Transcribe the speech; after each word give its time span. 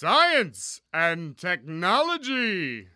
Science 0.00 0.80
and 0.94 1.34
Technology. 1.36 2.86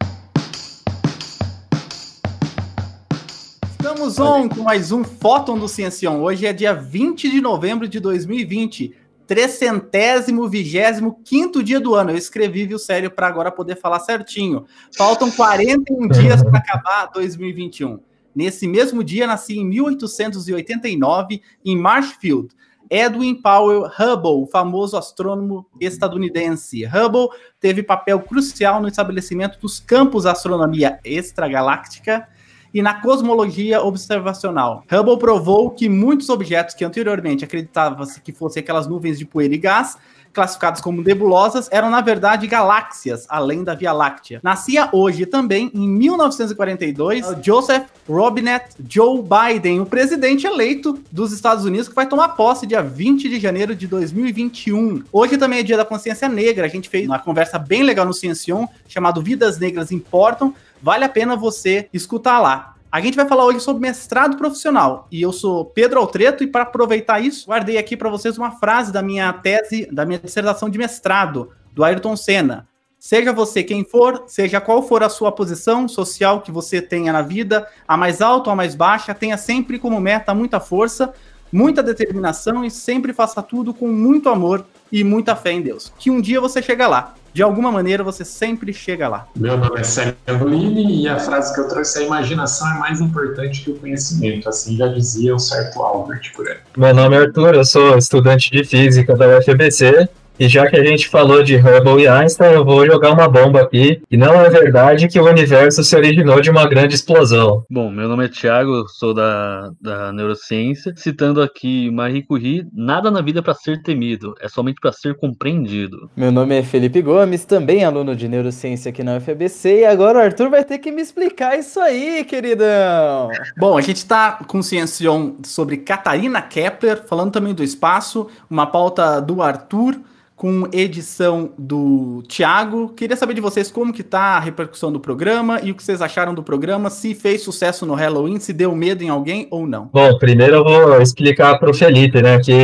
Estamos 3.73 4.19
on 4.19 4.49
com 4.49 4.63
mais 4.63 4.91
um 4.91 5.05
Fóton 5.05 5.59
do 5.59 5.69
Ciencion. 5.69 6.23
Hoje 6.23 6.47
é 6.47 6.53
dia 6.55 6.73
20 6.73 7.31
de 7.31 7.43
novembro 7.43 7.87
de 7.87 8.01
2020, 8.01 8.97
trecentésimo, 9.27 10.49
vigésimo, 10.49 11.21
quinto 11.23 11.63
dia 11.63 11.79
do 11.79 11.95
ano. 11.95 12.11
Eu 12.11 12.17
escrevi, 12.17 12.65
viu, 12.65 12.79
sério, 12.79 13.11
para 13.11 13.27
agora 13.27 13.53
poder 13.53 13.79
falar 13.79 14.01
certinho. 14.01 14.65
Faltam 14.97 15.31
41 15.31 16.09
dias 16.09 16.43
para 16.43 16.57
acabar 16.57 17.11
2021. 17.13 18.01
Nesse 18.35 18.67
mesmo 18.67 19.05
dia, 19.05 19.27
nasci 19.27 19.59
em 19.59 19.67
1889, 19.67 21.43
em 21.63 21.77
Marshfield, 21.77 22.49
Edwin 22.91 23.41
Powell 23.41 23.85
Hubble, 23.85 24.43
o 24.43 24.47
famoso 24.47 24.97
astrônomo 24.97 25.67
estadunidense. 25.81 26.85
Hubble 26.87 27.29
teve 27.61 27.83
papel 27.83 28.21
crucial 28.21 28.81
no 28.81 28.89
estabelecimento 28.89 29.59
dos 29.59 29.81
campos 29.81 30.25
da 30.25 30.33
astronomia 30.33 30.99
extragaláctica 31.05 32.29
e 32.73 32.83
na 32.83 33.01
cosmologia 33.01 33.83
observacional. 33.83 34.83
Hubble 34.91 35.19
provou 35.19 35.71
que 35.71 35.89
muitos 35.89 36.29
objetos 36.29 36.75
que 36.75 36.85
anteriormente 36.85 37.45
acreditava-se 37.45 38.21
que 38.21 38.33
fossem 38.33 38.63
aquelas 38.63 38.87
nuvens 38.87 39.19
de 39.19 39.25
poeira 39.25 39.55
e 39.55 39.59
gás 39.59 39.97
classificados 40.35 40.81
como 40.81 41.01
nebulosas, 41.01 41.69
eram 41.71 41.89
na 41.89 42.01
verdade 42.01 42.47
galáxias 42.47 43.25
além 43.29 43.65
da 43.65 43.75
Via 43.75 43.93
Láctea. 43.93 44.41
Nascia 44.43 44.89
hoje 44.93 45.25
também, 45.25 45.71
em 45.73 45.89
1942, 45.89 47.37
Joseph 47.43 47.85
Robinette 48.09 48.75
Joe 48.89 49.23
Biden, 49.23 49.81
o 49.81 49.87
presidente 49.87 50.47
eleito 50.47 50.99
dos 51.11 51.33
Estados 51.33 51.65
Unidos, 51.65 51.89
que 51.89 51.95
vai 51.95 52.07
tomar 52.07 52.31
posse 52.31 52.67
dia 52.67 52.83
20 52.83 53.29
de 53.29 53.41
janeiro 53.41 53.75
de 53.75 53.87
2021. 53.87 55.05
Hoje 55.13 55.39
também 55.39 55.61
é 55.61 55.63
dia 55.63 55.77
da 55.77 55.85
consciência 55.85 56.29
negra. 56.29 56.67
A 56.67 56.69
gente 56.69 56.89
fez 56.89 57.07
uma 57.07 57.19
conversa 57.19 57.59
bem 57.59 57.83
legal 57.83 58.05
no 58.05 58.13
Ciencion, 58.13 58.67
chamado 58.89 59.23
Vidas 59.23 59.59
Negras 59.59 59.93
Importam. 59.93 60.55
Vale 60.83 61.05
a 61.05 61.09
pena 61.09 61.37
você 61.37 61.89
escutar 61.93 62.41
lá. 62.41 62.74
A 62.95 63.01
gente 63.01 63.17
vai 63.17 63.27
falar 63.27 63.45
hoje 63.45 63.59
sobre 63.59 63.83
mestrado 63.83 64.37
profissional. 64.37 65.09
E 65.11 65.21
eu 65.21 65.33
sou 65.33 65.65
Pedro 65.65 65.99
Altreto, 65.99 66.45
e 66.45 66.47
para 66.47 66.63
aproveitar 66.63 67.19
isso, 67.19 67.49
guardei 67.49 67.77
aqui 67.77 67.97
para 67.97 68.09
vocês 68.09 68.39
uma 68.39 68.53
frase 68.53 68.93
da 68.93 69.03
minha 69.03 69.33
tese, 69.33 69.89
da 69.91 70.07
minha 70.07 70.21
dissertação 70.21 70.71
de 70.71 70.79
mestrado, 70.79 71.51
do 71.73 71.83
Ayrton 71.83 72.17
Senna. 72.17 72.69
Seja 72.97 73.33
você 73.33 73.65
quem 73.65 73.85
for, 73.85 74.23
seja 74.29 74.61
qual 74.61 74.81
for 74.81 75.03
a 75.03 75.09
sua 75.09 75.33
posição 75.33 75.89
social 75.89 76.41
que 76.41 76.53
você 76.53 76.81
tenha 76.81 77.13
na 77.13 77.21
vida, 77.21 77.67
a 77.89 77.97
mais 77.97 78.23
alta 78.23 78.49
ou 78.49 78.53
a 78.53 78.57
mais 78.57 78.77
baixa, 78.77 79.13
tenha 79.13 79.37
sempre 79.37 79.77
como 79.77 80.01
meta 80.01 80.33
muita 80.33 80.61
força, 80.61 81.13
muita 81.53 81.83
determinação 81.83 82.65
e 82.65 82.71
sempre 82.71 83.13
faça 83.13 83.43
tudo 83.43 83.75
com 83.75 83.89
muito 83.89 84.29
amor 84.29 84.65
e 84.93 85.03
muita 85.03 85.35
fé 85.35 85.51
em 85.51 85.63
Deus. 85.63 85.93
Que 85.99 86.13
um 86.13 86.21
dia 86.21 86.41
você 86.41 86.63
chega 86.63 86.87
lá 86.87 87.17
de 87.35 87.43
alguma 87.43 87.73
maneira 87.73 88.05
você 88.05 88.25
sempre 88.25 88.73
chega 88.73 89.09
lá. 89.09 89.27
Meu 89.35 89.59
nome 89.59 89.81
é 89.81 89.83
Célio 89.83 90.15
Angolini 90.27 91.03
e 91.03 91.09
a 91.09 91.19
frase 91.19 91.53
que 91.53 91.61
eu 91.61 91.69
trouxe 91.69 91.99
é 91.99 92.03
a 92.03 92.07
imaginação 92.07 92.71
é 92.77 92.79
mais 92.79 93.01
importante 93.01 93.65
que 93.65 93.73
o 93.73 93.75
conhecimento, 93.75 94.49
assim 94.49 94.77
já 94.77 94.87
dizia 94.87 95.35
o 95.35 95.39
certo 95.41 95.83
Albert 95.83 96.33
por 96.37 96.49
aí. 96.49 96.59
Meu 96.77 96.95
nome 96.95 97.17
é 97.17 97.19
Arthur, 97.19 97.57
eu 97.57 97.65
sou 97.65 97.99
estudante 97.99 98.53
de 98.53 98.63
física 98.63 99.17
da 99.17 99.37
UFBC 99.37 100.09
e 100.39 100.49
já 100.49 100.67
que 100.69 100.77
a 100.77 100.85
gente 100.85 101.09
falou 101.09 101.43
de 101.43 101.57
Hubble 101.57 102.03
e 102.03 102.09
Einstein, 102.09 102.55
eu 102.55 102.65
vou 102.65 102.85
jogar 102.85 103.13
uma 103.13 103.29
bomba 103.29 103.63
aqui. 103.63 104.03
E 104.11 104.17
não 104.17 104.35
é 104.41 104.51
verdade 104.51 105.07
que 105.07 105.21
o 105.21 105.29
universo 105.29 105.85
se 105.85 105.95
originou 105.95 106.41
de 106.41 106.51
uma 106.51 106.67
grande 106.69 106.97
explosão. 106.97 107.65
Bom, 107.71 107.89
meu 107.89 108.09
nome 108.09 108.25
é 108.25 108.29
Thiago, 108.29 108.89
sou 108.89 109.15
da, 109.15 109.71
da 109.81 110.13
neurociência. 110.13 110.93
Citando 110.97 111.41
aqui 111.41 111.89
Marie 111.91 112.23
Curie, 112.23 112.67
nada 112.73 113.11
na 113.11 113.21
vida 113.21 113.39
é 113.39 113.43
para 113.43 113.55
ser 113.55 113.81
temido, 113.83 114.35
é 114.41 114.49
somente 114.49 114.81
para 114.81 114.93
ser 114.93 115.17
compreendido. 115.17 116.11
Meu 116.17 116.33
nome 116.33 116.59
é 116.59 116.63
Felipe 116.63 117.01
Gomes, 117.01 117.45
também 117.45 117.85
aluno 117.85 118.17
de 118.17 118.27
neurociência 118.27 118.89
aqui 118.89 119.05
na 119.05 119.17
UFBC. 119.17 119.81
E 119.81 119.85
agora 119.85 120.19
o 120.19 120.23
Arthur 120.23 120.51
vai 120.51 120.65
ter 120.65 120.79
que 120.79 120.91
me 120.91 121.01
explicar 121.01 121.57
isso 121.57 121.79
aí, 121.79 122.25
queridão. 122.25 123.31
Bom, 123.57 123.79
a 123.79 123.81
gente 123.81 123.99
está 123.99 124.33
com 124.33 124.63
Ciencion 124.63 125.35
sobre 125.45 125.77
Catarina 125.77 126.43
Kepler, 126.43 127.05
falando 127.07 127.31
também 127.31 127.55
do 127.55 127.63
espaço, 127.63 128.29
uma 128.51 128.67
pauta 128.67 129.21
do 129.21 129.41
Arthur 129.41 129.95
com 130.37 130.69
edição 130.73 131.51
do 131.57 132.23
Thiago. 132.29 132.89
Queria 132.91 133.17
saber 133.17 133.35
de 133.35 133.41
vocês 133.41 133.71
como 133.71 133.93
que 133.93 134.03
tá 134.03 134.37
a 134.37 134.41
repercussão 134.41 134.93
do 134.93 134.99
programa 134.99 135.61
e 135.63 135.71
o 135.71 135.75
que 135.75 135.83
vocês 135.83 136.03
acharam 136.03 136.35
do 136.35 136.43
programa, 136.43 136.91
se 136.91 137.15
fez 137.15 137.43
sucesso 137.43 137.87
no 137.87 137.95
Halloween, 137.95 138.41
se 138.41 138.53
deu 138.53 138.75
medo 138.75 139.03
em 139.03 139.09
alguém 139.09 139.47
ou 139.51 139.67
não. 139.67 139.89
Bom, 139.93 140.19
primeiro 140.19 140.57
eu 140.57 140.65
vou 140.65 141.01
explicar 141.01 141.59
para 141.59 141.71
o 141.71 141.75
Felipe, 141.75 142.21
né, 142.21 142.39
que 142.41 142.55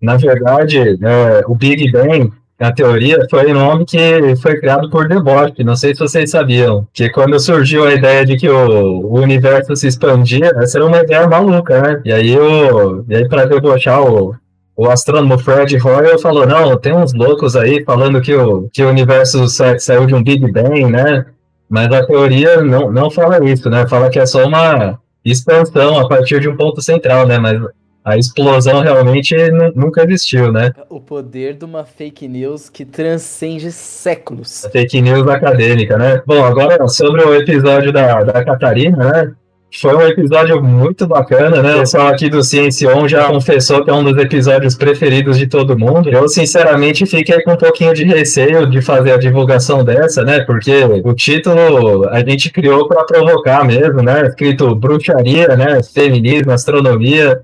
na 0.00 0.16
verdade 0.16 0.78
é, 0.78 1.44
o 1.46 1.54
Big 1.54 1.90
Bang 1.90 2.30
a 2.58 2.72
teoria 2.72 3.18
foi 3.28 3.50
um 3.50 3.54
nome 3.54 3.84
que 3.84 4.34
foi 4.36 4.58
criado 4.58 4.88
por 4.88 5.06
Debord, 5.06 5.62
não 5.62 5.76
sei 5.76 5.94
se 5.94 6.00
vocês 6.00 6.30
sabiam, 6.30 6.86
que 6.92 7.10
quando 7.10 7.38
surgiu 7.38 7.84
a 7.84 7.92
ideia 7.92 8.24
de 8.24 8.36
que 8.36 8.48
o, 8.48 9.12
universo 9.12 9.76
se 9.76 9.86
expandia, 9.86 10.50
essa 10.56 10.78
era 10.78 10.86
uma 10.86 11.02
ideia 11.02 11.28
maluca, 11.28 11.82
né? 11.82 12.00
E 12.04 12.12
aí, 12.12 12.38
o, 12.38 13.04
e 13.08 13.14
aí 13.14 13.28
para 13.28 13.44
debochar 13.44 14.02
o, 14.02 14.34
o 14.76 14.90
astrônomo 14.90 15.38
Fred 15.38 15.76
Hoyle 15.78 16.20
falou, 16.20 16.46
não, 16.46 16.76
tem 16.76 16.92
uns 16.92 17.14
loucos 17.14 17.56
aí 17.56 17.82
falando 17.82 18.20
que 18.20 18.34
o, 18.34 18.68
que 18.70 18.82
o 18.82 18.90
universo 18.90 19.48
sa 19.48 19.78
saiu 19.78 20.06
de 20.06 20.14
um 20.14 20.22
Big 20.22 20.50
Bang, 20.52 20.84
né? 20.84 21.24
Mas 21.68 21.90
a 21.92 22.06
teoria 22.06 22.60
não, 22.60 22.92
não 22.92 23.10
fala 23.10 23.42
isso, 23.44 23.70
né? 23.70 23.88
Fala 23.88 24.10
que 24.10 24.18
é 24.18 24.26
só 24.26 24.46
uma 24.46 25.00
expansão 25.24 25.98
a 25.98 26.06
partir 26.06 26.40
de 26.40 26.48
um 26.48 26.56
ponto 26.56 26.82
central, 26.82 27.26
né? 27.26 27.38
Mas 27.38 27.60
a 28.04 28.16
explosão 28.16 28.82
realmente 28.82 29.34
nunca 29.74 30.04
existiu, 30.04 30.52
né? 30.52 30.72
O 30.88 31.00
poder 31.00 31.54
de 31.54 31.64
uma 31.64 31.84
fake 31.84 32.28
news 32.28 32.68
que 32.68 32.84
transcende 32.84 33.72
séculos. 33.72 34.64
A 34.64 34.70
fake 34.70 35.00
news 35.00 35.26
acadêmica, 35.26 35.96
né? 35.96 36.22
Bom, 36.24 36.44
agora 36.44 36.86
sobre 36.86 37.22
o 37.22 37.34
episódio 37.34 37.92
da, 37.92 38.22
da 38.22 38.44
Catarina, 38.44 38.96
né? 38.96 39.34
Foi 39.74 39.94
um 39.94 40.02
episódio 40.02 40.62
muito 40.62 41.06
bacana, 41.06 41.60
né? 41.60 41.74
O 41.74 41.80
pessoal 41.80 42.08
aqui 42.08 42.30
do 42.30 42.42
Ciência 42.42 42.96
On 42.96 43.06
já 43.06 43.26
confessou 43.26 43.84
que 43.84 43.90
é 43.90 43.92
um 43.92 44.02
dos 44.02 44.16
episódios 44.16 44.74
preferidos 44.74 45.36
de 45.36 45.46
todo 45.46 45.78
mundo. 45.78 46.08
Eu, 46.08 46.28
sinceramente, 46.28 47.04
fiquei 47.04 47.42
com 47.42 47.52
um 47.52 47.56
pouquinho 47.56 47.92
de 47.92 48.04
receio 48.04 48.66
de 48.70 48.80
fazer 48.80 49.12
a 49.12 49.18
divulgação 49.18 49.84
dessa, 49.84 50.24
né? 50.24 50.40
Porque 50.40 50.72
o 51.04 51.12
título 51.12 52.08
a 52.08 52.20
gente 52.20 52.50
criou 52.50 52.88
para 52.88 53.04
provocar 53.04 53.64
mesmo, 53.64 54.02
né? 54.02 54.26
Escrito 54.26 54.74
bruxaria, 54.74 55.48
né? 55.56 55.82
Feminismo, 55.82 56.52
astronomia. 56.52 57.42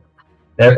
É 0.57 0.75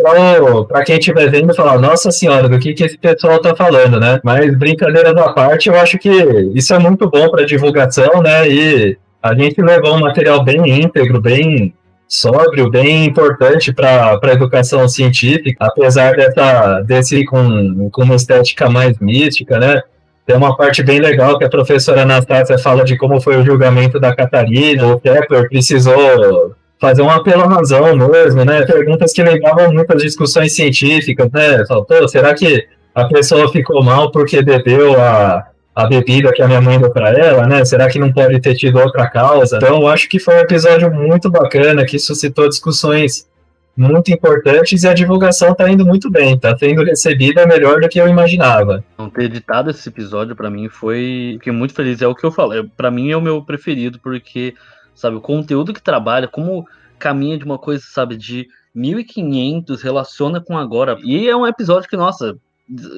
para 0.69 0.85
quem 0.85 0.99
estiver 0.99 1.31
vendo 1.31 1.55
falar, 1.55 1.79
nossa 1.79 2.11
senhora, 2.11 2.49
do 2.49 2.59
que, 2.59 2.73
que 2.73 2.85
esse 2.85 2.97
pessoal 2.97 3.41
tá 3.41 3.55
falando, 3.55 4.01
né? 4.01 4.19
Mas 4.25 4.57
brincadeiras 4.57 5.17
à 5.17 5.33
parte, 5.33 5.69
eu 5.69 5.77
acho 5.77 5.99
que 5.99 6.11
isso 6.55 6.73
é 6.73 6.79
muito 6.79 7.09
bom 7.11 7.29
para 7.29 7.45
divulgação, 7.45 8.23
né? 8.23 8.49
E 8.49 8.97
a 9.25 9.35
gente 9.35 9.63
levou 9.63 9.95
um 9.95 10.01
material 10.01 10.45
bem 10.45 10.83
íntegro, 10.83 11.19
bem 11.19 11.73
sóbrio, 12.07 12.71
bem 12.71 13.07
importante 13.07 13.73
para 13.73 14.21
a 14.23 14.33
educação 14.33 14.87
científica, 14.87 15.65
apesar 15.65 16.15
dessa, 16.15 16.83
desse 16.83 17.25
com, 17.25 17.89
com 17.89 18.03
uma 18.03 18.17
estética 18.17 18.69
mais 18.69 18.99
mística, 18.99 19.59
né? 19.59 19.81
Tem 20.27 20.37
uma 20.37 20.55
parte 20.55 20.83
bem 20.83 21.01
legal 21.01 21.39
que 21.39 21.45
a 21.45 21.49
professora 21.49 22.03
Anastácia 22.03 22.59
fala 22.59 22.85
de 22.85 22.99
como 22.99 23.19
foi 23.19 23.39
o 23.39 23.45
julgamento 23.45 23.99
da 23.99 24.15
Catarina, 24.15 24.89
o 24.89 25.01
Kepler 25.01 25.49
precisou 25.49 26.55
fazer 26.79 27.01
um 27.01 27.09
apelo 27.09 27.45
à 27.45 27.49
razão 27.49 27.97
mesmo, 27.97 28.45
né? 28.45 28.67
Perguntas 28.67 29.11
que 29.11 29.23
levavam 29.23 29.73
muitas 29.73 30.03
discussões 30.03 30.55
científicas, 30.55 31.31
né? 31.33 31.65
Faltou, 31.67 32.07
será 32.09 32.35
que 32.35 32.67
a 32.95 33.07
pessoa 33.07 33.51
ficou 33.51 33.83
mal 33.83 34.11
porque 34.11 34.43
bebeu 34.43 35.01
a, 35.01 35.47
a 35.75 35.87
bebida 35.87 36.33
que 36.33 36.41
a 36.41 36.47
minha 36.47 36.61
mãe 36.61 36.79
deu 36.79 36.91
para 36.91 37.11
ela, 37.11 37.47
né? 37.47 37.65
Será 37.65 37.89
que 37.89 37.99
não 37.99 38.13
pode 38.13 38.41
ter 38.41 38.55
tido 38.55 38.79
outra 38.79 39.11
causa? 39.11 39.57
Então, 39.57 39.81
eu 39.81 39.89
acho 39.89 40.09
que 40.09 40.21
foi 40.21 40.37
um 40.37 40.41
episódio 40.41 40.93
muito 40.93 41.31
bacana 41.31 41.85
que 41.85 41.99
suscitou 41.99 42.49
discussões 42.49 43.29
muito 43.77 44.13
importantes 44.13 44.85
e 44.85 44.89
a 44.89 44.95
divulgação 44.95 45.51
está 45.51 45.69
indo 45.69 45.85
muito 45.85 46.09
bem, 46.09 46.35
está 46.35 46.57
sendo 46.57 46.85
recebida 46.85 47.45
melhor 47.45 47.81
do 47.81 47.89
que 47.89 48.01
eu 48.01 48.09
imaginava. 48.09 48.85
Não 48.97 49.11
ter 49.11 49.25
editado 49.25 49.71
esse 49.71 49.89
episódio 49.89 50.37
para 50.37 50.49
mim 50.49 50.69
foi, 50.69 51.35
fiquei 51.39 51.53
muito 51.53 51.75
feliz, 51.75 52.01
é 52.01 52.07
o 52.07 52.15
que 52.15 52.25
eu 52.25 52.31
falo, 52.31 52.53
é, 52.53 52.63
para 52.77 52.91
mim 52.91 53.11
é 53.11 53.17
o 53.17 53.21
meu 53.21 53.43
preferido 53.43 53.99
porque, 53.99 54.55
sabe, 54.95 55.17
o 55.17 55.21
conteúdo 55.21 55.73
que 55.73 55.83
trabalha, 55.83 56.29
como 56.29 56.65
caminha 57.01 57.37
de 57.37 57.45
uma 57.45 57.59
coisa, 57.59 57.83
sabe, 57.85 58.17
de 58.17 58.47
1500 58.75 59.83
relaciona 59.83 60.41
com 60.41 60.57
agora. 60.57 60.97
E 61.03 61.29
é 61.29 61.37
um 61.37 61.47
episódio 61.47 61.89
que, 61.89 61.97
nossa, 61.97 62.37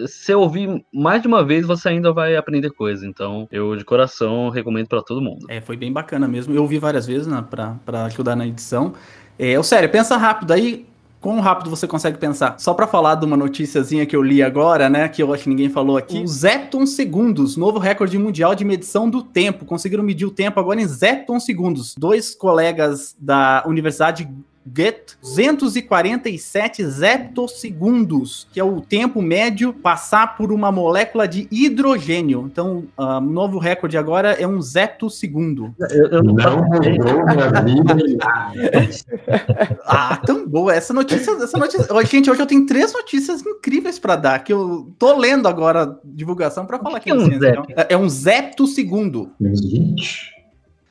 se 0.06 0.32
ouvir 0.34 0.84
mais 0.92 1.20
de 1.20 1.28
uma 1.28 1.44
vez, 1.44 1.66
você 1.66 1.88
ainda 1.88 2.12
vai 2.12 2.36
aprender 2.36 2.70
coisa. 2.70 3.06
Então, 3.06 3.48
eu 3.50 3.76
de 3.76 3.84
coração 3.84 4.48
recomendo 4.48 4.88
para 4.88 5.02
todo 5.02 5.20
mundo. 5.20 5.46
É, 5.48 5.60
foi 5.60 5.76
bem 5.76 5.92
bacana 5.92 6.28
mesmo. 6.28 6.54
Eu 6.54 6.62
ouvi 6.62 6.78
várias 6.78 7.06
vezes 7.06 7.26
né, 7.26 7.44
para 7.50 8.04
ajudar 8.04 8.36
na 8.36 8.46
edição. 8.46 8.94
É, 9.38 9.50
eu, 9.50 9.62
sério, 9.62 9.88
pensa 9.88 10.16
rápido 10.16 10.52
aí. 10.52 10.86
Quão 11.20 11.40
rápido 11.40 11.70
você 11.70 11.88
consegue 11.88 12.18
pensar? 12.18 12.56
Só 12.58 12.72
para 12.72 12.86
falar 12.86 13.16
de 13.16 13.24
uma 13.24 13.36
noticiazinha 13.36 14.06
que 14.06 14.14
eu 14.14 14.22
li 14.22 14.42
agora, 14.42 14.88
né? 14.88 15.08
Que 15.08 15.22
eu 15.22 15.32
acho 15.34 15.44
que 15.44 15.48
ninguém 15.48 15.68
falou 15.68 15.96
aqui. 15.96 16.22
Os 16.22 16.30
Zepton 16.30 16.86
segundos, 16.86 17.56
novo 17.56 17.80
recorde 17.80 18.16
mundial 18.16 18.54
de 18.54 18.64
medição 18.64 19.10
do 19.10 19.22
tempo. 19.22 19.64
Conseguiram 19.64 20.04
medir 20.04 20.26
o 20.26 20.30
tempo 20.30 20.60
agora 20.60 20.80
em 20.80 20.86
Zepton 20.86 21.40
segundos. 21.40 21.96
Dois 21.98 22.34
colegas 22.34 23.16
da 23.18 23.64
Universidade 23.66 24.28
Get 24.74 25.16
247 25.22 26.84
zeptosegundos, 26.84 28.48
que 28.52 28.58
é 28.58 28.64
o 28.64 28.80
tempo 28.80 29.22
médio 29.22 29.72
passar 29.72 30.36
por 30.36 30.52
uma 30.52 30.72
molécula 30.72 31.28
de 31.28 31.46
hidrogênio. 31.50 32.48
Então, 32.50 32.84
o 32.96 33.20
novo 33.20 33.58
recorde 33.58 33.96
agora 33.96 34.32
é 34.32 34.46
um 34.46 34.60
zeptosegundo. 34.60 35.74
Eu, 35.90 36.06
eu 36.06 36.22
não, 36.22 36.34
não 36.34 36.56
mudou 36.56 37.24
minha 37.26 37.62
vida. 37.62 37.96
ah, 39.86 40.16
tão 40.24 40.46
boa. 40.48 40.74
Essa 40.74 40.92
notícia, 40.92 41.32
essa 41.32 41.58
notícia. 41.58 41.86
Gente, 42.04 42.30
hoje 42.30 42.40
eu 42.40 42.46
tenho 42.46 42.66
três 42.66 42.92
notícias 42.92 43.44
incríveis 43.44 43.98
para 43.98 44.16
dar, 44.16 44.44
que 44.44 44.52
eu 44.52 44.92
tô 44.98 45.16
lendo 45.16 45.48
agora 45.48 45.82
a 45.84 45.96
divulgação 46.04 46.66
para 46.66 46.78
falar 46.78 46.98
aqui. 46.98 47.10
é 47.10 47.14
um 47.14 47.24
Ciência, 47.24 47.50
então. 47.50 47.66
É 47.88 47.96
um 47.96 48.08
zeptosegundo. 48.08 49.30
Uns 49.40 49.60
20, 49.60 50.32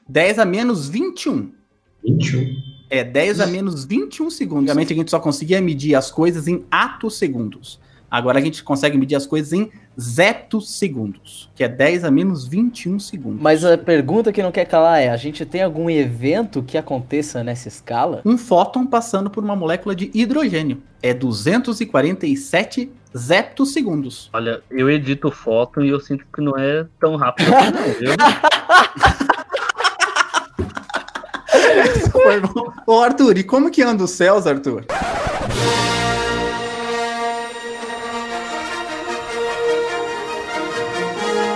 10 0.07 0.39
a 0.39 0.45
menos 0.45 0.87
21. 0.87 1.51
21. 2.03 2.74
É 2.89 3.03
10 3.03 3.39
a 3.39 3.47
menos 3.47 3.85
21 3.85 4.29
segundos. 4.29 4.63
Antigamente 4.63 4.93
a 4.93 4.95
gente 4.95 5.11
só 5.11 5.19
conseguia 5.19 5.61
medir 5.61 5.95
as 5.95 6.11
coisas 6.11 6.47
em 6.47 6.63
atosegundos. 6.69 7.79
Agora 8.09 8.39
a 8.39 8.41
gente 8.41 8.63
consegue 8.63 8.97
medir 8.97 9.15
as 9.15 9.25
coisas 9.25 9.51
em 9.51 9.69
zeptosegundos, 9.99 11.49
que 11.55 11.63
é 11.63 11.67
10 11.67 12.03
a 12.03 12.11
menos 12.11 12.47
21 12.47 12.99
segundos. 12.99 13.41
Mas 13.41 13.65
a 13.65 13.77
pergunta 13.77 14.31
que 14.31 14.43
não 14.43 14.51
quer 14.51 14.65
calar 14.65 15.01
é: 15.01 15.09
a 15.09 15.17
gente 15.17 15.45
tem 15.45 15.61
algum 15.61 15.89
evento 15.89 16.63
que 16.63 16.77
aconteça 16.77 17.43
nessa 17.43 17.67
escala? 17.67 18.21
Um 18.23 18.37
fóton 18.37 18.85
passando 18.85 19.29
por 19.29 19.43
uma 19.43 19.55
molécula 19.55 19.95
de 19.95 20.11
hidrogênio. 20.13 20.81
É 21.01 21.13
247 21.13 22.89
zeptosegundos. 23.17 24.29
Olha, 24.33 24.61
eu 24.69 24.89
edito 24.89 25.31
foto 25.31 25.83
e 25.83 25.89
eu 25.89 25.99
sinto 25.99 26.25
que 26.33 26.41
não 26.41 26.57
é 26.57 26.85
tão 26.99 27.15
rápido 27.15 27.53
assim, 27.53 27.71
não, 27.71 27.93
viu? 27.99 28.15
Foi 32.11 32.39
bom. 32.39 32.71
Ô 32.87 32.99
Arthur, 32.99 33.37
e 33.37 33.43
como 33.43 33.69
que 33.71 33.81
anda 33.81 34.03
os 34.03 34.11
céus, 34.11 34.47
Arthur? 34.47 34.85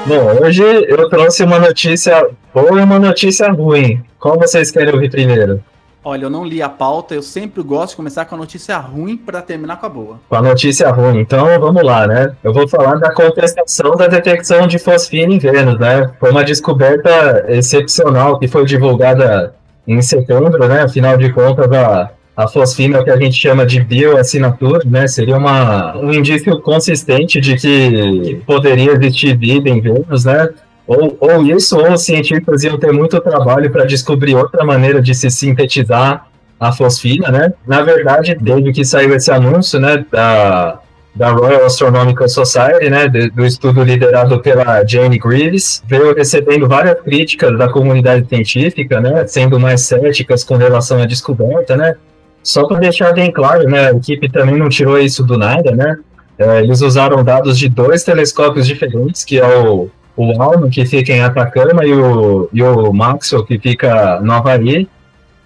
Bom, 0.06 0.44
hoje 0.44 0.64
eu 0.64 1.08
trouxe 1.08 1.44
uma 1.44 1.60
notícia 1.60 2.30
boa 2.54 2.80
e 2.80 2.84
uma 2.84 2.98
notícia 2.98 3.52
ruim. 3.52 4.04
Qual 4.20 4.40
vocês 4.40 4.72
querem 4.72 4.94
ouvir 4.94 5.12
primeiro? 5.12 5.64
Olha, 6.04 6.24
eu 6.24 6.30
não 6.30 6.46
li 6.46 6.62
a 6.62 6.70
pauta, 6.70 7.14
eu 7.14 7.22
sempre 7.22 7.62
gosto 7.62 7.92
de 7.92 7.98
começar 7.98 8.26
com 8.26 8.34
a 8.34 8.38
notícia 8.38 8.78
ruim 8.78 9.18
para 9.18 9.42
terminar 9.42 9.78
com 9.78 9.86
a 9.86 9.90
boa. 9.90 10.20
Com 10.30 10.36
a 10.36 10.42
notícia 10.42 10.90
ruim. 10.90 11.20
Então 11.20 11.60
vamos 11.60 11.84
lá, 11.84 12.08
né? 12.08 12.36
Eu 12.44 12.54
vou 12.54 12.68
falar 12.68 12.96
da 12.96 13.14
contestação 13.14 13.92
da 13.92 14.08
detecção 14.08 14.66
de 14.66 14.80
fosfina 14.80 15.34
em 15.34 15.38
Vênus, 15.38 15.78
né? 15.78 16.10
Foi 16.20 16.32
uma 16.32 16.44
descoberta 16.44 17.46
excepcional 17.50 18.40
que 18.40 18.48
foi 18.48 18.66
divulgada 18.66 19.54
em 19.90 20.02
setembro, 20.04 20.68
né? 20.68 20.84
Afinal 20.84 21.18
de 21.18 21.34
contas, 21.34 21.72
a, 21.72 22.12
a 22.38 22.48
fosfina 22.48 23.04
que 23.04 23.10
a 23.10 23.18
gente 23.18 23.36
chama 23.36 23.66
de 23.66 23.82
bioassinatura, 23.82 24.84
né? 24.86 25.08
Seria 25.08 25.36
uma, 25.36 25.98
um 25.98 26.14
indício 26.14 26.62
consistente 26.62 27.42
de 27.42 27.56
que, 27.56 28.22
que 28.22 28.36
poderia 28.46 28.92
existir 28.92 29.36
vida 29.36 29.68
em 29.68 29.82
Vênus, 29.82 30.26
né? 30.26 30.50
Ou, 30.86 31.18
ou 31.20 31.44
isso, 31.44 31.78
ou 31.78 31.94
os 31.94 32.04
cientistas 32.04 32.64
iam 32.64 32.78
ter 32.78 32.92
muito 32.92 33.20
trabalho 33.20 33.72
para 33.72 33.86
descobrir 33.86 34.36
outra 34.36 34.64
maneira 34.64 35.02
de 35.02 35.16
se 35.16 35.30
sintetizar 35.30 36.28
a 36.60 36.72
fosfina, 36.72 37.32
né? 37.32 37.54
Na 37.66 37.82
verdade, 37.82 38.38
desde 38.40 38.72
que 38.72 38.86
saiu 38.86 39.16
esse 39.16 39.32
anúncio, 39.32 39.80
né, 39.80 40.06
da, 40.12 40.80
da 41.16 41.32
Royal 41.32 41.66
Astronomical 41.66 42.30
Society, 42.30 42.90
né, 42.90 43.08
do 43.08 43.46
estudo 43.46 43.84
liderado 43.84 44.40
pela 44.40 44.86
Jane 44.86 45.18
Greaves, 45.18 45.84
veio 45.88 46.16
recebendo 46.16 46.68
várias 46.68 47.00
críticas 47.02 47.58
da 47.58 47.68
comunidade 47.68 48.28
científica, 48.28 49.02
né, 49.02 49.26
sendo 49.28 49.60
mais 49.60 49.82
céticas 49.82 50.44
com 50.44 50.56
relação 50.56 51.02
à 51.02 51.06
descoberta, 51.06 51.76
né. 51.76 51.96
Só 52.42 52.66
para 52.66 52.80
deixar 52.80 53.14
bem 53.14 53.32
claro, 53.32 53.68
né, 53.68 53.90
a 53.90 53.92
equipe 53.92 54.30
também 54.30 54.58
não 54.58 54.70
tirou 54.70 54.98
isso 55.00 55.24
do 55.24 55.38
nada, 55.38 55.72
né. 55.72 55.98
É, 56.38 56.60
eles 56.60 56.82
usaram 56.82 57.24
dados 57.24 57.58
de 57.58 57.68
dois 57.68 58.04
telescópios 58.04 58.66
diferentes, 58.66 59.26
que 59.26 59.40
é 59.40 59.58
o 59.58 59.90
o 60.20 60.42
Alno, 60.42 60.70
que 60.70 60.86
fica 60.86 61.14
em 61.14 61.22
Atacama, 61.22 61.86
e 61.86 61.94
o, 61.94 62.50
e 62.52 62.62
o 62.62 62.92
Maxwell, 62.92 63.46
que 63.46 63.58
fica 63.58 64.20
no 64.20 64.34
Havaí. 64.34 64.86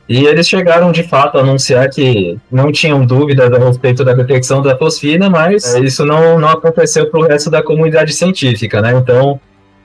E 0.08 0.26
eles 0.26 0.48
chegaram, 0.48 0.92
de 0.92 1.04
fato, 1.04 1.38
a 1.38 1.42
anunciar 1.42 1.90
que 1.90 2.38
não 2.52 2.72
tinham 2.72 3.06
dúvidas 3.06 3.52
a 3.52 3.58
respeito 3.58 4.04
da 4.04 4.14
detecção 4.14 4.62
da 4.62 4.78
fosfina, 4.78 5.30
mas 5.30 5.76
é, 5.76 5.80
isso 5.80 6.06
não, 6.06 6.38
não 6.38 6.50
aconteceu 6.50 7.10
para 7.10 7.20
o 7.20 7.24
resto 7.24 7.50
da 7.50 7.64
comunidade 7.64 8.14
científica, 8.14 8.82
né? 8.82 8.94
Então, 8.94 9.40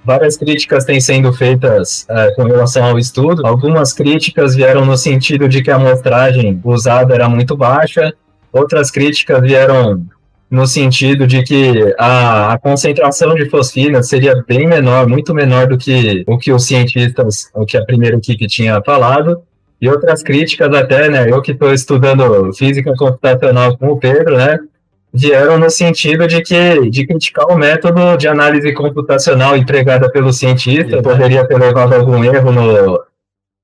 várias 0.04 0.36
críticas 0.36 0.84
têm 0.84 1.00
sendo 1.00 1.32
feitas 1.32 2.04
é, 2.08 2.32
com 2.32 2.44
relação 2.44 2.84
ao 2.84 2.98
estudo. 2.98 3.46
Algumas 3.46 3.92
críticas 3.92 4.56
vieram 4.56 4.84
no 4.84 4.96
sentido 4.96 5.48
de 5.48 5.62
que 5.62 5.70
a 5.70 5.76
amostragem 5.76 6.60
usada 6.64 7.14
era 7.14 7.28
muito 7.28 7.56
baixa, 7.56 8.12
outras 8.52 8.90
críticas 8.90 9.40
vieram 9.40 10.04
no 10.50 10.66
sentido 10.66 11.26
de 11.26 11.42
que 11.42 11.94
a, 11.98 12.54
a, 12.54 12.58
concentração 12.58 13.34
de 13.34 13.48
fosfina 13.50 14.02
seria 14.02 14.42
bem 14.46 14.66
menor, 14.66 15.06
muito 15.06 15.34
menor 15.34 15.66
do 15.66 15.76
que 15.76 16.24
o 16.26 16.38
que 16.38 16.50
os 16.50 16.64
cientistas, 16.64 17.50
o 17.54 17.66
que 17.66 17.76
a 17.76 17.84
primeira 17.84 18.16
equipe 18.16 18.46
tinha 18.46 18.80
falado, 18.82 19.42
e 19.80 19.88
outras 19.88 20.22
críticas 20.22 20.74
até, 20.74 21.08
né, 21.08 21.30
eu 21.30 21.40
que 21.40 21.52
estou 21.52 21.72
estudando 21.72 22.52
física 22.54 22.92
computacional 22.96 23.76
com 23.76 23.88
o 23.88 23.98
Pedro, 23.98 24.36
né, 24.36 24.58
vieram 25.12 25.58
no 25.58 25.70
sentido 25.70 26.26
de 26.26 26.42
que 26.42 26.90
de 26.90 27.06
criticar 27.06 27.46
o 27.46 27.56
método 27.56 28.16
de 28.16 28.28
análise 28.28 28.72
computacional 28.72 29.56
empregada 29.56 30.10
pelo 30.10 30.32
cientista, 30.32 31.02
poderia 31.02 31.46
ter 31.46 31.58
levado 31.58 31.94
algum 31.94 32.22
erro 32.24 32.52
no, 32.52 33.04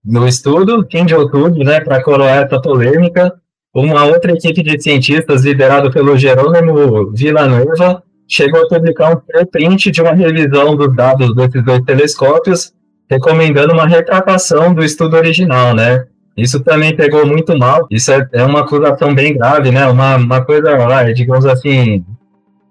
no 0.04 0.28
estudo, 0.28 0.86
fim 0.90 1.04
de 1.04 1.14
outubro, 1.14 1.64
né, 1.64 1.80
para 1.80 2.02
coroar 2.02 2.44
essa 2.44 2.60
polêmica, 2.60 3.34
uma 3.74 4.04
outra 4.04 4.32
equipe 4.32 4.62
de 4.62 4.80
cientistas, 4.80 5.44
liderado 5.44 5.90
pelo 5.90 6.16
Jerônimo 6.16 7.10
Villanueva, 7.10 8.02
chegou 8.28 8.62
a 8.62 8.68
publicar 8.68 9.10
um 9.10 9.16
preprint 9.16 9.90
de 9.90 10.00
uma 10.00 10.12
revisão 10.12 10.76
dos 10.76 10.94
dados 10.94 11.34
desses 11.34 11.64
dois 11.64 11.82
telescópios, 11.82 12.72
recomendando 13.10 13.72
uma 13.72 13.86
retratação 13.86 14.72
do 14.72 14.84
estudo 14.84 15.16
original, 15.16 15.74
né? 15.74 16.04
Isso 16.36 16.60
também 16.60 16.96
pegou 16.96 17.24
muito 17.24 17.56
mal, 17.56 17.86
isso 17.90 18.10
é, 18.12 18.28
é 18.32 18.44
uma 18.44 18.60
acusação 18.60 19.14
bem 19.14 19.34
grave, 19.34 19.70
né? 19.70 19.86
Uma, 19.86 20.16
uma 20.16 20.44
coisa, 20.44 20.72
digamos 21.14 21.46
assim, 21.46 22.04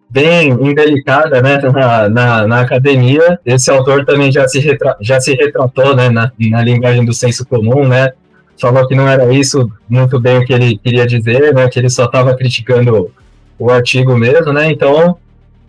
bem 0.10 0.50
indelicada, 0.50 1.42
né, 1.42 1.58
na, 1.72 2.10
na, 2.10 2.48
na, 2.48 2.62
academia. 2.62 3.40
Esse 3.46 3.72
autor 3.72 4.06
também 4.06 4.32
já 4.32 4.48
se, 4.48 4.60
retra 4.60 4.96
já 5.00 5.20
se 5.20 5.34
retratou, 5.34 5.96
né, 5.96 6.10
na, 6.10 6.32
na 6.38 6.62
linguagem 6.62 7.06
do 7.06 7.14
senso 7.14 7.46
comum, 7.46 7.88
né, 7.88 8.12
falou 8.60 8.88
que 8.88 8.96
não 8.96 9.08
era 9.08 9.32
isso 9.34 9.70
muito 9.90 10.20
bem 10.20 10.38
o 10.38 10.46
que 10.46 10.54
ele 10.54 10.78
queria 10.78 11.08
dizer, 11.08 11.54
né? 11.54 11.68
Que 11.68 11.80
ele 11.80 11.90
só 11.90 12.06
estava 12.06 12.36
criticando 12.36 13.12
o 13.58 13.70
artigo 13.70 14.16
mesmo, 14.18 14.54
né? 14.54 14.72
Então 14.72 15.18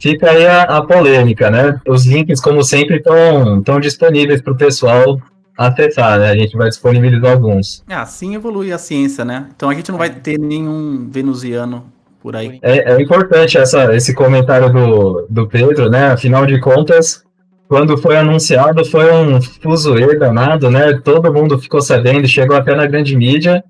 fica 0.05 0.31
aí 0.31 0.47
a, 0.47 0.65
a 0.65 0.83
polêmica, 0.85 1.51
né? 1.51 1.81
Os 1.89 2.05
links, 2.05 2.39
como 2.39 2.63
sempre, 2.63 2.97
estão 2.97 3.81
disponíveis 3.81 4.43
para 4.43 4.53
o 4.53 4.57
pessoal 4.57 5.19
acessar, 5.57 6.19
né? 6.19 6.31
A 6.31 6.37
gente 6.37 6.55
vai 6.59 6.69
disponibilizar 6.69 7.33
alguns. 7.33 7.83
É, 7.89 7.95
assim 7.95 8.35
evolui 8.35 8.71
a 8.71 8.77
ciência, 8.77 9.25
né? 9.25 9.47
Então 9.57 9.71
a 9.71 9.75
gente 9.75 9.91
não 9.91 9.97
vai 9.97 10.11
ter 10.11 10.39
nenhum 10.39 11.09
venusiano 11.11 11.87
por 12.21 12.37
aí. 12.37 12.59
É, 12.61 12.93
é 12.93 13.01
importante 13.01 13.57
essa, 13.57 13.95
esse 13.97 14.13
comentário 14.15 14.71
do, 14.71 15.27
do 15.31 15.49
Pedro, 15.49 15.89
né? 15.89 16.09
Afinal 16.09 16.45
de 16.45 16.61
contas, 16.61 17.25
quando 17.67 17.97
foi 17.97 18.19
anunciado, 18.19 18.85
foi 18.85 19.11
um 19.11 19.41
fuzuê 19.41 20.19
danado, 20.19 20.71
né? 20.71 21.01
Todo 21.03 21.33
mundo 21.33 21.59
ficou 21.59 21.81
sabendo, 21.81 22.29
chegou 22.29 22.59
até 22.59 22.75
na 22.75 22.85
grande 22.85 23.17
mídia. 23.17 23.65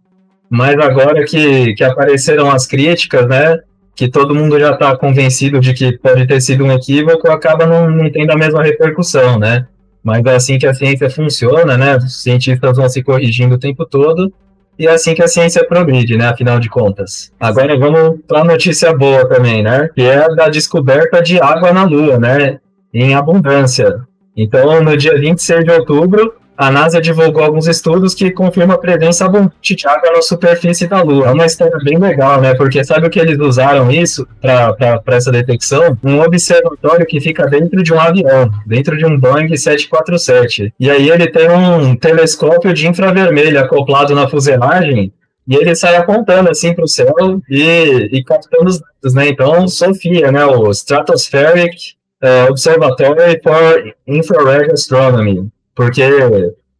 Mas 0.50 0.76
agora 0.78 1.24
que, 1.24 1.74
que 1.74 1.84
apareceram 1.84 2.50
as 2.50 2.66
críticas, 2.66 3.28
né? 3.28 3.60
Que 3.94 4.08
todo 4.08 4.34
mundo 4.34 4.58
já 4.58 4.72
está 4.72 4.96
convencido 4.96 5.60
de 5.60 5.72
que 5.72 5.96
pode 5.98 6.26
ter 6.26 6.40
sido 6.40 6.64
um 6.64 6.72
equívoco, 6.72 7.30
acaba 7.30 7.66
não, 7.66 7.90
não 7.90 8.10
tendo 8.10 8.32
a 8.32 8.36
mesma 8.36 8.62
repercussão, 8.62 9.38
né? 9.38 9.66
Mas 10.02 10.24
é 10.24 10.34
assim 10.34 10.58
que 10.58 10.66
a 10.66 10.74
ciência 10.74 11.08
funciona, 11.08 11.76
né? 11.76 11.96
Os 11.96 12.22
cientistas 12.22 12.76
vão 12.76 12.88
se 12.88 13.02
corrigindo 13.02 13.54
o 13.54 13.58
tempo 13.58 13.86
todo. 13.86 14.32
E 14.78 14.86
é 14.86 14.90
assim 14.90 15.14
que 15.14 15.22
a 15.22 15.28
ciência 15.28 15.64
progride, 15.64 16.16
né? 16.16 16.26
Afinal 16.26 16.58
de 16.58 16.68
contas. 16.68 17.32
Agora 17.38 17.78
vamos 17.78 18.18
para 18.26 18.40
a 18.40 18.44
notícia 18.44 18.92
boa 18.92 19.28
também, 19.28 19.62
né? 19.62 19.88
Que 19.94 20.02
é 20.02 20.34
da 20.34 20.48
descoberta 20.48 21.22
de 21.22 21.40
água 21.40 21.72
na 21.72 21.84
Lua, 21.84 22.18
né? 22.18 22.58
em 22.94 23.14
abundância. 23.14 24.00
Então, 24.36 24.82
no 24.82 24.96
dia 24.96 25.18
26 25.18 25.64
de 25.64 25.70
outubro, 25.72 26.34
a 26.56 26.70
NASA 26.70 27.00
divulgou 27.00 27.42
alguns 27.42 27.66
estudos 27.66 28.14
que 28.14 28.30
confirmam 28.30 28.76
a 28.76 28.78
presença 28.78 29.24
abundante 29.24 29.74
de 29.74 29.88
água 29.88 30.12
na 30.12 30.22
superfície 30.22 30.86
da 30.86 31.02
Lua. 31.02 31.26
É 31.26 31.32
uma 31.32 31.46
história 31.46 31.76
bem 31.82 31.98
legal, 31.98 32.40
né? 32.40 32.54
Porque 32.54 32.84
sabe 32.84 33.06
o 33.06 33.10
que 33.10 33.18
eles 33.18 33.38
usaram 33.38 33.90
isso 33.90 34.26
para 34.40 35.02
essa 35.08 35.32
detecção? 35.32 35.98
Um 36.02 36.20
observatório 36.20 37.06
que 37.06 37.20
fica 37.20 37.46
dentro 37.46 37.82
de 37.82 37.92
um 37.92 37.98
avião, 37.98 38.50
dentro 38.66 38.96
de 38.96 39.04
um 39.04 39.18
Boeing 39.18 39.54
747. 39.56 40.72
E 40.78 40.90
aí 40.90 41.10
ele 41.10 41.26
tem 41.30 41.50
um 41.50 41.96
telescópio 41.96 42.72
de 42.72 42.86
infravermelho 42.86 43.58
acoplado 43.58 44.14
na 44.14 44.28
fuselagem 44.28 45.12
e 45.46 45.56
ele 45.56 45.74
sai 45.74 45.96
apontando 45.96 46.50
assim 46.50 46.72
para 46.72 46.84
o 46.84 46.88
céu 46.88 47.14
e, 47.50 48.08
e 48.12 48.24
captando 48.24 48.70
os 48.70 48.80
dados, 48.80 49.14
né? 49.14 49.28
Então, 49.28 49.68
Sofia, 49.68 50.32
né? 50.32 50.44
O 50.46 50.70
Stratospheric 50.70 51.94
uh, 52.22 52.50
Observatory 52.50 53.40
for 53.42 53.94
Infrared 54.06 54.72
Astronomy, 54.72 55.50
porque 55.74 56.02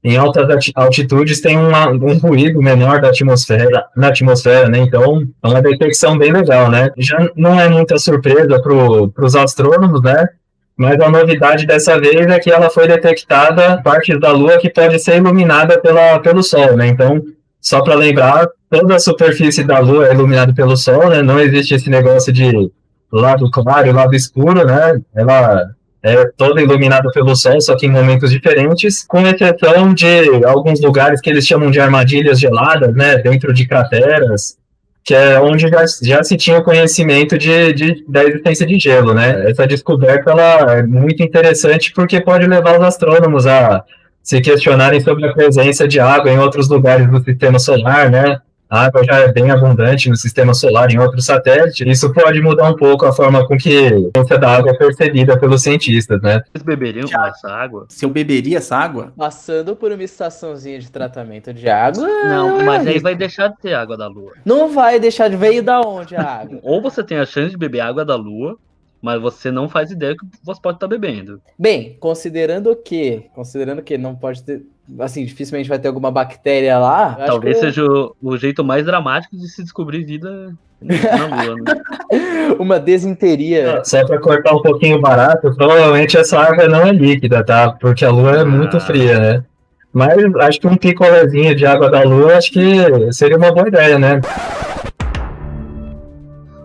em 0.02 0.16
altas 0.16 0.46
altitudes 0.74 1.40
tem 1.40 1.56
uma- 1.56 1.88
um 1.88 2.18
ruído 2.18 2.60
menor 2.60 3.00
da 3.00 3.08
atmosfera, 3.08 3.86
na 3.96 4.08
atmosfera, 4.08 4.68
né? 4.68 4.78
Então, 4.78 5.22
é 5.42 5.48
uma 5.48 5.62
detecção 5.62 6.18
bem 6.18 6.30
legal, 6.30 6.70
né? 6.70 6.90
Já 6.98 7.18
não 7.34 7.58
é 7.58 7.68
muita 7.68 7.98
surpresa 7.98 8.60
para 8.60 9.24
os 9.24 9.34
astrônomos, 9.34 10.02
né? 10.02 10.28
Mas 10.76 11.00
a 11.00 11.08
novidade 11.08 11.66
dessa 11.66 11.98
vez 11.98 12.26
é 12.26 12.38
que 12.38 12.50
ela 12.50 12.68
foi 12.68 12.86
detectada 12.88 13.80
partes 13.82 14.18
da 14.20 14.32
Lua 14.32 14.58
que 14.58 14.68
pode 14.68 14.98
ser 14.98 15.16
iluminada 15.16 15.80
pela, 15.80 16.18
pelo 16.18 16.42
Sol, 16.42 16.76
né? 16.76 16.88
Então, 16.88 17.22
só 17.60 17.80
para 17.80 17.94
lembrar, 17.94 18.46
toda 18.68 18.96
a 18.96 18.98
superfície 18.98 19.64
da 19.64 19.78
Lua 19.78 20.08
é 20.08 20.12
iluminada 20.12 20.52
pelo 20.52 20.76
Sol, 20.76 21.08
né? 21.08 21.22
Não 21.22 21.40
existe 21.40 21.74
esse 21.74 21.88
negócio 21.88 22.30
de 22.32 22.70
lado 23.10 23.48
claro 23.50 23.86
e 23.86 23.92
lado 23.92 24.14
escuro, 24.14 24.66
né? 24.66 25.00
Ela 25.14 25.64
é 26.04 26.30
toda 26.37 26.61
iluminada 26.61 27.11
pelo 27.12 27.34
Sol, 27.34 27.58
só 27.62 27.75
que 27.75 27.87
em 27.87 27.90
momentos 27.90 28.30
diferentes, 28.30 29.02
com 29.06 29.26
exceção 29.26 29.94
de 29.94 30.44
alguns 30.44 30.78
lugares 30.82 31.18
que 31.18 31.30
eles 31.30 31.46
chamam 31.46 31.70
de 31.70 31.80
armadilhas 31.80 32.38
geladas, 32.38 32.94
né? 32.94 33.16
Dentro 33.16 33.54
de 33.54 33.66
crateras, 33.66 34.58
que 35.02 35.14
é 35.14 35.40
onde 35.40 35.66
já, 35.66 35.84
já 36.02 36.23
se 36.23 36.37
tinha 36.37 36.61
conhecimento 36.61 37.38
de, 37.38 37.73
de, 37.73 38.04
da 38.06 38.23
existência 38.23 38.66
de 38.66 38.78
gelo, 38.78 39.14
né? 39.14 39.50
Essa 39.50 39.66
descoberta 39.66 40.30
ela 40.30 40.75
é 40.75 40.82
muito 40.82 41.23
interessante 41.23 41.90
porque 41.94 42.20
pode 42.20 42.46
levar 42.46 42.78
os 42.78 42.84
astrônomos 42.84 43.46
a 43.46 43.82
se 44.23 44.42
questionarem 44.42 45.00
sobre 45.00 45.26
a 45.26 45.32
presença 45.32 45.88
de 45.88 45.99
água 45.99 46.30
em 46.30 46.38
outros 46.38 46.68
lugares 46.68 47.11
do 47.11 47.25
sistema 47.25 47.58
solar, 47.58 48.11
né? 48.11 48.38
A 48.68 48.87
água 48.87 49.04
já 49.04 49.18
é 49.18 49.33
bem 49.33 49.50
abundante 49.50 50.09
no 50.09 50.16
sistema 50.16 50.54
solar 50.54 50.90
em 50.90 50.99
outros 50.99 51.26
satélites. 51.26 51.87
Isso 51.87 52.12
pode 52.12 52.40
mudar 52.40 52.71
um 52.71 52.76
pouco 52.76 53.06
a 53.06 53.12
forma 53.12 53.47
com 53.47 53.56
que 53.56 53.87
a 53.87 54.11
presença 54.12 54.38
da 54.38 54.56
água 54.56 54.73
é 54.73 54.75
percebida 54.75 55.38
pelos 55.38 55.62
cientistas, 55.62 56.21
né? 56.23 56.42
Vocês 56.52 56.64
beberiam 56.64 57.06
Já. 57.06 57.28
essa 57.28 57.49
água? 57.49 57.87
Se 57.88 58.04
eu 58.04 58.11
beberia 58.11 58.59
essa 58.59 58.76
água, 58.76 59.12
Passando 59.16 59.76
por 59.76 59.92
uma 59.92 60.02
estaçãozinha 60.02 60.78
de 60.78 60.90
tratamento 60.90 61.52
de 61.52 61.68
água. 61.68 62.06
Não, 62.06 62.64
mas 62.64 62.87
aí 62.87 62.99
vai 62.99 63.14
deixar 63.14 63.49
de 63.49 63.59
ter 63.59 63.75
água 63.75 63.97
da 63.97 64.06
Lua. 64.09 64.33
Não 64.44 64.73
vai 64.73 64.99
deixar 64.99 65.28
de 65.28 65.37
veio 65.37 65.62
da 65.62 65.80
onde 65.80 66.16
a 66.16 66.23
água? 66.23 66.59
Ou 66.62 66.80
você 66.80 67.02
tem 67.02 67.18
a 67.18 67.26
chance 67.26 67.50
de 67.50 67.56
beber 67.56 67.80
água 67.80 68.04
da 68.04 68.16
Lua, 68.16 68.56
mas 69.00 69.21
você 69.21 69.50
não 69.50 69.68
faz 69.68 69.90
ideia 69.90 70.16
que 70.16 70.26
você 70.42 70.61
pode 70.61 70.76
estar 70.76 70.88
bebendo. 70.88 71.40
Bem, 71.59 71.97
considerando 72.00 72.75
que, 72.75 73.26
considerando 73.35 73.83
que 73.83 73.99
não 73.99 74.14
pode 74.14 74.42
ter, 74.42 74.62
assim, 74.98 75.24
dificilmente 75.24 75.68
vai 75.68 75.78
ter 75.78 75.88
alguma 75.88 76.10
bactéria 76.10 76.78
lá. 76.78 77.14
eu 77.18 77.22
acho 77.24 77.32
Talvez 77.32 77.56
que 77.58 77.64
seja 77.66 77.84
o, 77.84 78.14
o 78.22 78.36
jeito 78.36 78.62
mais 78.64 78.84
dramático 78.84 79.36
de 79.36 79.48
se 79.48 79.62
descobrir 79.62 80.04
vida 80.04 80.54
na 80.80 81.44
Lua, 81.44 81.54
né? 81.56 82.54
uma 82.58 82.78
desinteria. 82.78 83.82
Só 83.84 84.04
para 84.06 84.20
cortar 84.20 84.54
um 84.54 84.62
pouquinho 84.62 85.00
barato, 85.00 85.54
provavelmente 85.56 86.16
essa 86.16 86.38
água 86.38 86.68
não 86.68 86.82
é 86.82 86.92
líquida, 86.92 87.42
tá? 87.44 87.72
Porque 87.72 88.04
a 88.04 88.10
Lua 88.10 88.40
é 88.40 88.44
muito 88.44 88.76
Ah. 88.76 88.80
fria, 88.80 89.18
né? 89.18 89.44
Mas 89.92 90.16
acho 90.40 90.60
que 90.60 90.66
um 90.66 90.76
picolézinho 90.76 91.54
de 91.54 91.64
água 91.64 91.88
da 91.88 92.02
Lua 92.02 92.36
acho 92.36 92.50
que 92.52 93.12
seria 93.12 93.36
uma 93.36 93.52
boa 93.52 93.68
ideia, 93.68 93.98
né? 93.98 94.20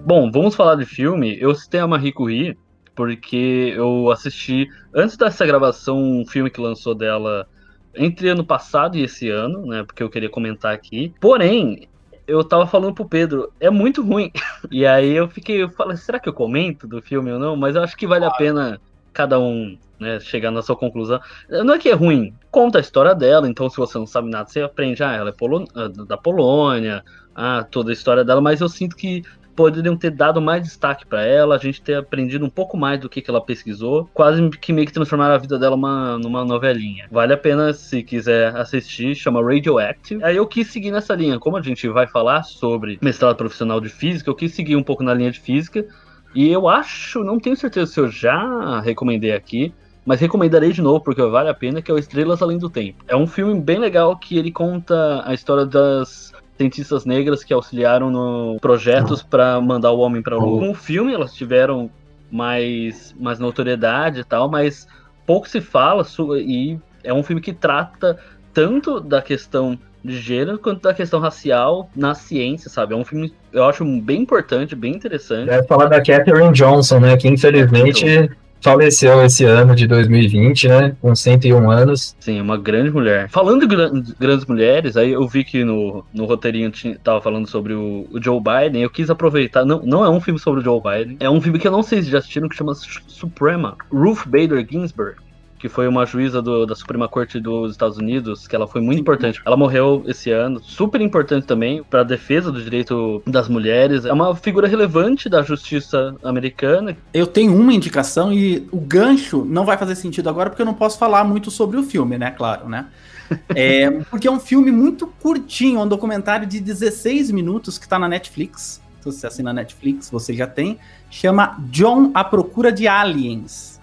Bom, 0.05 0.31
vamos 0.31 0.55
falar 0.55 0.75
de 0.75 0.85
filme. 0.85 1.37
Eu 1.39 1.53
citei 1.53 1.79
a 1.79 1.87
Marie 1.87 2.11
Curie 2.11 2.57
porque 2.95 3.73
eu 3.77 4.11
assisti, 4.11 4.67
antes 4.93 5.15
dessa 5.15 5.45
gravação, 5.45 5.97
um 5.97 6.25
filme 6.25 6.49
que 6.49 6.59
lançou 6.59 6.95
dela 6.95 7.47
entre 7.95 8.29
ano 8.29 8.45
passado 8.45 8.97
e 8.97 9.03
esse 9.03 9.29
ano, 9.29 9.65
né? 9.67 9.83
Porque 9.83 10.03
eu 10.03 10.09
queria 10.09 10.29
comentar 10.29 10.73
aqui. 10.73 11.13
Porém, 11.19 11.89
eu 12.27 12.43
tava 12.47 12.67
falando 12.67 12.93
pro 12.93 13.07
Pedro, 13.09 13.51
é 13.59 13.69
muito 13.69 14.03
ruim. 14.03 14.31
E 14.71 14.85
aí 14.85 15.11
eu 15.11 15.27
fiquei, 15.29 15.63
eu 15.63 15.71
falei, 15.71 15.97
será 15.97 16.19
que 16.19 16.29
eu 16.29 16.33
comento 16.33 16.87
do 16.87 17.01
filme 17.01 17.31
ou 17.31 17.39
não? 17.39 17.55
Mas 17.55 17.75
eu 17.75 17.81
acho 17.83 17.95
que 17.97 18.05
vale 18.07 18.25
a 18.25 18.31
pena 18.31 18.79
cada 19.13 19.39
um 19.39 19.75
né, 19.99 20.19
chegar 20.19 20.51
na 20.51 20.61
sua 20.61 20.77
conclusão. 20.77 21.19
Não 21.49 21.73
é 21.73 21.79
que 21.79 21.89
é 21.89 21.93
ruim, 21.93 22.35
conta 22.51 22.77
a 22.77 22.81
história 22.81 23.15
dela, 23.15 23.47
então 23.49 23.69
se 23.69 23.77
você 23.77 23.97
não 23.97 24.05
sabe 24.05 24.29
nada, 24.29 24.47
você 24.47 24.61
aprende, 24.61 25.03
ah, 25.03 25.13
ela 25.13 25.29
é 25.29 25.33
polo- 25.33 25.65
ah, 25.75 25.87
da 26.07 26.17
Polônia, 26.17 27.01
ah, 27.35 27.63
toda 27.69 27.89
a 27.91 27.93
história 27.93 28.23
dela, 28.23 28.41
mas 28.41 28.61
eu 28.61 28.69
sinto 28.69 28.95
que 28.95 29.21
poderiam 29.59 29.97
ter 29.97 30.11
dado 30.11 30.41
mais 30.41 30.63
destaque 30.63 31.05
pra 31.05 31.21
ela, 31.21 31.55
a 31.55 31.57
gente 31.57 31.81
ter 31.81 31.95
aprendido 31.95 32.45
um 32.45 32.49
pouco 32.49 32.77
mais 32.77 32.97
do 32.97 33.09
que, 33.09 33.21
que 33.21 33.29
ela 33.29 33.41
pesquisou, 33.41 34.09
quase 34.13 34.49
que 34.51 34.71
meio 34.71 34.87
que 34.87 34.93
transformar 34.93 35.29
a 35.31 35.37
vida 35.37 35.59
dela 35.59 35.75
uma, 35.75 36.17
numa 36.17 36.45
novelinha. 36.45 37.09
Vale 37.11 37.33
a 37.33 37.37
pena 37.37 37.73
se 37.73 38.01
quiser 38.01 38.55
assistir, 38.55 39.13
chama 39.15 39.43
Radioactive. 39.43 40.23
Aí 40.23 40.37
eu 40.37 40.47
quis 40.47 40.67
seguir 40.67 40.91
nessa 40.91 41.13
linha, 41.13 41.37
como 41.37 41.57
a 41.57 41.61
gente 41.61 41.89
vai 41.89 42.07
falar 42.07 42.43
sobre 42.43 42.97
mestrado 43.01 43.35
profissional 43.35 43.81
de 43.81 43.89
física, 43.89 44.29
eu 44.29 44.35
quis 44.35 44.53
seguir 44.53 44.77
um 44.77 44.83
pouco 44.83 45.03
na 45.03 45.13
linha 45.13 45.29
de 45.29 45.41
física, 45.41 45.85
e 46.33 46.49
eu 46.49 46.69
acho, 46.69 47.21
não 47.21 47.37
tenho 47.37 47.57
certeza 47.57 47.91
se 47.91 47.99
eu 47.99 48.07
já 48.07 48.79
recomendei 48.79 49.33
aqui, 49.33 49.73
mas 50.05 50.21
recomendarei 50.21 50.71
de 50.71 50.81
novo 50.81 51.01
porque 51.01 51.21
vale 51.21 51.49
a 51.49 51.53
pena, 51.53 51.81
que 51.81 51.91
é 51.91 51.93
o 51.93 51.99
Estrelas 51.99 52.41
Além 52.41 52.57
do 52.57 52.69
Tempo. 52.69 53.03
É 53.09 53.15
um 53.15 53.27
filme 53.27 53.59
bem 53.59 53.77
legal 53.77 54.15
que 54.15 54.37
ele 54.37 54.53
conta 54.53 55.21
a 55.25 55.33
história 55.33 55.65
das 55.65 56.31
cientistas 56.59 57.05
negras 57.05 57.41
que 57.41 57.53
auxiliaram 57.53 58.11
no 58.11 58.57
projetos 58.59 59.23
para 59.23 59.61
mandar 59.61 59.91
o 59.91 59.99
homem 59.99 60.21
para 60.21 60.35
a 60.35 60.39
lua. 60.39 60.59
Com 60.59 60.71
o 60.71 60.75
filme 60.75 61.13
elas 61.13 61.33
tiveram 61.33 61.89
mais, 62.29 63.15
mais 63.17 63.39
notoriedade 63.39 64.19
e 64.19 64.23
tal, 64.25 64.49
mas 64.49 64.85
pouco 65.25 65.47
se 65.47 65.61
fala 65.61 66.05
e 66.37 66.77
é 67.01 67.13
um 67.13 67.23
filme 67.23 67.41
que 67.41 67.53
trata 67.53 68.19
tanto 68.53 68.99
da 68.99 69.21
questão 69.21 69.79
de 70.03 70.19
gênero 70.19 70.59
quanto 70.59 70.81
da 70.81 70.93
questão 70.93 71.19
racial 71.19 71.89
na 71.95 72.13
ciência, 72.13 72.69
sabe? 72.69 72.93
É 72.93 72.97
um 72.97 73.05
filme, 73.05 73.33
eu 73.53 73.63
acho, 73.63 73.85
bem 74.01 74.21
importante, 74.21 74.75
bem 74.75 74.93
interessante. 74.93 75.47
Deve 75.47 75.67
falar 75.67 75.87
da 75.87 75.97
Katherine 76.03 76.51
Johnson, 76.51 76.99
né? 76.99 77.17
Que 77.17 77.27
infelizmente 77.27 78.29
faleceu 78.61 79.23
esse 79.23 79.43
ano 79.45 79.75
de 79.75 79.87
2020, 79.87 80.67
né? 80.67 80.95
Com 81.01 81.15
101 81.15 81.69
anos. 81.71 82.15
Sim, 82.19 82.41
uma 82.41 82.57
grande 82.57 82.91
mulher. 82.91 83.29
Falando 83.29 83.61
de 83.61 83.67
gran- 83.67 84.01
de 84.01 84.13
grandes 84.19 84.45
mulheres, 84.45 84.97
aí 84.97 85.11
eu 85.11 85.27
vi 85.27 85.43
que 85.43 85.63
no, 85.63 86.05
no 86.13 86.25
roteirinho 86.25 86.69
tinha, 86.71 86.97
tava 87.03 87.21
falando 87.21 87.47
sobre 87.47 87.73
o, 87.73 88.07
o 88.11 88.21
Joe 88.21 88.39
Biden. 88.39 88.81
Eu 88.83 88.89
quis 88.89 89.09
aproveitar. 89.09 89.65
Não, 89.65 89.81
não 89.83 90.03
é 90.05 90.09
um 90.09 90.19
filme 90.21 90.39
sobre 90.39 90.61
o 90.61 90.63
Joe 90.63 90.81
Biden. 90.81 91.17
É 91.19 91.29
um 91.29 91.41
filme 91.41 91.59
que 91.59 91.67
eu 91.67 91.71
não 91.71 91.83
sei 91.83 92.01
se 92.01 92.09
já 92.09 92.19
assistiram, 92.19 92.49
que 92.49 92.55
chama 92.55 92.73
Su- 92.75 93.01
Suprema. 93.07 93.75
Ruth 93.91 94.25
Bader 94.27 94.65
Ginsburg. 94.69 95.15
Que 95.59 95.67
foi 95.69 95.87
uma 95.87 96.05
juíza 96.05 96.41
do- 96.41 96.65
da 96.65 96.73
Suprema 96.73 97.07
Corte 97.07 97.39
dos 97.39 97.71
Estados 97.71 97.97
Unidos, 97.97 98.47
que 98.47 98.55
ela 98.55 98.65
foi 98.67 98.79
muito 98.81 98.99
importante. 98.99 99.41
Ela 99.45 99.57
morreu 99.57 100.03
esse 100.07 100.31
ano, 100.31 100.59
super 100.63 101.01
importante 101.01 101.45
também 101.45 101.83
para 101.83 101.99
a 102.01 102.03
defesa 102.03 102.51
do 102.51 102.61
direito 102.63 103.21
das 103.27 103.47
mulheres. 103.49 104.05
É 104.05 104.13
uma 104.13 104.33
figura 104.35 104.67
relevante 104.67 105.27
da 105.29 105.41
justiça 105.41 106.15
americana. 106.23 106.95
eu 107.13 107.27
tenho 107.27 107.53
uma 107.55 107.73
indicação 107.73 108.31
e 108.31 108.67
o 108.71 108.79
gancho 108.79 109.43
não 109.45 109.65
vai 109.65 109.77
fazer 109.77 109.95
sentido 109.95 110.29
agora 110.29 110.49
porque 110.49 110.61
eu 110.61 110.65
não 110.65 110.73
posso 110.73 110.97
falar 110.97 111.23
muito 111.25 111.51
sobre 111.51 111.77
o 111.77 111.83
filme, 111.83 112.17
né? 112.17 112.31
Claro, 112.31 112.67
né? 112.69 112.85
É, 113.53 113.91
porque 114.09 114.27
é 114.27 114.31
um 114.31 114.39
filme 114.39 114.71
muito 114.71 115.05
curtinho, 115.05 115.81
um 115.81 115.87
documentário 115.87 116.47
de 116.47 116.59
16 116.59 117.29
minutos 117.31 117.77
que 117.77 117.87
tá 117.87 117.99
na 117.99 118.07
Netflix. 118.07 118.81
Então, 118.99 119.11
se 119.11 119.19
você 119.19 119.27
assina 119.27 119.51
a 119.51 119.53
Netflix, 119.53 120.09
você 120.09 120.33
já 120.33 120.47
tem. 120.47 120.77
Chama 121.11 121.57
John 121.69 122.11
à 122.13 122.23
Procura 122.23 122.71
de 122.71 122.87
Aliens. 122.87 123.78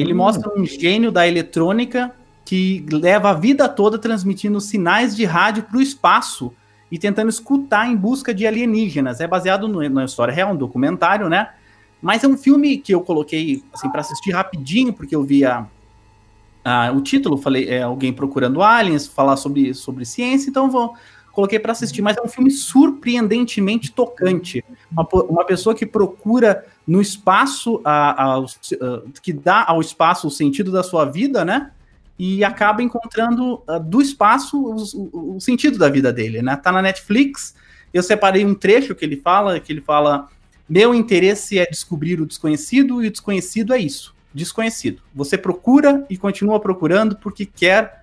Ele 0.00 0.12
Hum. 0.12 0.16
mostra 0.16 0.50
um 0.56 0.64
gênio 0.64 1.10
da 1.12 1.26
eletrônica 1.26 2.12
que 2.44 2.84
leva 2.90 3.30
a 3.30 3.34
vida 3.34 3.68
toda 3.68 3.98
transmitindo 3.98 4.60
sinais 4.60 5.14
de 5.14 5.24
rádio 5.24 5.62
para 5.64 5.76
o 5.78 5.80
espaço 5.82 6.52
e 6.90 6.98
tentando 6.98 7.28
escutar 7.28 7.88
em 7.88 7.94
busca 7.96 8.34
de 8.34 8.46
alienígenas. 8.46 9.20
É 9.20 9.26
baseado 9.26 9.68
no- 9.68 9.88
na 9.88 10.04
história 10.04 10.32
real, 10.34 10.52
um 10.52 10.56
documentário, 10.56 11.28
né? 11.28 11.50
Mas 12.02 12.24
é 12.24 12.28
um 12.28 12.36
filme 12.36 12.78
que 12.78 12.92
eu 12.94 13.00
coloquei 13.02 13.62
assim 13.72 13.88
para 13.90 14.00
assistir 14.00 14.32
rapidinho, 14.32 14.92
porque 14.92 15.14
eu 15.14 15.22
vi 15.22 15.44
a, 15.44 15.66
a- 16.64 16.90
o 16.92 17.00
título, 17.00 17.36
falei, 17.36 17.68
é 17.68 17.82
alguém 17.82 18.12
procurando 18.12 18.62
aliens, 18.62 19.06
falar 19.06 19.36
sobre, 19.36 19.72
sobre 19.74 20.04
ciência, 20.04 20.50
então 20.50 20.70
vou 20.70 20.94
coloquei 21.32 21.58
para 21.58 21.72
assistir, 21.72 22.02
mas 22.02 22.16
é 22.16 22.22
um 22.22 22.28
filme 22.28 22.50
surpreendentemente 22.50 23.92
tocante. 23.92 24.64
Uma, 24.92 25.06
uma 25.24 25.44
pessoa 25.44 25.74
que 25.74 25.86
procura 25.86 26.64
no 26.86 27.00
espaço 27.00 27.80
a, 27.84 28.34
a- 28.34 28.38
a- 28.38 29.02
que 29.22 29.32
dá 29.32 29.64
ao 29.66 29.80
espaço 29.80 30.26
o 30.28 30.30
sentido 30.30 30.70
da 30.72 30.82
sua 30.82 31.04
vida, 31.04 31.44
né? 31.44 31.70
E 32.18 32.44
acaba 32.44 32.82
encontrando 32.82 33.62
ah, 33.66 33.78
do 33.78 34.02
espaço 34.02 34.58
o, 34.60 34.76
o- 34.94 35.36
o 35.36 35.40
sentido 35.40 35.78
da 35.78 35.88
vida 35.88 36.12
dele, 36.12 36.42
né? 36.42 36.56
Tá 36.56 36.70
na 36.72 36.82
Netflix. 36.82 37.54
Eu 37.92 38.02
separei 38.02 38.44
um 38.44 38.54
trecho 38.54 38.94
que 38.94 39.04
ele 39.04 39.16
fala, 39.16 39.58
que 39.58 39.72
ele 39.72 39.80
fala: 39.80 40.28
"Meu 40.68 40.94
interesse 40.94 41.58
é 41.58 41.66
descobrir 41.66 42.20
o 42.20 42.26
desconhecido 42.26 43.02
e 43.02 43.08
o 43.08 43.10
desconhecido 43.10 43.72
é 43.72 43.78
isso, 43.78 44.14
desconhecido. 44.34 45.00
Você 45.14 45.38
procura 45.38 46.04
e 46.10 46.16
continua 46.16 46.60
procurando 46.60 47.16
porque 47.16 47.46
quer, 47.46 47.99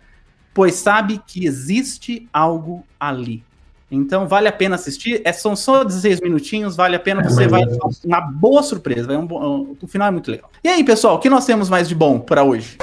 pois 0.58 0.74
sabe 0.74 1.22
que 1.28 1.46
existe 1.46 2.28
algo 2.34 2.84
ali." 3.00 3.44
Então 3.92 4.28
vale 4.28 4.48
a 4.48 4.52
pena 4.52 4.74
assistir. 4.76 5.22
É, 5.24 5.32
são 5.32 5.56
só 5.56 5.84
16 5.84 6.20
minutinhos, 6.20 6.76
vale 6.76 6.96
a 6.96 7.00
pena. 7.00 7.22
É, 7.22 7.24
Você 7.26 7.48
vai 7.48 7.62
é- 7.62 7.68
uma 8.04 8.20
boa 8.20 8.62
surpresa. 8.64 9.08
Vai 9.08 9.16
um 9.18 9.26
bom- 9.26 9.68
o 9.80 9.88
final 9.88 10.08
é 10.08 10.12
muito 10.12 10.30
legal. 10.32 10.50
E 10.64 10.68
aí, 10.68 10.84
pessoal, 10.84 11.16
o 11.16 11.20
que 11.20 11.30
nós 11.30 11.46
temos 11.46 11.70
mais 11.70 11.88
de 11.88 11.96
bom 11.96 12.20
para 12.20 12.44
hoje? 12.44 12.76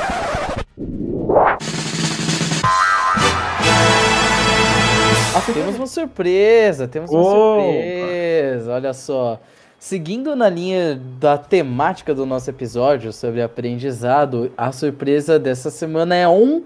Temos 5.53 5.77
uma 5.77 5.87
surpresa, 5.87 6.89
temos 6.89 7.11
uma 7.11 7.21
Opa! 7.21 7.61
surpresa, 7.63 8.73
olha 8.73 8.93
só. 8.95 9.39
Seguindo 9.79 10.35
na 10.35 10.49
linha 10.49 10.99
da 11.21 11.37
temática 11.37 12.15
do 12.15 12.25
nosso 12.25 12.49
episódio 12.49 13.13
sobre 13.13 13.43
aprendizado, 13.43 14.51
a 14.57 14.73
surpresa 14.73 15.39
dessa 15.39 15.71
semana 15.71 16.15
é 16.15 16.27
um 16.27 16.63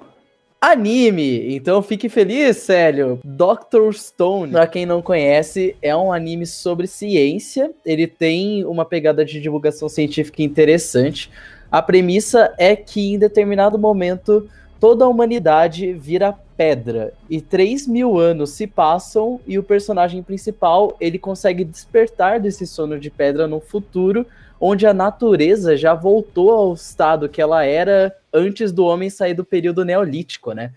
Anime, 0.60 1.54
então 1.54 1.80
fique 1.80 2.08
feliz, 2.08 2.56
Célio. 2.56 3.20
Doctor 3.22 3.94
Stone, 3.94 4.50
pra 4.50 4.66
quem 4.66 4.84
não 4.84 5.00
conhece, 5.00 5.76
é 5.80 5.96
um 5.96 6.12
anime 6.12 6.46
sobre 6.46 6.88
ciência. 6.88 7.70
Ele 7.86 8.08
tem 8.08 8.64
uma 8.64 8.84
pegada 8.84 9.24
de 9.24 9.40
divulgação 9.40 9.88
científica 9.88 10.42
interessante. 10.42 11.30
A 11.70 11.80
premissa 11.80 12.52
é 12.58 12.74
que 12.74 13.12
em 13.12 13.18
determinado 13.20 13.78
momento 13.78 14.48
toda 14.80 15.04
a 15.04 15.08
humanidade 15.08 15.92
vira 15.92 16.34
pedra 16.56 17.12
e 17.30 17.40
3 17.40 17.86
mil 17.86 18.18
anos 18.18 18.50
se 18.50 18.66
passam 18.66 19.40
e 19.46 19.60
o 19.60 19.62
personagem 19.62 20.24
principal 20.24 20.96
ele 21.00 21.20
consegue 21.20 21.62
despertar 21.62 22.40
desse 22.40 22.66
sono 22.66 22.98
de 22.98 23.10
pedra 23.10 23.46
no 23.46 23.60
futuro 23.60 24.26
onde 24.60 24.86
a 24.86 24.94
natureza 24.94 25.76
já 25.76 25.94
voltou 25.94 26.50
ao 26.50 26.74
estado 26.74 27.28
que 27.28 27.40
ela 27.40 27.64
era 27.64 28.12
antes 28.38 28.72
do 28.72 28.84
homem 28.84 29.10
sair 29.10 29.34
do 29.34 29.44
período 29.44 29.84
neolítico, 29.84 30.52
né? 30.52 30.72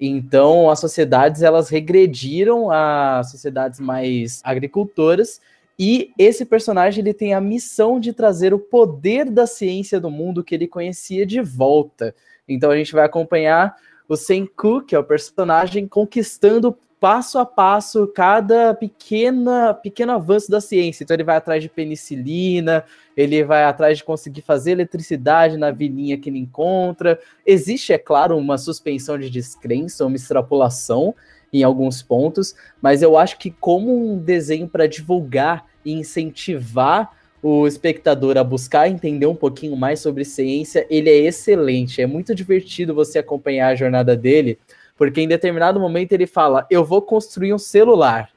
Então, 0.00 0.68
as 0.68 0.80
sociedades 0.80 1.42
elas 1.42 1.68
regrediram 1.68 2.70
a 2.70 3.22
sociedades 3.22 3.78
mais 3.78 4.40
agricultoras 4.42 5.40
e 5.78 6.12
esse 6.18 6.44
personagem 6.44 7.02
ele 7.02 7.14
tem 7.14 7.34
a 7.34 7.40
missão 7.40 7.98
de 7.98 8.12
trazer 8.12 8.52
o 8.52 8.58
poder 8.58 9.30
da 9.30 9.46
ciência 9.46 10.00
do 10.00 10.10
mundo 10.10 10.44
que 10.44 10.54
ele 10.54 10.66
conhecia 10.66 11.24
de 11.24 11.40
volta. 11.40 12.14
Então 12.48 12.70
a 12.70 12.76
gente 12.76 12.92
vai 12.92 13.04
acompanhar 13.04 13.76
o 14.08 14.16
Senku, 14.16 14.82
que 14.82 14.94
é 14.94 14.98
o 14.98 15.04
personagem 15.04 15.86
conquistando 15.86 16.76
passo 17.02 17.36
a 17.36 17.44
passo 17.44 18.06
cada 18.06 18.72
pequena 18.74 19.74
pequeno 19.74 20.12
avanço 20.12 20.48
da 20.48 20.60
ciência. 20.60 21.02
Então 21.02 21.16
ele 21.16 21.24
vai 21.24 21.36
atrás 21.36 21.60
de 21.60 21.68
penicilina, 21.68 22.84
ele 23.16 23.42
vai 23.42 23.64
atrás 23.64 23.98
de 23.98 24.04
conseguir 24.04 24.42
fazer 24.42 24.70
eletricidade 24.70 25.56
na 25.56 25.72
vilinha 25.72 26.16
que 26.16 26.30
ele 26.30 26.38
encontra. 26.38 27.18
Existe, 27.44 27.92
é 27.92 27.98
claro, 27.98 28.38
uma 28.38 28.56
suspensão 28.56 29.18
de 29.18 29.28
descrença, 29.28 30.06
uma 30.06 30.14
extrapolação 30.14 31.12
em 31.52 31.64
alguns 31.64 32.02
pontos, 32.02 32.54
mas 32.80 33.02
eu 33.02 33.18
acho 33.18 33.36
que 33.36 33.50
como 33.50 34.12
um 34.12 34.16
desenho 34.16 34.68
para 34.68 34.86
divulgar 34.86 35.66
e 35.84 35.92
incentivar 35.92 37.10
o 37.42 37.66
espectador 37.66 38.38
a 38.38 38.44
buscar 38.44 38.88
entender 38.88 39.26
um 39.26 39.34
pouquinho 39.34 39.76
mais 39.76 39.98
sobre 39.98 40.24
ciência, 40.24 40.86
ele 40.88 41.10
é 41.10 41.16
excelente. 41.16 42.00
É 42.00 42.06
muito 42.06 42.32
divertido 42.32 42.94
você 42.94 43.18
acompanhar 43.18 43.70
a 43.70 43.74
jornada 43.74 44.16
dele, 44.16 44.56
porque 45.06 45.20
em 45.20 45.26
determinado 45.26 45.80
momento 45.80 46.12
ele 46.12 46.28
fala: 46.28 46.64
Eu 46.70 46.84
vou 46.84 47.02
construir 47.02 47.52
um 47.52 47.58
celular. 47.58 48.30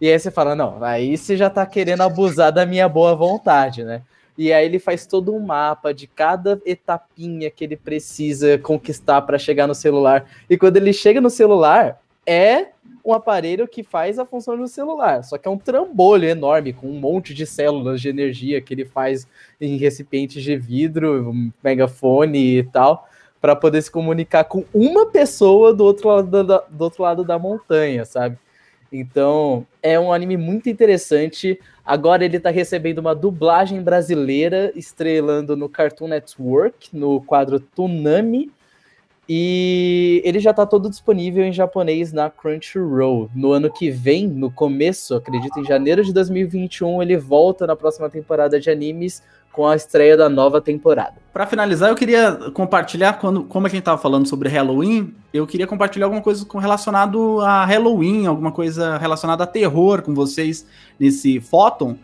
E 0.00 0.10
aí 0.10 0.18
você 0.18 0.30
fala: 0.30 0.54
Não, 0.54 0.82
aí 0.82 1.14
você 1.14 1.36
já 1.36 1.50
tá 1.50 1.66
querendo 1.66 2.00
abusar 2.00 2.50
da 2.50 2.64
minha 2.64 2.88
boa 2.88 3.14
vontade, 3.14 3.84
né? 3.84 4.00
E 4.38 4.50
aí 4.50 4.64
ele 4.64 4.78
faz 4.78 5.06
todo 5.06 5.34
um 5.34 5.40
mapa 5.40 5.92
de 5.92 6.06
cada 6.06 6.58
etapinha 6.64 7.50
que 7.50 7.62
ele 7.62 7.76
precisa 7.76 8.56
conquistar 8.56 9.20
para 9.22 9.38
chegar 9.38 9.66
no 9.66 9.74
celular. 9.74 10.24
E 10.48 10.56
quando 10.56 10.78
ele 10.78 10.92
chega 10.94 11.20
no 11.20 11.28
celular, 11.28 12.00
é 12.26 12.68
um 13.04 13.12
aparelho 13.12 13.68
que 13.68 13.82
faz 13.82 14.18
a 14.18 14.24
função 14.24 14.56
do 14.56 14.66
celular, 14.66 15.22
só 15.22 15.36
que 15.36 15.46
é 15.46 15.50
um 15.50 15.58
trambolho 15.58 16.26
enorme 16.26 16.72
com 16.72 16.86
um 16.88 16.98
monte 16.98 17.34
de 17.34 17.44
células 17.46 18.00
de 18.00 18.08
energia 18.08 18.60
que 18.60 18.72
ele 18.72 18.86
faz 18.86 19.28
em 19.60 19.76
recipientes 19.76 20.42
de 20.42 20.56
vidro, 20.56 21.30
um 21.30 21.52
megafone 21.62 22.58
e 22.58 22.62
tal 22.62 23.06
para 23.40 23.54
poder 23.54 23.82
se 23.82 23.90
comunicar 23.90 24.44
com 24.44 24.64
uma 24.72 25.06
pessoa 25.06 25.74
do 25.74 25.84
outro 25.84 26.08
lado 26.08 26.44
da, 26.44 26.64
do 26.68 26.82
outro 26.82 27.02
lado 27.02 27.24
da 27.24 27.38
montanha, 27.38 28.04
sabe? 28.04 28.38
Então, 28.90 29.66
é 29.82 29.98
um 29.98 30.12
anime 30.12 30.36
muito 30.36 30.68
interessante. 30.68 31.58
Agora 31.84 32.24
ele 32.24 32.36
está 32.36 32.50
recebendo 32.50 32.98
uma 32.98 33.14
dublagem 33.14 33.82
brasileira, 33.82 34.72
estrelando 34.74 35.56
no 35.56 35.68
Cartoon 35.68 36.08
Network, 36.08 36.96
no 36.96 37.20
quadro 37.20 37.60
Tsunami. 37.60 38.50
E 39.28 40.22
ele 40.24 40.38
já 40.38 40.50
está 40.50 40.64
todo 40.64 40.88
disponível 40.88 41.44
em 41.44 41.52
japonês 41.52 42.12
na 42.12 42.30
Crunchyroll. 42.30 43.28
No 43.34 43.50
ano 43.50 43.72
que 43.72 43.90
vem, 43.90 44.28
no 44.28 44.52
começo, 44.52 45.16
acredito 45.16 45.58
em 45.58 45.64
janeiro 45.64 46.04
de 46.04 46.12
2021, 46.12 47.02
ele 47.02 47.16
volta 47.16 47.66
na 47.66 47.74
próxima 47.74 48.08
temporada 48.08 48.60
de 48.60 48.70
animes 48.70 49.22
com 49.56 49.66
a 49.66 49.74
estreia 49.74 50.18
da 50.18 50.28
nova 50.28 50.60
temporada. 50.60 51.14
Para 51.32 51.46
finalizar, 51.46 51.88
eu 51.88 51.96
queria 51.96 52.32
compartilhar, 52.52 53.14
quando, 53.14 53.42
como 53.44 53.66
a 53.66 53.70
gente 53.70 53.78
estava 53.78 53.96
falando 53.96 54.28
sobre 54.28 54.50
Halloween, 54.50 55.14
eu 55.32 55.46
queria 55.46 55.66
compartilhar 55.66 56.04
alguma 56.04 56.20
coisa 56.20 56.44
com, 56.44 56.58
relacionado 56.58 57.40
a 57.40 57.64
Halloween, 57.64 58.26
alguma 58.26 58.52
coisa 58.52 58.98
relacionada 58.98 59.44
a 59.44 59.46
terror 59.46 60.02
com 60.02 60.14
vocês 60.14 60.66
nesse 61.00 61.40
Photon. 61.40 61.96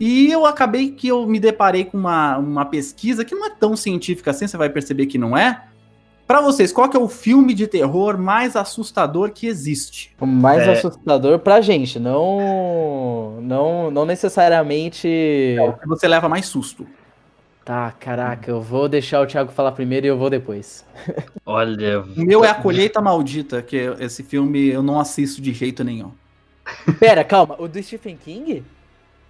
E 0.00 0.30
eu 0.30 0.44
acabei 0.44 0.90
que 0.90 1.06
eu 1.06 1.24
me 1.24 1.38
deparei 1.38 1.84
com 1.84 1.96
uma, 1.96 2.36
uma 2.36 2.64
pesquisa 2.64 3.24
que 3.24 3.34
não 3.34 3.46
é 3.46 3.50
tão 3.50 3.76
científica 3.76 4.32
assim, 4.32 4.48
você 4.48 4.56
vai 4.56 4.68
perceber 4.68 5.06
que 5.06 5.18
não 5.18 5.38
é. 5.38 5.67
Para 6.28 6.42
vocês, 6.42 6.70
qual 6.70 6.90
que 6.90 6.96
é 6.96 7.00
o 7.00 7.08
filme 7.08 7.54
de 7.54 7.66
terror 7.66 8.18
mais 8.18 8.54
assustador 8.54 9.30
que 9.30 9.46
existe? 9.46 10.14
O 10.20 10.26
mais 10.26 10.68
é... 10.68 10.72
assustador 10.72 11.38
pra 11.38 11.62
gente, 11.62 11.98
não 11.98 13.40
não 13.40 13.90
não 13.90 14.04
necessariamente 14.04 15.08
é 15.58 15.62
o 15.62 15.72
que 15.72 15.88
você 15.88 16.06
leva 16.06 16.28
mais 16.28 16.44
susto. 16.44 16.86
Tá, 17.64 17.94
caraca, 17.98 18.50
eu 18.50 18.60
vou 18.60 18.90
deixar 18.90 19.22
o 19.22 19.26
Thiago 19.26 19.52
falar 19.52 19.72
primeiro 19.72 20.04
e 20.04 20.10
eu 20.10 20.18
vou 20.18 20.28
depois. 20.28 20.84
Olha, 21.46 22.02
o 22.02 22.20
meu 22.20 22.44
é 22.44 22.50
A 22.50 22.54
Colheita 22.60 23.00
Maldita, 23.00 23.62
que 23.62 23.76
esse 23.98 24.22
filme 24.22 24.68
eu 24.68 24.82
não 24.82 25.00
assisto 25.00 25.40
de 25.40 25.54
jeito 25.54 25.82
nenhum. 25.82 26.12
Pera, 27.00 27.24
calma, 27.24 27.56
o 27.58 27.66
do 27.66 27.82
Stephen 27.82 28.18
King? 28.22 28.62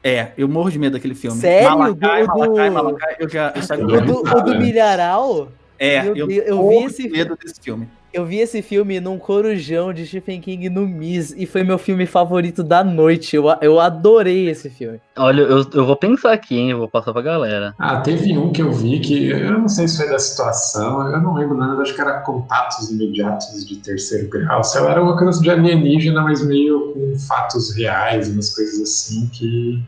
É, 0.02 0.32
eu 0.36 0.48
morro 0.48 0.70
de 0.70 0.80
medo 0.80 0.94
daquele 0.94 1.14
filme. 1.14 1.40
Sério? 1.40 1.78
Malacai, 1.78 2.22
do, 2.22 2.28
Malacai, 2.28 2.70
Malacai, 2.70 3.16
eu 3.20 3.28
já, 3.28 3.54
eu 3.76 3.86
o, 3.86 4.00
do, 4.00 4.20
o 4.20 4.40
do 4.42 4.58
Milharal? 4.58 5.48
É, 5.78 6.06
eu, 6.06 6.16
eu, 6.16 6.30
eu 6.30 6.68
vi 6.68 6.84
esse 6.84 7.08
medo 7.08 7.36
desse 7.36 7.60
filme. 7.60 7.88
Eu 8.10 8.24
vi 8.24 8.38
esse 8.38 8.62
filme 8.62 8.98
num 9.00 9.18
corujão 9.18 9.92
de 9.92 10.06
Stephen 10.06 10.40
King 10.40 10.70
no 10.70 10.88
Miss 10.88 11.34
e 11.36 11.44
foi 11.44 11.62
meu 11.62 11.76
filme 11.76 12.06
favorito 12.06 12.62
da 12.62 12.82
noite. 12.82 13.36
Eu, 13.36 13.44
eu 13.60 13.78
adorei 13.78 14.48
esse 14.48 14.70
filme. 14.70 14.98
Olha, 15.16 15.42
eu, 15.42 15.64
eu 15.74 15.84
vou 15.84 15.94
pensar 15.94 16.32
aqui, 16.32 16.56
hein? 16.56 16.70
Eu 16.70 16.78
vou 16.78 16.88
passar 16.88 17.12
pra 17.12 17.20
galera. 17.20 17.74
Ah, 17.78 18.00
teve 18.00 18.36
um 18.36 18.50
que 18.50 18.62
eu 18.62 18.72
vi 18.72 18.98
que 19.00 19.28
eu 19.28 19.58
não 19.58 19.68
sei 19.68 19.86
se 19.86 19.98
foi 19.98 20.08
da 20.08 20.18
situação, 20.18 21.06
eu 21.12 21.20
não 21.20 21.34
lembro 21.34 21.56
nada, 21.56 21.82
acho 21.82 21.94
que 21.94 22.00
era 22.00 22.20
contatos 22.20 22.90
imediatos 22.90 23.66
de 23.66 23.76
terceiro 23.76 24.28
grau. 24.28 24.64
Sei 24.64 24.80
lá, 24.80 24.92
era 24.92 25.02
uma 25.02 25.16
coisa 25.16 25.40
de 25.40 25.50
alienígena, 25.50 26.22
mas 26.22 26.44
meio 26.44 26.94
com 26.94 27.18
fatos 27.18 27.76
reais, 27.76 28.28
umas 28.30 28.54
coisas 28.54 28.80
assim 28.80 29.28
que 29.28 29.82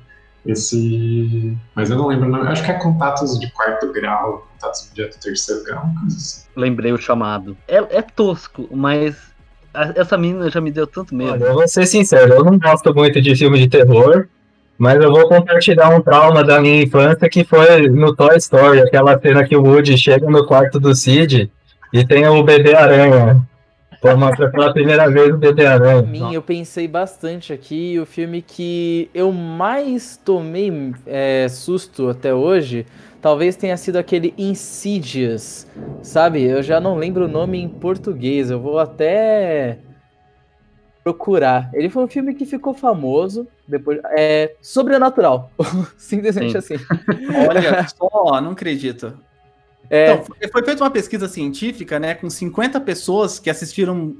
esse. 0.44 1.56
Mas 1.74 1.90
eu 1.90 1.96
não 1.96 2.06
lembro, 2.06 2.28
não. 2.28 2.42
acho 2.42 2.64
que 2.64 2.70
é 2.70 2.74
contatos 2.74 3.38
de 3.38 3.50
quarto 3.52 3.92
grau, 3.92 4.48
contatos 4.52 4.90
de 4.92 5.06
terceiro 5.06 5.64
grau, 5.64 5.84
uma 5.84 6.00
coisa 6.00 6.16
assim. 6.16 6.48
Lembrei 6.56 6.92
o 6.92 6.98
chamado. 6.98 7.56
É, 7.68 7.76
é 7.98 8.02
tosco, 8.02 8.68
mas 8.70 9.16
essa 9.94 10.16
menina 10.16 10.50
já 10.50 10.60
me 10.60 10.70
deu 10.70 10.86
tanto 10.86 11.14
medo. 11.14 11.32
Olha, 11.32 11.44
eu 11.44 11.54
vou 11.54 11.68
ser 11.68 11.86
sincero, 11.86 12.34
eu 12.34 12.44
não 12.44 12.58
gosto 12.58 12.94
muito 12.94 13.20
de 13.20 13.36
filme 13.36 13.58
de 13.58 13.68
terror, 13.68 14.26
mas 14.78 15.02
eu 15.02 15.10
vou 15.10 15.28
compartilhar 15.28 15.90
um 15.90 16.00
trauma 16.00 16.42
da 16.42 16.60
minha 16.60 16.82
infância 16.82 17.28
que 17.28 17.44
foi 17.44 17.88
no 17.88 18.14
Toy 18.14 18.36
Story, 18.38 18.80
aquela 18.80 19.18
cena 19.20 19.44
que 19.44 19.56
o 19.56 19.62
Woody 19.62 19.96
chega 19.96 20.28
no 20.28 20.46
quarto 20.46 20.80
do 20.80 20.94
Sid 20.94 21.50
e 21.92 22.04
tem 22.04 22.26
o 22.26 22.42
bebê 22.42 22.74
aranha 22.74 23.46
Mostra 24.02 24.50
pela 24.50 24.72
primeira 24.72 25.10
vez 25.10 25.34
o 25.34 25.36
bebê 25.36 25.66
aranha. 25.66 26.02
Mim, 26.02 26.32
eu 26.32 26.40
pensei 26.40 26.88
bastante 26.88 27.52
aqui. 27.52 27.98
O 27.98 28.06
filme 28.06 28.40
que 28.40 29.10
eu 29.14 29.30
mais 29.30 30.16
tomei 30.16 30.72
é, 31.06 31.46
susto 31.48 32.08
até 32.08 32.34
hoje 32.34 32.86
talvez 33.20 33.56
tenha 33.56 33.76
sido 33.76 33.96
aquele 33.96 34.34
Insidious, 34.38 35.66
sabe? 36.02 36.42
Eu 36.42 36.62
já 36.62 36.80
não 36.80 36.96
lembro 36.96 37.26
o 37.26 37.28
nome 37.28 37.58
em 37.60 37.68
português. 37.68 38.50
Eu 38.50 38.60
vou 38.60 38.78
até 38.78 39.78
procurar. 41.04 41.70
Ele 41.72 41.88
foi 41.88 42.04
um 42.04 42.08
filme 42.08 42.34
que 42.34 42.44
ficou 42.44 42.74
famoso 42.74 43.46
depois 43.66 44.00
é 44.10 44.56
sobrenatural, 44.60 45.50
simplesmente 45.96 46.52
Sim. 46.60 46.74
assim. 46.74 46.84
Olha 47.48 47.86
só, 47.88 48.40
não 48.40 48.50
acredito. 48.50 49.16
É... 49.90 50.12
Então, 50.12 50.24
foi 50.52 50.64
feita 50.64 50.84
uma 50.84 50.90
pesquisa 50.90 51.28
científica, 51.28 51.98
né, 51.98 52.14
com 52.14 52.30
50 52.30 52.80
pessoas 52.80 53.38
que 53.40 53.50
assistiram. 53.50 54.14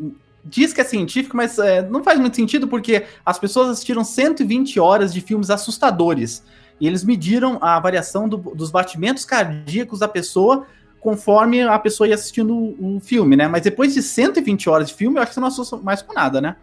Diz 0.44 0.72
que 0.72 0.80
é 0.80 0.85
científico, 0.85 1.37
mas 1.37 1.59
é, 1.59 1.83
não 1.83 2.02
faz 2.02 2.18
muito 2.18 2.35
sentido 2.35 2.66
porque 2.66 3.04
as 3.24 3.38
pessoas 3.38 3.68
assistiram 3.68 4.02
120 4.02 4.80
horas 4.80 5.12
de 5.12 5.20
filmes 5.20 5.50
assustadores. 5.50 6.42
E 6.80 6.87
eles 6.87 7.04
mediram 7.04 7.59
a 7.61 7.78
variação 7.78 8.26
do, 8.26 8.38
dos 8.38 8.70
batimentos 8.70 9.26
cardíacos 9.26 9.98
da 9.98 10.09
pessoa 10.09 10.66
conforme 10.98 11.62
a 11.62 11.78
pessoa 11.78 12.09
ia 12.09 12.14
assistindo 12.14 12.54
o, 12.54 12.96
o, 12.96 13.00
filme, 13.00 13.37
né? 13.37 13.48
Mas 13.48 13.62
depois 13.62 13.94
de 13.94 14.02
120 14.02 14.68
horas 14.68 14.88
de 14.88 14.94
filme, 14.94 15.16
eu 15.16 15.22
acho 15.22 15.30
que 15.30 15.35
você 15.35 15.40
não 15.40 15.48
assusta 15.48 15.76
mais 15.76 16.02
com 16.02 16.12
nada, 16.12 16.40
né? 16.40 16.56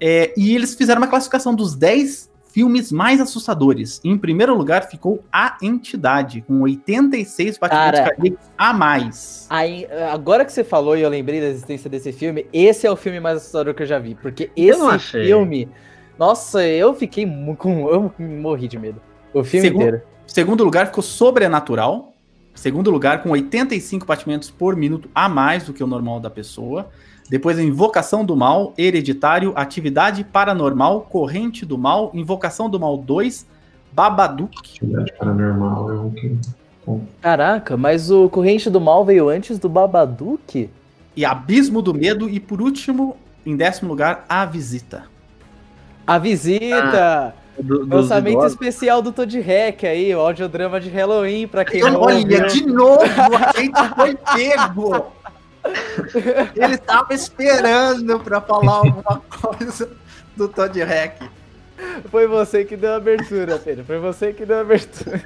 É, 0.00 0.32
e 0.36 0.54
eles 0.54 0.74
fizeram 0.74 1.00
uma 1.00 1.06
classificação 1.06 1.54
dos 1.54 1.74
10 1.74 2.30
filmes 2.54 2.92
mais 2.92 3.20
assustadores. 3.20 4.00
Em 4.04 4.16
primeiro 4.16 4.56
lugar 4.56 4.88
ficou 4.88 5.24
A 5.32 5.58
Entidade, 5.60 6.40
com 6.42 6.60
86 6.60 7.58
batimentos 7.58 7.98
cardíacos 7.98 8.46
a 8.56 8.72
mais. 8.72 9.46
Aí, 9.50 9.88
agora 10.12 10.44
que 10.44 10.52
você 10.52 10.62
falou 10.62 10.96
e 10.96 11.02
eu 11.02 11.08
lembrei 11.08 11.40
da 11.40 11.48
existência 11.48 11.90
desse 11.90 12.12
filme, 12.12 12.46
esse 12.52 12.86
é 12.86 12.90
o 12.90 12.94
filme 12.94 13.18
mais 13.18 13.38
assustador 13.38 13.74
que 13.74 13.82
eu 13.82 13.86
já 13.86 13.98
vi. 13.98 14.14
Porque 14.14 14.52
esse 14.56 14.98
filme. 15.00 15.68
Nossa, 16.16 16.64
eu 16.64 16.94
fiquei 16.94 17.26
com. 17.58 17.88
Eu 17.88 18.14
morri 18.20 18.68
de 18.68 18.78
medo. 18.78 19.02
O 19.32 19.42
filme 19.42 19.66
segundo, 19.66 19.82
inteiro. 19.82 20.02
Segundo 20.24 20.62
lugar 20.62 20.86
ficou 20.86 21.02
Sobrenatural. 21.02 22.12
Segundo 22.54 22.88
lugar, 22.88 23.20
com 23.20 23.30
85 23.30 24.06
batimentos 24.06 24.48
por 24.48 24.76
minuto 24.76 25.10
a 25.12 25.28
mais 25.28 25.64
do 25.64 25.72
que 25.72 25.82
o 25.82 25.88
normal 25.88 26.20
da 26.20 26.30
pessoa. 26.30 26.88
Depois, 27.28 27.58
Invocação 27.58 28.24
do 28.24 28.36
Mal, 28.36 28.74
Hereditário, 28.76 29.52
Atividade 29.56 30.24
Paranormal, 30.24 31.02
Corrente 31.02 31.64
do 31.64 31.78
Mal, 31.78 32.10
Invocação 32.12 32.68
do 32.68 32.78
Mal 32.78 32.98
2, 32.98 33.46
Babadook. 33.92 34.58
Atividade 34.58 35.12
paranormal 35.18 35.92
é 35.92 35.98
um 36.00 36.10
que. 36.10 36.36
Caraca, 37.20 37.76
mas 37.76 38.10
o 38.10 38.28
Corrente 38.28 38.68
do 38.68 38.80
Mal 38.80 39.04
veio 39.04 39.28
antes 39.30 39.58
do 39.58 39.68
Babadook? 39.70 40.68
E 41.16 41.24
Abismo 41.24 41.80
do 41.80 41.94
Medo. 41.94 42.28
E 42.28 42.38
por 42.38 42.60
último, 42.60 43.16
em 43.46 43.56
décimo 43.56 43.88
lugar, 43.88 44.26
A 44.28 44.44
Visita. 44.44 45.04
A 46.06 46.18
Visita! 46.18 47.34
Do, 47.58 47.86
dos 47.86 47.88
Lançamento 47.88 48.34
idosos. 48.34 48.52
especial 48.52 49.00
do 49.00 49.12
Todd 49.12 49.40
Hack 49.40 49.84
aí, 49.84 50.12
o 50.12 50.18
audiodrama 50.18 50.80
de 50.80 50.88
Halloween, 50.88 51.46
pra 51.46 51.64
quem 51.64 51.80
não 51.82 52.00
Olha, 52.00 52.48
de 52.48 52.66
novo, 52.66 53.00
a 53.06 53.60
gente 53.60 53.94
foi 53.94 54.16
pego. 54.16 55.06
Ele 56.54 56.76
tava 56.78 57.14
esperando 57.14 58.20
pra 58.20 58.40
falar 58.40 58.74
alguma 58.74 59.22
coisa 59.40 59.90
do 60.36 60.48
Todd 60.48 60.80
Hack. 60.82 61.22
Foi 62.10 62.26
você 62.26 62.64
que 62.64 62.76
deu 62.76 62.92
a 62.92 62.96
abertura, 62.96 63.58
Pedro. 63.58 63.84
Foi 63.84 63.98
você 63.98 64.32
que 64.32 64.46
deu 64.46 64.58
a 64.58 64.60
abertura. 64.60 65.22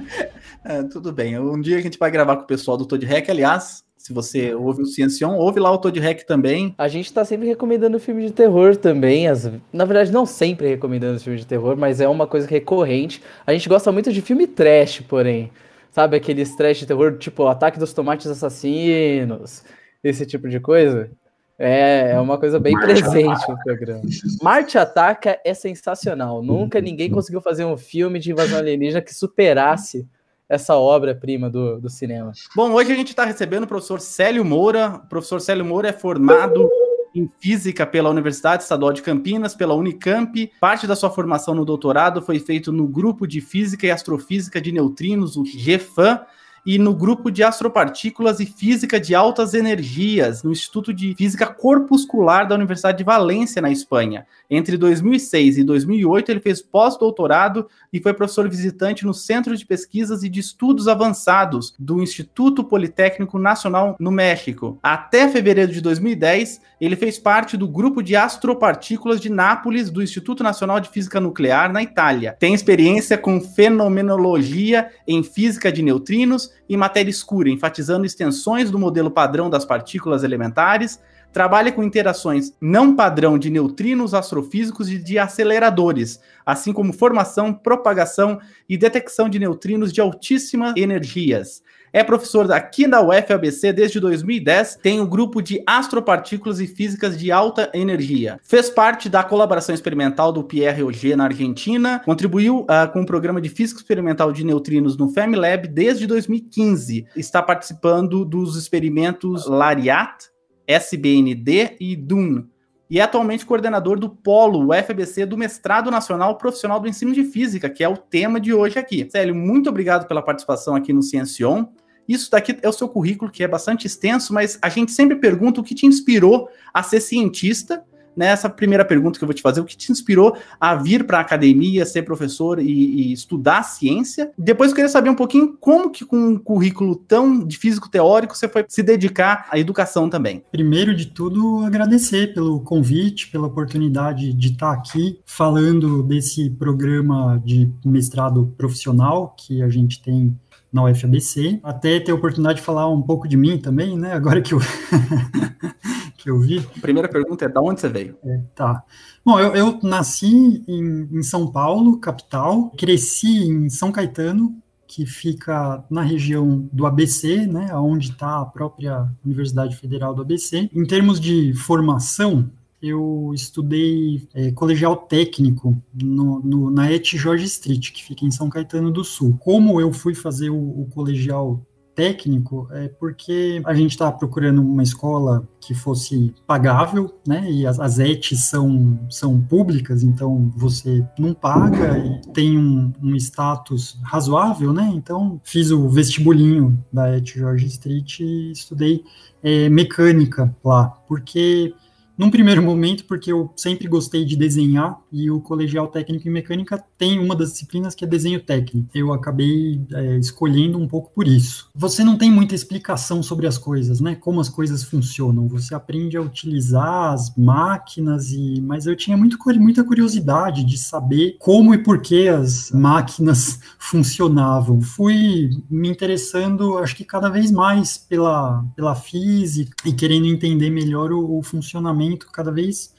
É, 0.64 0.83
tudo 0.85 1.12
bem. 1.12 1.38
Um 1.38 1.61
dia 1.61 1.79
a 1.79 1.81
gente 1.81 1.98
vai 1.98 2.11
gravar 2.11 2.37
com 2.37 2.42
o 2.42 2.46
pessoal 2.46 2.77
do 2.77 2.87
Todd 2.87 3.05
Hack. 3.05 3.29
Aliás, 3.29 3.85
se 3.96 4.12
você 4.12 4.55
ouve 4.55 4.83
o 4.83 4.87
Ciencion, 4.87 5.35
ouve 5.35 5.61
lá 5.61 5.70
o 5.70 5.79
Todd 5.79 5.98
Hack 6.01 6.24
também. 6.24 6.74
A 6.79 6.88
gente 6.88 7.12
tá 7.12 7.24
sempre 7.24 7.46
recomendando 7.46 7.98
filme 8.01 8.24
de 8.24 8.33
terror 8.33 8.77
também. 8.77 9.29
As... 9.29 9.51
Na 9.72 9.85
verdade, 9.85 10.11
não 10.11 10.24
sempre 10.24 10.68
recomendando 10.68 11.20
filme 11.20 11.38
de 11.38 11.46
terror, 11.46 11.77
mas 11.77 12.01
é 12.01 12.09
uma 12.09 12.27
coisa 12.27 12.46
recorrente. 12.46 13.22
A 13.46 13.53
gente 13.53 13.68
gosta 13.68 13.92
muito 13.92 14.12
de 14.12 14.22
filme 14.22 14.46
trash, 14.46 15.01
porém. 15.01 15.51
Sabe 15.90 16.16
aqueles 16.16 16.55
trash 16.55 16.79
de 16.79 16.87
terror, 16.87 17.18
tipo 17.18 17.46
Ataque 17.46 17.79
dos 17.79 17.92
Tomates 17.92 18.27
Assassinos, 18.27 19.64
esse 20.02 20.24
tipo 20.26 20.48
de 20.48 20.61
coisa? 20.61 21.11
É, 21.58 22.12
é 22.12 22.20
uma 22.20 22.38
coisa 22.38 22.61
bem 22.61 22.72
Marte 22.72 22.87
presente 22.87 23.48
no 23.48 23.58
programa. 23.62 24.02
Marte 24.40 24.78
Ataca 24.78 25.40
é 25.44 25.52
sensacional. 25.52 26.40
Nunca 26.40 26.80
ninguém 26.80 27.11
conseguiu 27.11 27.40
fazer 27.40 27.64
um 27.64 27.76
filme 27.76 28.20
de 28.20 28.30
invasão 28.30 28.58
alienígena 28.58 29.02
que 29.02 29.12
superasse 29.12 30.06
essa 30.48 30.76
obra-prima 30.76 31.50
do, 31.50 31.80
do 31.80 31.90
cinema. 31.90 32.32
Bom, 32.54 32.72
hoje 32.72 32.92
a 32.92 32.94
gente 32.94 33.08
está 33.08 33.24
recebendo 33.24 33.64
o 33.64 33.66
professor 33.66 34.00
Célio 34.00 34.44
Moura. 34.44 35.00
O 35.04 35.08
professor 35.08 35.40
Célio 35.40 35.64
Moura 35.64 35.88
é 35.88 35.92
formado 35.92 36.70
em 37.14 37.28
Física 37.40 37.84
pela 37.84 38.08
Universidade 38.08 38.62
Estadual 38.62 38.92
de 38.92 39.02
Campinas, 39.02 39.54
pela 39.54 39.74
Unicamp. 39.74 40.50
Parte 40.61 40.87
da 40.87 40.94
sua 40.94 41.11
formação 41.11 41.54
no 41.54 41.64
doutorado 41.64 42.22
foi 42.22 42.38
feito 42.38 42.72
no 42.72 42.87
Grupo 42.87 43.26
de 43.26 43.40
Física 43.40 43.87
e 43.87 43.90
Astrofísica 43.90 44.61
de 44.61 44.72
Neutrinos, 44.72 45.37
o 45.37 45.42
GFAM, 45.42 46.20
e 46.68 46.76
no 46.76 46.94
Grupo 46.94 47.31
de 47.31 47.42
Astropartículas 47.42 48.40
e 48.40 48.44
Física 48.44 49.00
de 49.00 49.14
Altas 49.14 49.54
Energias, 49.54 50.42
no 50.42 50.52
Instituto 50.52 50.92
de 50.92 51.14
Física 51.14 51.46
Corpuscular 51.46 52.46
da 52.46 52.54
Universidade 52.54 52.98
de 52.98 53.04
Valência, 53.04 53.62
na 53.62 53.70
Espanha. 53.70 54.26
Entre 54.50 54.76
2006 54.76 55.57
e 55.57 55.64
2008, 55.64 56.31
ele 56.31 56.40
fez 56.40 56.61
pós-doutorado 56.61 57.66
e 57.90 57.98
foi 58.02 58.12
professor 58.12 58.46
visitante 58.50 59.07
no 59.07 59.14
Centro 59.14 59.57
de 59.57 59.64
Pesquisas 59.64 60.22
e 60.22 60.28
de 60.28 60.40
Estudos 60.40 60.88
Avançados 60.88 61.74
do 61.78 62.02
Instituto 62.02 62.62
Politécnico 62.62 63.38
Nacional 63.38 63.96
no 63.98 64.11
México. 64.11 64.78
Até 64.83 65.26
fevereiro 65.26 65.72
de 65.72 65.81
2010, 65.81 66.61
ele 66.78 66.96
fez 66.96 67.18
parte 67.18 67.57
do 67.57 67.66
grupo 67.66 68.02
de 68.02 68.14
astropartículas 68.14 69.22
de 69.22 69.31
Nápoles 69.31 69.88
do 69.90 70.02
Instituto 70.02 70.42
Nacional 70.42 70.81
de 70.81 70.90
Física 70.90 71.18
Nuclear 71.18 71.72
na 71.72 71.83
Itália. 71.83 72.37
Tem 72.38 72.52
experiência 72.52 73.16
com 73.16 73.40
fenomenologia 73.40 74.90
em 75.07 75.22
física 75.22 75.72
de 75.72 75.83
neutrinos 75.83 76.57
e 76.68 76.76
matéria 76.76 77.10
escura, 77.10 77.50
enfatizando 77.50 78.06
extensões 78.06 78.70
do 78.70 78.78
modelo 78.78 79.10
padrão 79.10 79.50
das 79.50 79.64
partículas 79.64 80.24
elementares 80.24 81.00
trabalha 81.32 81.70
com 81.70 81.82
interações 81.82 82.54
não 82.60 82.96
padrão 82.96 83.38
de 83.38 83.50
neutrinos 83.50 84.14
astrofísicos 84.14 84.90
e 84.90 84.98
de 84.98 85.18
aceleradores, 85.18 86.20
assim 86.44 86.72
como 86.72 86.92
formação, 86.92 87.52
propagação 87.52 88.40
e 88.68 88.76
detecção 88.76 89.28
de 89.28 89.38
neutrinos 89.38 89.92
de 89.92 90.00
altíssimas 90.00 90.74
energias. 90.76 91.62
É 91.92 92.05
professor 92.05 92.51
aqui 92.53 92.87
na 92.87 93.01
UFABC 93.01 93.72
desde 93.72 93.98
2010, 94.01 94.79
tem 94.83 95.01
o 95.01 95.05
um 95.05 95.07
grupo 95.07 95.40
de 95.40 95.62
astropartículas 95.66 96.61
e 96.61 96.66
físicas 96.66 97.18
de 97.18 97.33
alta 97.33 97.70
energia. 97.72 98.38
Fez 98.42 98.68
parte 98.68 99.09
da 99.09 99.22
colaboração 99.24 99.74
experimental 99.74 100.33
do 100.33 100.44
Pierre 100.44 100.83
Auger 100.83 101.16
na 101.16 101.24
Argentina, 101.24 102.01
contribuiu 102.05 102.61
uh, 102.61 102.90
com 102.92 103.03
o 103.03 103.07
programa 103.07 103.40
de 103.40 103.48
física 103.48 103.81
experimental 103.81 104.33
de 104.33 104.44
neutrinos 104.44 104.96
no 104.96 105.09
FEMLab 105.09 105.68
desde 105.68 106.07
2015. 106.07 107.07
Está 107.16 107.42
participando 107.42 108.24
dos 108.24 108.57
experimentos 108.57 109.46
Lariat, 109.46 110.31
SBND 110.66 111.77
e 111.81 111.96
DUN. 111.96 112.44
E 112.90 112.98
é 112.98 113.03
atualmente 113.03 113.44
coordenador 113.44 113.98
do 113.98 114.09
Polo 114.09 114.70
UFBC 114.70 115.27
do 115.27 115.37
Mestrado 115.37 115.90
Nacional 115.90 116.38
Profissional 116.38 116.81
do 116.81 116.88
Ensino 116.88 117.12
de 117.12 117.22
Física, 117.22 117.68
que 117.68 117.85
é 117.85 117.88
o 117.88 117.96
tema 117.96 118.40
de 118.40 118.55
hoje 118.55 118.79
aqui. 118.79 119.07
Célio, 119.11 119.35
muito 119.35 119.68
obrigado 119.68 120.07
pela 120.09 120.22
participação 120.22 120.74
aqui 120.74 120.92
no 120.92 121.03
Ciencion. 121.03 121.66
Isso 122.09 122.31
daqui 122.31 122.59
é 122.62 122.68
o 122.68 122.72
seu 122.72 122.88
currículo, 122.88 123.31
que 123.31 123.44
é 123.44 123.48
bastante 123.48 123.87
extenso, 123.87 124.33
mas 124.33 124.59
a 124.62 124.70
gente 124.70 124.92
sempre 124.92 125.16
pergunta 125.16 125.61
o 125.61 125.64
que 125.64 125.74
te 125.74 125.85
inspirou 125.85 126.48
a 126.72 126.83
ser 126.83 127.01
cientista. 127.01 127.85
Nessa 128.18 128.50
primeira 128.50 128.85
pergunta 128.85 129.16
que 129.16 129.24
eu 129.24 129.28
vou 129.28 129.35
te 129.35 129.40
fazer, 129.40 129.61
o 129.61 129.64
que 129.64 129.76
te 129.76 129.92
inspirou 129.92 130.37
a 130.61 130.74
vir 130.74 131.07
para 131.07 131.18
a 131.18 131.20
academia, 131.20 131.87
ser 131.87 132.02
professor 132.02 132.59
e, 132.59 132.64
e, 132.64 133.12
estudar 133.12 133.62
ciência? 133.62 134.33
Depois 134.37 134.70
eu 134.70 134.74
queria 134.74 134.88
saber 134.88 135.09
um 135.09 135.14
pouquinho 135.14 135.57
como 135.61 135.88
que 135.88 136.04
com 136.04 136.16
um 136.16 136.37
currículo 136.37 136.96
tão 136.96 137.46
de 137.46 137.57
físico 137.57 137.88
teórico 137.88 138.37
você 138.37 138.48
foi 138.48 138.64
se 138.66 138.83
dedicar 138.83 139.46
à 139.52 139.57
educação 139.57 140.11
também. 140.11 140.42
Primeiro 140.50 140.96
de 140.96 141.07
tudo, 141.07 141.64
agradecer 141.64 142.35
pelo 142.35 142.61
convite, 142.61 143.31
pela 143.31 143.46
oportunidade 143.46 144.33
de 144.33 144.48
estar 144.48 144.72
aqui 144.72 145.20
falando 145.24 146.02
desse 146.02 146.50
programa 146.50 147.40
de 147.44 147.70
mestrado 147.85 148.52
profissional 148.59 149.33
que 149.38 149.62
a 149.62 149.68
gente 149.68 150.02
tem 150.02 150.37
na 150.72 150.83
UFABC, 150.83 151.61
até 151.62 152.00
ter 152.00 152.11
a 152.11 152.16
oportunidade 152.16 152.59
de 152.59 152.64
falar 152.64 152.88
um 152.90 153.00
pouco 153.00 153.28
de 153.28 153.37
mim 153.37 153.59
também, 153.59 153.96
né? 153.96 154.12
Agora 154.12 154.42
que 154.42 154.54
eu 154.54 154.61
que 156.18 156.28
eu 156.28 156.38
vi. 156.40 156.59
A 156.59 156.81
primeira 156.81 157.09
pergunta 157.09 157.44
é: 157.44 157.48
da 157.48 157.62
onde 157.62 157.81
você 157.81 157.88
veio? 157.88 158.18
É, 158.24 158.40
tá. 158.54 158.83
Bom, 159.24 159.38
eu, 159.38 159.54
eu 159.54 159.78
nasci 159.83 160.62
em, 160.66 161.09
em 161.12 161.22
São 161.22 161.50
Paulo, 161.50 161.98
capital, 161.98 162.70
cresci 162.76 163.44
em 163.44 163.70
São 163.70 163.92
Caetano, 163.92 164.61
que 164.87 165.07
fica 165.07 165.85
na 165.88 166.02
região 166.02 166.68
do 166.72 166.87
ABC, 166.87 167.46
né, 167.46 167.74
onde 167.74 168.11
está 168.11 168.40
a 168.40 168.46
própria 168.46 169.09
Universidade 169.24 169.76
Federal 169.76 170.14
do 170.14 170.22
ABC. 170.22 170.68
Em 170.74 170.85
termos 170.85 171.20
de 171.20 171.52
formação, 171.54 172.50
eu 172.81 173.31
estudei 173.35 174.26
é, 174.35 174.50
colegial 174.52 174.96
técnico 174.96 175.76
no, 175.94 176.40
no, 176.40 176.70
na 176.70 176.90
ET 176.90 177.07
Jorge 177.07 177.44
Street, 177.44 177.92
que 177.92 178.02
fica 178.02 178.24
em 178.24 178.31
São 178.31 178.48
Caetano 178.48 178.90
do 178.90 179.04
Sul. 179.04 179.37
Como 179.38 179.81
eu 179.81 179.92
fui 179.92 180.14
fazer 180.14 180.50
o, 180.50 180.57
o 180.57 180.87
colegial 180.87 181.61
técnico, 181.98 182.68
é 182.70 182.87
porque 182.87 183.61
a 183.64 183.74
gente 183.74 183.90
estava 183.90 184.16
procurando 184.16 184.62
uma 184.62 184.84
escola 184.84 185.42
que 185.61 185.74
fosse 185.74 186.32
pagável, 186.46 187.12
né? 187.26 187.50
E 187.50 187.66
as, 187.66 187.80
as 187.80 187.98
ETs 187.98 188.44
são, 188.44 189.00
são 189.11 189.40
públicas, 189.40 190.04
então 190.04 190.48
você 190.56 191.04
não 191.18 191.34
paga 191.34 191.98
e 191.98 192.20
tem 192.32 192.56
um, 192.56 192.92
um 193.02 193.16
status 193.16 193.98
razoável, 194.04 194.72
né? 194.72 194.88
Então 194.94 195.40
fiz 195.42 195.72
o 195.72 195.88
vestibulinho 195.88 196.78
da 196.92 197.16
ET 197.16 197.26
Jorge 197.26 197.66
Street 197.66 198.20
e 198.20 198.52
estudei 198.52 199.02
é, 199.42 199.68
mecânica 199.68 200.54
lá, 200.64 200.87
porque 201.08 201.74
num 202.18 202.31
primeiro 202.31 202.61
momento, 202.61 203.04
porque 203.04 203.31
eu 203.31 203.52
sempre 203.54 203.87
gostei 203.87 204.24
de 204.24 204.37
desenhar 204.37 204.98
e 205.12 205.31
o 205.31 205.40
colegial 205.40 205.87
técnico 205.87 206.26
em 206.26 206.33
mecânica 206.33 206.85
tem 206.98 207.20
uma 207.20 207.37
das 207.37 207.52
disciplinas 207.52 207.94
que 207.94 208.04
é 208.04 208.09
desenho 208.09 208.40
técnico. 208.40 208.88
Eu 208.92 209.12
acabei 209.12 209.81
é, 209.92 210.18
escolhendo 210.18 210.78
um 210.78 210.88
pouco 210.88 211.12
por 211.14 211.28
isso. 211.28 211.70
Você 211.72 212.02
não 212.02 212.18
tem 212.18 212.28
muita 212.28 212.57
explicação 212.57 213.22
sobre 213.22 213.46
as 213.46 213.57
coisas, 213.57 214.00
né? 214.00 214.16
Como 214.16 214.40
as 214.40 214.48
coisas 214.48 214.83
funcionam. 214.83 215.46
Você 215.46 215.76
aprende 215.76 216.16
a 216.16 216.20
utilizar 216.20 217.12
as 217.12 217.33
máquinas 217.37 218.33
e, 218.33 218.61
mas 218.61 218.87
eu 218.87 218.96
tinha 218.96 219.16
muito, 219.16 219.38
muita 219.57 219.85
curiosidade 219.85 220.64
de 220.64 220.76
saber 220.76 221.37
como 221.38 221.72
e 221.72 221.78
por 221.78 222.00
que 222.02 222.26
as 222.26 222.72
máquinas 222.72 223.61
funcionavam. 223.78 224.81
Fui 224.81 225.50
me 225.70 225.88
interessando, 225.88 226.78
acho 226.78 226.96
que 226.96 227.04
cada 227.04 227.28
vez 227.28 227.52
mais 227.52 227.96
pela, 227.96 228.64
pela 228.74 228.96
física 228.96 229.72
e 229.85 229.92
querendo 229.92 230.26
entender 230.26 230.68
melhor 230.68 231.12
o, 231.12 231.38
o 231.38 231.42
funcionamento 231.44 232.07
cada 232.16 232.50
vez 232.50 232.96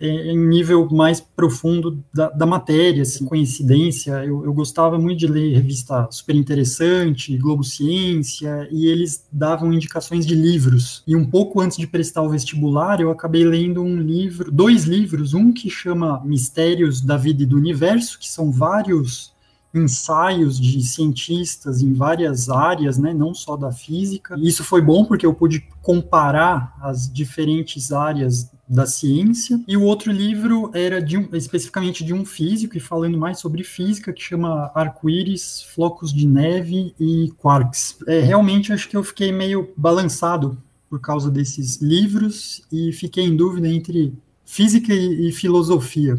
é, 0.00 0.06
em 0.30 0.38
nível 0.38 0.88
mais 0.90 1.20
profundo 1.20 2.02
da, 2.14 2.30
da 2.30 2.46
matéria, 2.46 3.02
assim, 3.02 3.24
coincidência. 3.24 4.12
Eu, 4.24 4.44
eu, 4.44 4.54
gostava 4.54 4.98
muito 4.98 5.18
de 5.18 5.26
ler 5.26 5.54
revista 5.54 6.06
super 6.10 6.36
interessante, 6.36 7.36
Globo 7.36 7.64
Ciência, 7.64 8.68
e 8.70 8.86
eles 8.86 9.26
davam 9.32 9.72
indicações 9.72 10.24
de 10.24 10.34
livros. 10.34 11.02
E 11.06 11.16
um 11.16 11.28
pouco 11.28 11.60
antes 11.60 11.76
de 11.76 11.86
prestar 11.86 12.22
o 12.22 12.28
vestibular, 12.28 13.00
eu 13.00 13.10
acabei 13.10 13.44
lendo 13.44 13.82
um 13.82 13.96
livro, 13.96 14.52
dois 14.52 14.84
livros, 14.84 15.34
um 15.34 15.52
que 15.52 15.68
chama 15.68 16.22
Mistérios 16.24 17.00
da 17.00 17.16
Vida 17.16 17.42
e 17.42 17.46
do 17.46 17.56
Universo, 17.56 18.18
que 18.18 18.28
são 18.28 18.52
vários 18.52 19.36
ensaios 19.74 20.58
de 20.58 20.82
cientistas 20.82 21.82
em 21.82 21.92
várias 21.92 22.48
áreas, 22.48 22.98
né, 22.98 23.12
não 23.12 23.34
só 23.34 23.56
da 23.56 23.70
física. 23.70 24.36
Isso 24.38 24.64
foi 24.64 24.80
bom 24.80 25.04
porque 25.04 25.26
eu 25.26 25.34
pude 25.34 25.60
comparar 25.82 26.76
as 26.80 27.12
diferentes 27.12 27.92
áreas 27.92 28.50
da 28.68 28.86
ciência. 28.86 29.60
E 29.66 29.76
o 29.76 29.82
outro 29.82 30.12
livro 30.12 30.70
era 30.74 31.00
de 31.00 31.16
um, 31.16 31.28
especificamente 31.32 32.04
de 32.04 32.12
um 32.12 32.24
físico 32.24 32.76
e 32.76 32.80
falando 32.80 33.16
mais 33.16 33.38
sobre 33.38 33.64
física 33.64 34.12
que 34.12 34.22
chama 34.22 34.70
Arco-íris, 34.74 35.62
Flocos 35.74 36.12
de 36.12 36.26
Neve 36.26 36.94
e 37.00 37.32
Quarks. 37.38 37.96
É, 38.06 38.20
realmente 38.20 38.72
acho 38.72 38.88
que 38.88 38.96
eu 38.96 39.02
fiquei 39.02 39.32
meio 39.32 39.70
balançado 39.76 40.58
por 40.88 41.00
causa 41.00 41.30
desses 41.30 41.80
livros 41.80 42.62
e 42.72 42.92
fiquei 42.92 43.24
em 43.24 43.36
dúvida 43.36 43.68
entre 43.68 44.14
física 44.48 44.94
e, 44.94 45.28
e 45.28 45.32
filosofia. 45.32 46.18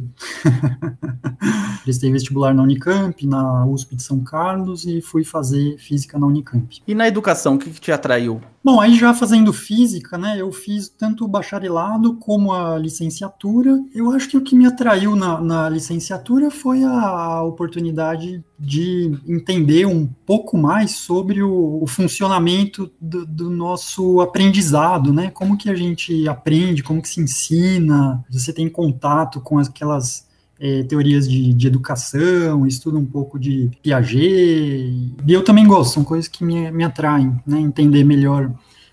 Prestei 1.84 2.12
vestibular 2.12 2.54
na 2.54 2.62
Unicamp, 2.62 3.26
na 3.26 3.66
USP 3.66 3.96
de 3.96 4.04
São 4.04 4.24
Carlos 4.24 4.86
e 4.86 5.02
fui 5.02 5.24
fazer 5.24 5.78
física 5.80 6.20
na 6.20 6.28
Unicamp. 6.28 6.80
E 6.88 6.94
na 6.94 7.08
educação, 7.08 7.56
o 7.56 7.58
que, 7.58 7.72
que 7.72 7.82
te 7.82 7.92
atraiu? 7.92 8.40
Bom, 8.62 8.82
aí 8.82 8.96
já 8.96 9.14
fazendo 9.14 9.54
física, 9.54 10.18
né, 10.18 10.36
eu 10.38 10.52
fiz 10.52 10.90
tanto 10.90 11.24
o 11.24 11.28
bacharelado 11.28 12.16
como 12.16 12.52
a 12.52 12.78
licenciatura. 12.78 13.82
Eu 13.94 14.12
acho 14.12 14.28
que 14.28 14.36
o 14.36 14.42
que 14.42 14.56
me 14.56 14.66
atraiu 14.66 15.16
na, 15.16 15.40
na 15.40 15.70
licenciatura 15.70 16.52
foi 16.52 16.84
a 16.84 17.42
oportunidade 17.42 18.44
de 18.60 19.18
entender 19.26 19.86
um 19.86 20.06
pouco 20.26 20.58
mais 20.58 20.92
sobre 20.92 21.42
o, 21.42 21.82
o 21.82 21.88
funcionamento 21.88 22.92
do, 23.00 23.26
do, 23.26 23.50
nosso 23.50 24.20
aprendizado, 24.20 25.14
né, 25.14 25.32
como 25.32 25.58
que 25.58 25.70
a 25.70 25.76
gente 25.76 26.28
aprende, 26.28 26.84
como 26.84 27.02
que 27.02 27.08
se 27.08 27.22
ensina, 27.22 28.24
você 28.30 28.52
tem 28.52 28.70
contato 28.70 29.40
com 29.40 29.58
aquelas 29.58 30.29
é, 30.60 30.84
teorias 30.84 31.28
de, 31.28 31.54
de, 31.54 31.68
educação, 31.68 32.66
estudo 32.68 32.98
um 32.98 33.06
pouco 33.06 33.40
de 33.40 33.70
Piaget, 33.82 35.14
e 35.26 35.34
eu 35.34 35.44
também 35.44 35.66
gosto, 35.66 35.94
são 35.94 36.04
coisas 36.04 36.28
que 36.28 36.44
me, 36.44 36.70
me 36.72 36.84
atraem, 36.84 37.40
né, 37.46 37.60
entender 37.60 38.04
melhor 38.04 38.52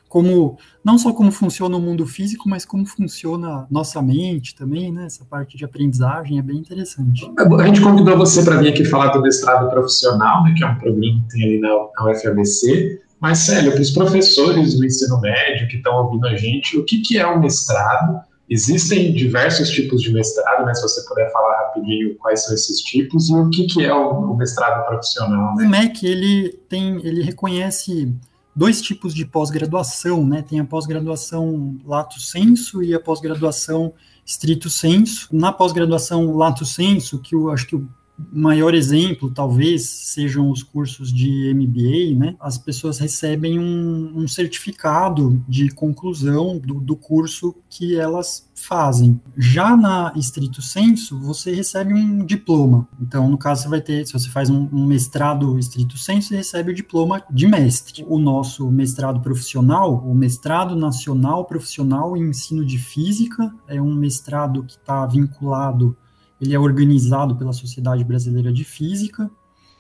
como, 0.09 0.57
não 0.85 0.97
só 0.97 1.13
como 1.13 1.33
funciona 1.33 1.77
o 1.77 1.81
mundo 1.81 2.07
físico, 2.07 2.49
mas 2.49 2.65
como 2.65 2.87
funciona 2.87 3.67
nossa 3.71 4.01
mente 4.01 4.55
também, 4.55 4.93
né, 4.93 5.07
essa 5.07 5.25
parte 5.25 5.57
de 5.57 5.65
aprendizagem 5.65 6.39
é 6.39 6.43
bem 6.43 6.59
interessante. 6.59 7.29
A 7.37 7.67
gente 7.67 7.81
convidou 7.81 8.17
você 8.17 8.45
para 8.45 8.57
vir 8.59 8.69
aqui 8.69 8.85
falar 8.85 9.09
do 9.09 9.21
mestrado 9.21 9.69
profissional, 9.69 10.45
né, 10.45 10.55
que 10.57 10.63
é 10.63 10.67
um 10.67 10.77
programa 10.77 11.23
que 11.29 11.35
tem 11.35 11.45
ali 11.45 11.61
na, 11.61 11.69
na 11.69 12.11
UFABC, 12.11 13.01
mas, 13.21 13.39
Célio, 13.39 13.73
para 13.73 13.81
os 13.81 13.91
professores 13.91 14.79
do 14.79 14.85
ensino 14.85 15.21
médio 15.21 15.69
que 15.69 15.77
estão 15.77 15.97
ouvindo 16.05 16.27
a 16.27 16.37
gente, 16.37 16.77
o 16.77 16.85
que, 16.85 16.99
que 16.99 17.19
é 17.19 17.27
um 17.27 17.41
mestrado? 17.41 18.21
Existem 18.49 19.13
diversos 19.13 19.71
tipos 19.71 20.01
de 20.01 20.13
mestrado, 20.13 20.65
né? 20.65 20.73
Se 20.75 20.83
você 20.83 21.07
puder 21.09 21.31
falar 21.33 21.63
rapidinho 21.63 22.15
quais 22.17 22.45
são 22.45 22.55
esses 22.55 22.81
tipos 22.81 23.29
e 23.29 23.35
o 23.35 23.51
que, 23.51 23.67
que 23.67 23.85
é 23.85 23.93
o, 23.93 24.35
mestrado 24.37 24.87
profissional. 24.87 25.57
Né? 25.57 25.65
O 25.65 25.69
MEC 25.69 26.07
ele 26.07 26.51
tem, 26.69 27.05
ele 27.05 27.23
reconhece 27.23 28.15
dois 28.55 28.81
tipos 28.81 29.13
de 29.13 29.27
pós-graduação, 29.27 30.25
né? 30.25 30.43
Tem 30.49 30.61
a 30.61 30.65
pós-graduação 30.65 31.77
lato 31.85 32.21
sensu 32.21 32.83
e 32.83 32.95
a 32.95 33.01
pós-graduação 33.01 33.93
strito 34.25 34.71
sensu. 34.71 35.29
Na 35.33 35.53
pós-graduação 35.53 36.37
lato 36.37 36.65
sensu, 36.65 37.19
que 37.19 37.35
eu 37.35 37.51
acho 37.51 37.67
que 37.67 37.75
o 37.75 37.89
maior 38.33 38.75
exemplo, 38.75 39.31
talvez, 39.31 39.83
sejam 39.85 40.51
os 40.51 40.63
cursos 40.63 41.13
de 41.13 41.53
MBA, 41.55 42.19
né? 42.19 42.37
As 42.41 42.57
pessoas 42.57 42.99
recebem 42.99 43.59
um, 43.59 44.13
um 44.17 44.29
certificado 44.29 45.43
de 45.49 45.69
conclusão 45.71 46.59
do, 46.59 46.75
do, 46.81 46.97
curso 46.97 47.55
que 47.69 47.97
elas 47.97 48.49
fazem. 48.55 49.21
Já 49.37 49.77
na 49.77 50.13
estrito 50.17 50.63
senso, 50.63 51.19
você 51.19 51.55
recebe 51.55 51.93
um 51.93 52.25
diploma. 52.25 52.89
Então, 53.01 53.29
no 53.29 53.37
caso, 53.37 53.63
você 53.63 53.69
vai 53.69 53.81
ter, 53.81 54.07
se 54.07 54.13
você 54.13 54.29
faz 54.31 54.49
um, 54.49 54.69
um 54.73 54.87
mestrado 54.87 55.59
estrito 55.59 55.99
senso, 55.99 56.29
você 56.29 56.37
recebe 56.37 56.73
o 56.73 56.75
diploma 56.75 57.23
de 57.31 57.47
mestre. 57.47 58.05
O 58.09 58.19
nosso 58.19 58.71
mestrado 58.71 59.21
profissional, 59.21 59.95
o 59.95 60.15
mestrado 60.15 60.75
nacional 60.75 61.45
profissional 61.45 62.17
em 62.17 62.31
ensino 62.31 62.65
de 62.65 62.79
física, 62.79 63.55
é 63.69 63.81
um 63.81 63.95
mestrado 63.95 64.65
que 64.65 64.77
está 64.77 65.05
vinculado 65.05 65.97
ele 66.41 66.55
é 66.55 66.59
organizado 66.59 67.37
pela 67.37 67.53
Sociedade 67.53 68.05
Brasileira 68.05 68.53
de 68.53 68.65
Física, 68.65 69.31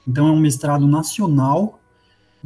então 0.06 0.28
é 0.28 0.30
um 0.30 0.40
mestrado 0.40 0.86
nacional, 0.86 1.80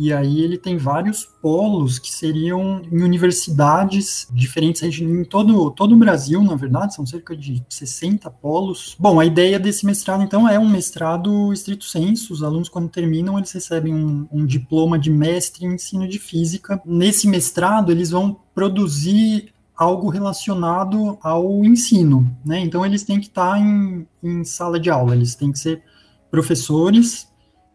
e 0.03 0.15
aí 0.15 0.41
ele 0.41 0.57
tem 0.57 0.79
vários 0.79 1.27
polos 1.43 1.99
que 1.99 2.11
seriam 2.11 2.81
em 2.91 3.03
universidades 3.03 4.27
diferentes 4.33 4.83
em 4.99 5.25
todo, 5.25 5.71
todo 5.73 5.95
o 5.95 5.99
Brasil, 5.99 6.43
na 6.43 6.55
verdade, 6.55 6.95
são 6.95 7.05
cerca 7.05 7.37
de 7.37 7.63
60 7.69 8.31
polos. 8.31 8.97
Bom, 8.99 9.21
a 9.21 9.27
ideia 9.27 9.61
desse 9.61 9.85
mestrado, 9.85 10.23
então, 10.23 10.49
é 10.49 10.59
um 10.59 10.67
mestrado 10.67 11.53
estrito 11.53 11.85
senso, 11.85 12.33
os 12.33 12.43
alunos, 12.43 12.71
quando 12.71 12.89
terminam, 12.89 13.37
eles 13.37 13.53
recebem 13.53 13.95
um, 13.95 14.27
um 14.33 14.47
diploma 14.47 14.99
de 14.99 15.11
mestre 15.11 15.67
em 15.67 15.75
ensino 15.75 16.09
de 16.09 16.19
física. 16.19 16.81
Nesse 16.87 17.29
mestrado, 17.29 17.93
eles 17.93 18.11
vão 18.11 18.41
produzir 18.55 19.53
algo 19.81 20.11
relacionado 20.11 21.17
ao 21.23 21.65
ensino, 21.65 22.31
né? 22.45 22.61
Então 22.61 22.85
eles 22.85 23.03
têm 23.03 23.19
que 23.19 23.29
estar 23.29 23.59
em, 23.59 24.07
em 24.23 24.45
sala 24.45 24.79
de 24.79 24.91
aula, 24.91 25.17
eles 25.17 25.35
têm 25.35 25.51
que 25.51 25.59
ser 25.59 25.83
professores 26.31 27.27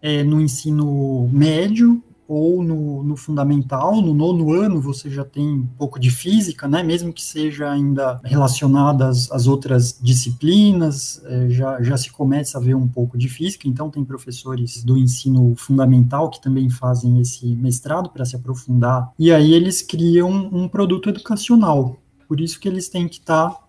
é, 0.03 0.21
no 0.21 0.39
ensino 0.39 1.27
médio 1.33 2.03
ou 2.27 2.63
no, 2.63 3.03
no, 3.03 3.15
fundamental, 3.15 4.01
no 4.01 4.13
nono 4.13 4.51
ano 4.53 4.81
você 4.81 5.09
já 5.09 5.23
tem 5.23 5.47
um 5.47 5.67
pouco 5.77 5.99
de 5.99 6.09
física, 6.09 6.67
né? 6.67 6.81
Mesmo 6.81 7.13
que 7.13 7.23
seja 7.23 7.69
ainda 7.69 8.19
relacionada 8.23 9.07
às, 9.07 9.31
às 9.31 9.47
outras 9.47 9.99
disciplinas, 10.01 11.21
é, 11.25 11.49
já, 11.49 11.81
já 11.81 11.97
se 11.97 12.11
começa 12.11 12.57
a 12.57 12.61
ver 12.61 12.75
um 12.75 12.87
pouco 12.87 13.17
de 13.17 13.29
física, 13.29 13.67
então 13.67 13.89
tem 13.89 14.03
professores 14.03 14.83
do 14.83 14.97
ensino 14.97 15.55
fundamental 15.55 16.29
que 16.29 16.41
também 16.41 16.69
fazem 16.69 17.19
esse 17.19 17.45
mestrado 17.55 18.09
para 18.09 18.25
se 18.25 18.35
aprofundar, 18.35 19.11
e 19.19 19.31
aí 19.31 19.53
eles 19.53 19.81
criam 19.81 20.29
um 20.29 20.67
produto 20.67 21.09
educacional, 21.09 21.97
por 22.27 22.41
isso 22.41 22.59
que 22.59 22.67
eles 22.67 22.89
têm 22.89 23.07
que 23.07 23.19
estar 23.19 23.49
tá, 23.49 23.59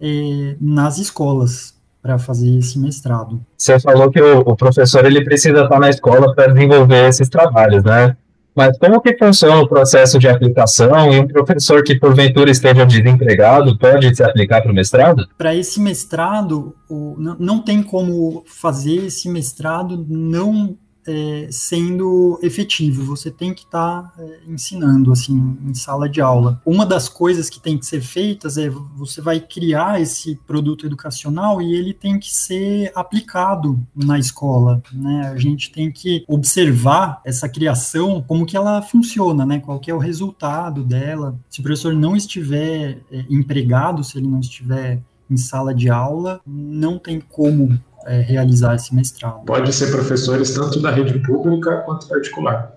é, 0.00 0.56
nas 0.60 0.98
escolas, 0.98 1.75
para 2.06 2.18
fazer 2.18 2.56
esse 2.56 2.78
mestrado. 2.78 3.40
Você 3.58 3.80
falou 3.80 4.08
que 4.08 4.20
o, 4.20 4.38
o 4.38 4.56
professor 4.56 5.04
ele 5.04 5.24
precisa 5.24 5.64
estar 5.64 5.80
na 5.80 5.90
escola 5.90 6.32
para 6.32 6.52
desenvolver 6.52 7.08
esses 7.08 7.28
trabalhos, 7.28 7.82
né? 7.82 8.16
Mas 8.54 8.78
como 8.78 9.02
que 9.02 9.18
funciona 9.18 9.60
o 9.60 9.68
processo 9.68 10.18
de 10.18 10.26
aplicação 10.28 11.12
e 11.12 11.18
um 11.18 11.26
professor 11.26 11.82
que 11.82 11.98
porventura 11.98 12.50
esteja 12.50 12.86
desempregado 12.86 13.76
pode 13.76 14.14
se 14.14 14.22
aplicar 14.22 14.62
para 14.62 14.72
o 14.72 14.74
mestrado? 14.74 15.26
Para 15.36 15.54
esse 15.54 15.78
mestrado, 15.78 16.74
o, 16.88 17.16
não, 17.18 17.36
não 17.38 17.58
tem 17.58 17.82
como 17.82 18.44
fazer 18.46 19.06
esse 19.06 19.28
mestrado 19.28 20.06
não 20.08 20.74
é, 21.06 21.48
sendo 21.50 22.38
efetivo, 22.42 23.04
você 23.04 23.30
tem 23.30 23.54
que 23.54 23.64
estar 23.64 24.02
tá, 24.02 24.12
é, 24.18 24.40
ensinando 24.46 25.12
assim 25.12 25.56
em 25.64 25.74
sala 25.74 26.08
de 26.08 26.20
aula. 26.20 26.60
Uma 26.64 26.84
das 26.84 27.08
coisas 27.08 27.48
que 27.48 27.60
tem 27.60 27.78
que 27.78 27.86
ser 27.86 28.00
feitas 28.00 28.56
é 28.58 28.68
você 28.68 29.20
vai 29.20 29.40
criar 29.40 30.00
esse 30.00 30.36
produto 30.46 30.86
educacional 30.86 31.60
e 31.62 31.74
ele 31.74 31.94
tem 31.94 32.18
que 32.18 32.30
ser 32.30 32.90
aplicado 32.94 33.80
na 33.94 34.18
escola, 34.18 34.82
né? 34.92 35.30
A 35.32 35.36
gente 35.36 35.70
tem 35.70 35.90
que 35.90 36.24
observar 36.26 37.20
essa 37.24 37.48
criação, 37.48 38.24
como 38.26 38.46
que 38.46 38.56
ela 38.56 38.82
funciona, 38.82 39.46
né? 39.46 39.60
Qual 39.60 39.78
que 39.78 39.90
é 39.90 39.94
o 39.94 39.98
resultado 39.98 40.82
dela. 40.82 41.38
Se 41.48 41.60
o 41.60 41.62
professor 41.62 41.94
não 41.94 42.16
estiver 42.16 42.98
é, 43.10 43.24
empregado, 43.30 44.02
se 44.02 44.18
ele 44.18 44.28
não 44.28 44.40
estiver 44.40 45.00
em 45.28 45.36
sala 45.36 45.74
de 45.74 45.90
aula, 45.90 46.40
não 46.46 46.98
tem 46.98 47.20
como 47.20 47.78
é, 48.06 48.20
realizar 48.20 48.74
esse 48.74 48.94
mestrado. 48.94 49.44
Pode 49.44 49.72
ser 49.72 49.90
professores 49.90 50.54
tanto 50.54 50.80
da 50.80 50.90
rede 50.90 51.18
pública 51.18 51.78
quanto 51.78 52.06
particular. 52.08 52.72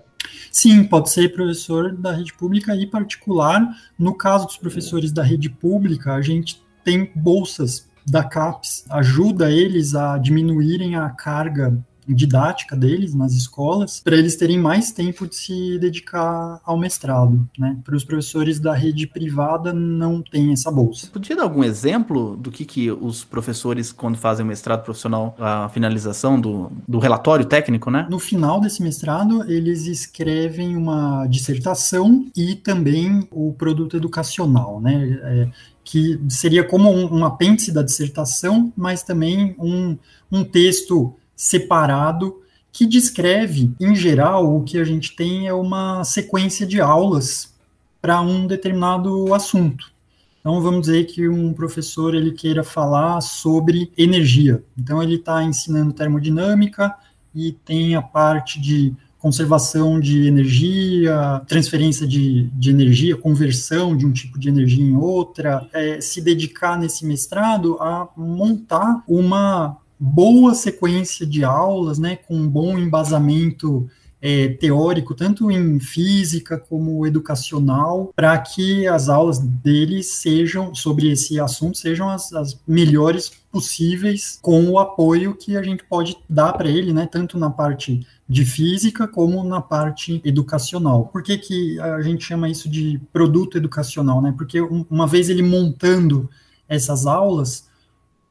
Sim, 0.50 0.84
pode 0.84 1.10
ser 1.10 1.32
professor 1.32 1.94
da 1.94 2.12
rede 2.12 2.34
pública 2.34 2.74
e 2.74 2.86
particular. 2.86 3.66
No 3.98 4.14
caso 4.14 4.46
dos 4.46 4.56
professores 4.56 5.12
da 5.12 5.22
rede 5.22 5.48
pública, 5.48 6.14
a 6.14 6.20
gente 6.20 6.62
tem 6.84 7.10
bolsas 7.14 7.88
da 8.06 8.24
CAPES, 8.24 8.84
ajuda 8.90 9.50
eles 9.50 9.94
a 9.94 10.18
diminuírem 10.18 10.96
a 10.96 11.08
carga 11.10 11.78
didática 12.08 12.76
deles 12.76 13.14
nas 13.14 13.32
escolas, 13.32 14.00
para 14.00 14.16
eles 14.16 14.36
terem 14.36 14.58
mais 14.58 14.92
tempo 14.92 15.26
de 15.26 15.36
se 15.36 15.78
dedicar 15.78 16.60
ao 16.64 16.78
mestrado. 16.78 17.48
Né? 17.58 17.76
Para 17.84 17.96
os 17.96 18.04
professores 18.04 18.58
da 18.58 18.74
rede 18.74 19.06
privada, 19.06 19.72
não 19.72 20.22
tem 20.22 20.52
essa 20.52 20.70
bolsa. 20.70 21.08
Podia 21.12 21.36
dar 21.36 21.42
algum 21.42 21.64
exemplo 21.64 22.36
do 22.36 22.50
que, 22.50 22.64
que 22.64 22.90
os 22.90 23.24
professores, 23.24 23.92
quando 23.92 24.16
fazem 24.16 24.44
o 24.44 24.48
mestrado 24.48 24.82
profissional, 24.82 25.34
a 25.38 25.68
finalização 25.68 26.40
do, 26.40 26.70
do 26.86 26.98
relatório 26.98 27.44
técnico, 27.44 27.90
né? 27.90 28.06
No 28.10 28.18
final 28.18 28.60
desse 28.60 28.82
mestrado, 28.82 29.50
eles 29.50 29.86
escrevem 29.86 30.76
uma 30.76 31.26
dissertação 31.26 32.26
e 32.36 32.54
também 32.54 33.26
o 33.30 33.52
produto 33.52 33.96
educacional, 33.96 34.80
né? 34.80 35.20
É, 35.22 35.48
que 35.82 36.20
seria 36.28 36.62
como 36.62 36.88
um, 36.90 37.18
um 37.18 37.24
apêndice 37.24 37.72
da 37.72 37.82
dissertação, 37.82 38.72
mas 38.76 39.02
também 39.02 39.56
um, 39.58 39.96
um 40.30 40.44
texto 40.44 41.14
separado 41.40 42.42
que 42.70 42.84
descreve, 42.84 43.72
em 43.80 43.96
geral, 43.96 44.54
o 44.54 44.62
que 44.62 44.78
a 44.78 44.84
gente 44.84 45.16
tem 45.16 45.48
é 45.48 45.54
uma 45.54 46.04
sequência 46.04 46.66
de 46.66 46.82
aulas 46.82 47.54
para 48.00 48.20
um 48.20 48.46
determinado 48.46 49.32
assunto. 49.32 49.90
Então, 50.38 50.60
vamos 50.60 50.82
dizer 50.82 51.04
que 51.06 51.26
um 51.26 51.54
professor 51.54 52.14
ele 52.14 52.32
queira 52.32 52.62
falar 52.62 53.22
sobre 53.22 53.90
energia. 53.96 54.62
Então, 54.78 55.02
ele 55.02 55.14
está 55.14 55.42
ensinando 55.42 55.94
termodinâmica 55.94 56.94
e 57.34 57.52
tem 57.52 57.94
a 57.94 58.02
parte 58.02 58.60
de 58.60 58.94
conservação 59.18 59.98
de 59.98 60.26
energia, 60.26 61.42
transferência 61.48 62.06
de, 62.06 62.50
de 62.50 62.68
energia, 62.68 63.16
conversão 63.16 63.96
de 63.96 64.04
um 64.04 64.12
tipo 64.12 64.38
de 64.38 64.50
energia 64.50 64.84
em 64.84 64.96
outra, 64.96 65.66
é, 65.72 66.02
se 66.02 66.20
dedicar 66.20 66.78
nesse 66.78 67.06
mestrado 67.06 67.78
a 67.80 68.08
montar 68.14 69.02
uma 69.08 69.78
boa 70.00 70.54
sequência 70.54 71.26
de 71.26 71.44
aulas, 71.44 71.98
né, 71.98 72.16
com 72.16 72.34
um 72.34 72.48
bom 72.48 72.78
embasamento 72.78 73.86
é, 74.22 74.48
teórico, 74.48 75.14
tanto 75.14 75.50
em 75.50 75.78
física 75.78 76.58
como 76.58 77.06
educacional, 77.06 78.12
para 78.14 78.36
que 78.38 78.86
as 78.86 79.08
aulas 79.08 79.38
deles 79.38 80.12
sejam, 80.12 80.74
sobre 80.74 81.10
esse 81.10 81.38
assunto, 81.38 81.78
sejam 81.78 82.08
as, 82.08 82.32
as 82.32 82.58
melhores 82.66 83.30
possíveis, 83.50 84.38
com 84.40 84.70
o 84.70 84.78
apoio 84.78 85.34
que 85.34 85.56
a 85.56 85.62
gente 85.62 85.84
pode 85.84 86.16
dar 86.28 86.52
para 86.52 86.68
ele, 86.68 86.92
né, 86.92 87.06
tanto 87.06 87.38
na 87.38 87.50
parte 87.50 88.06
de 88.28 88.44
física 88.44 89.08
como 89.08 89.42
na 89.42 89.60
parte 89.60 90.20
educacional. 90.24 91.06
Por 91.06 91.22
que, 91.22 91.36
que 91.36 91.80
a 91.80 92.00
gente 92.00 92.24
chama 92.24 92.48
isso 92.48 92.70
de 92.70 93.00
produto 93.12 93.58
educacional? 93.58 94.22
Né? 94.22 94.32
Porque 94.36 94.60
uma 94.60 95.06
vez 95.06 95.28
ele 95.28 95.42
montando 95.42 96.30
essas 96.68 97.06
aulas, 97.06 97.68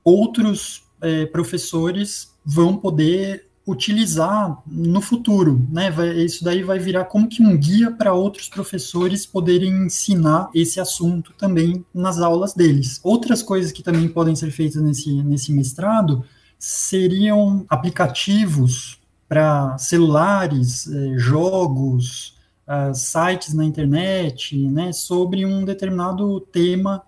outros 0.04 0.89
é, 1.02 1.26
professores 1.26 2.32
vão 2.46 2.76
poder 2.76 3.48
utilizar 3.68 4.62
no 4.66 5.00
futuro, 5.00 5.68
né? 5.72 5.92
Vai, 5.92 6.10
isso 6.22 6.44
daí 6.44 6.64
vai 6.64 6.80
virar 6.80 7.06
como 7.06 7.28
que 7.28 7.44
um 7.44 7.56
guia 7.56 7.92
para 7.92 8.14
outros 8.14 8.50
professores 8.50 9.26
poderem 9.26 9.86
ensinar 9.86 10.50
esse 10.56 10.80
assunto 10.80 11.34
também 11.38 11.86
nas 11.94 12.20
aulas 12.20 12.54
deles. 12.54 13.00
Outras 13.04 13.44
coisas 13.44 13.72
que 13.72 13.84
também 13.84 14.08
podem 14.08 14.36
ser 14.36 14.50
feitas 14.52 14.82
nesse, 14.82 15.22
nesse 15.22 15.52
mestrado 15.54 16.24
seriam 16.58 17.66
aplicativos 17.70 19.00
para 19.28 19.78
celulares, 19.78 20.88
eh, 20.88 21.14
jogos, 21.18 22.36
uh, 22.68 22.94
sites 22.94 23.54
na 23.54 23.64
internet, 23.64 24.58
né, 24.58 24.92
sobre 24.92 25.46
um 25.46 25.64
determinado 25.64 26.40
tema 26.40 27.04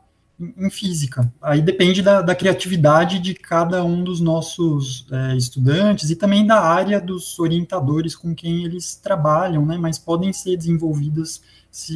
em 0.57 0.69
física. 0.69 1.31
Aí 1.41 1.61
depende 1.61 2.01
da, 2.01 2.21
da 2.21 2.35
criatividade 2.35 3.19
de 3.19 3.33
cada 3.33 3.83
um 3.83 4.03
dos 4.03 4.19
nossos 4.19 5.05
é, 5.11 5.35
estudantes 5.35 6.09
e 6.09 6.15
também 6.15 6.45
da 6.45 6.59
área 6.59 6.99
dos 6.99 7.37
orientadores 7.39 8.15
com 8.15 8.33
quem 8.33 8.63
eles 8.63 8.95
trabalham, 8.95 9.65
né, 9.65 9.77
mas 9.77 9.99
podem 9.99 10.33
ser 10.33 10.57
desenvolvidas 10.57 11.41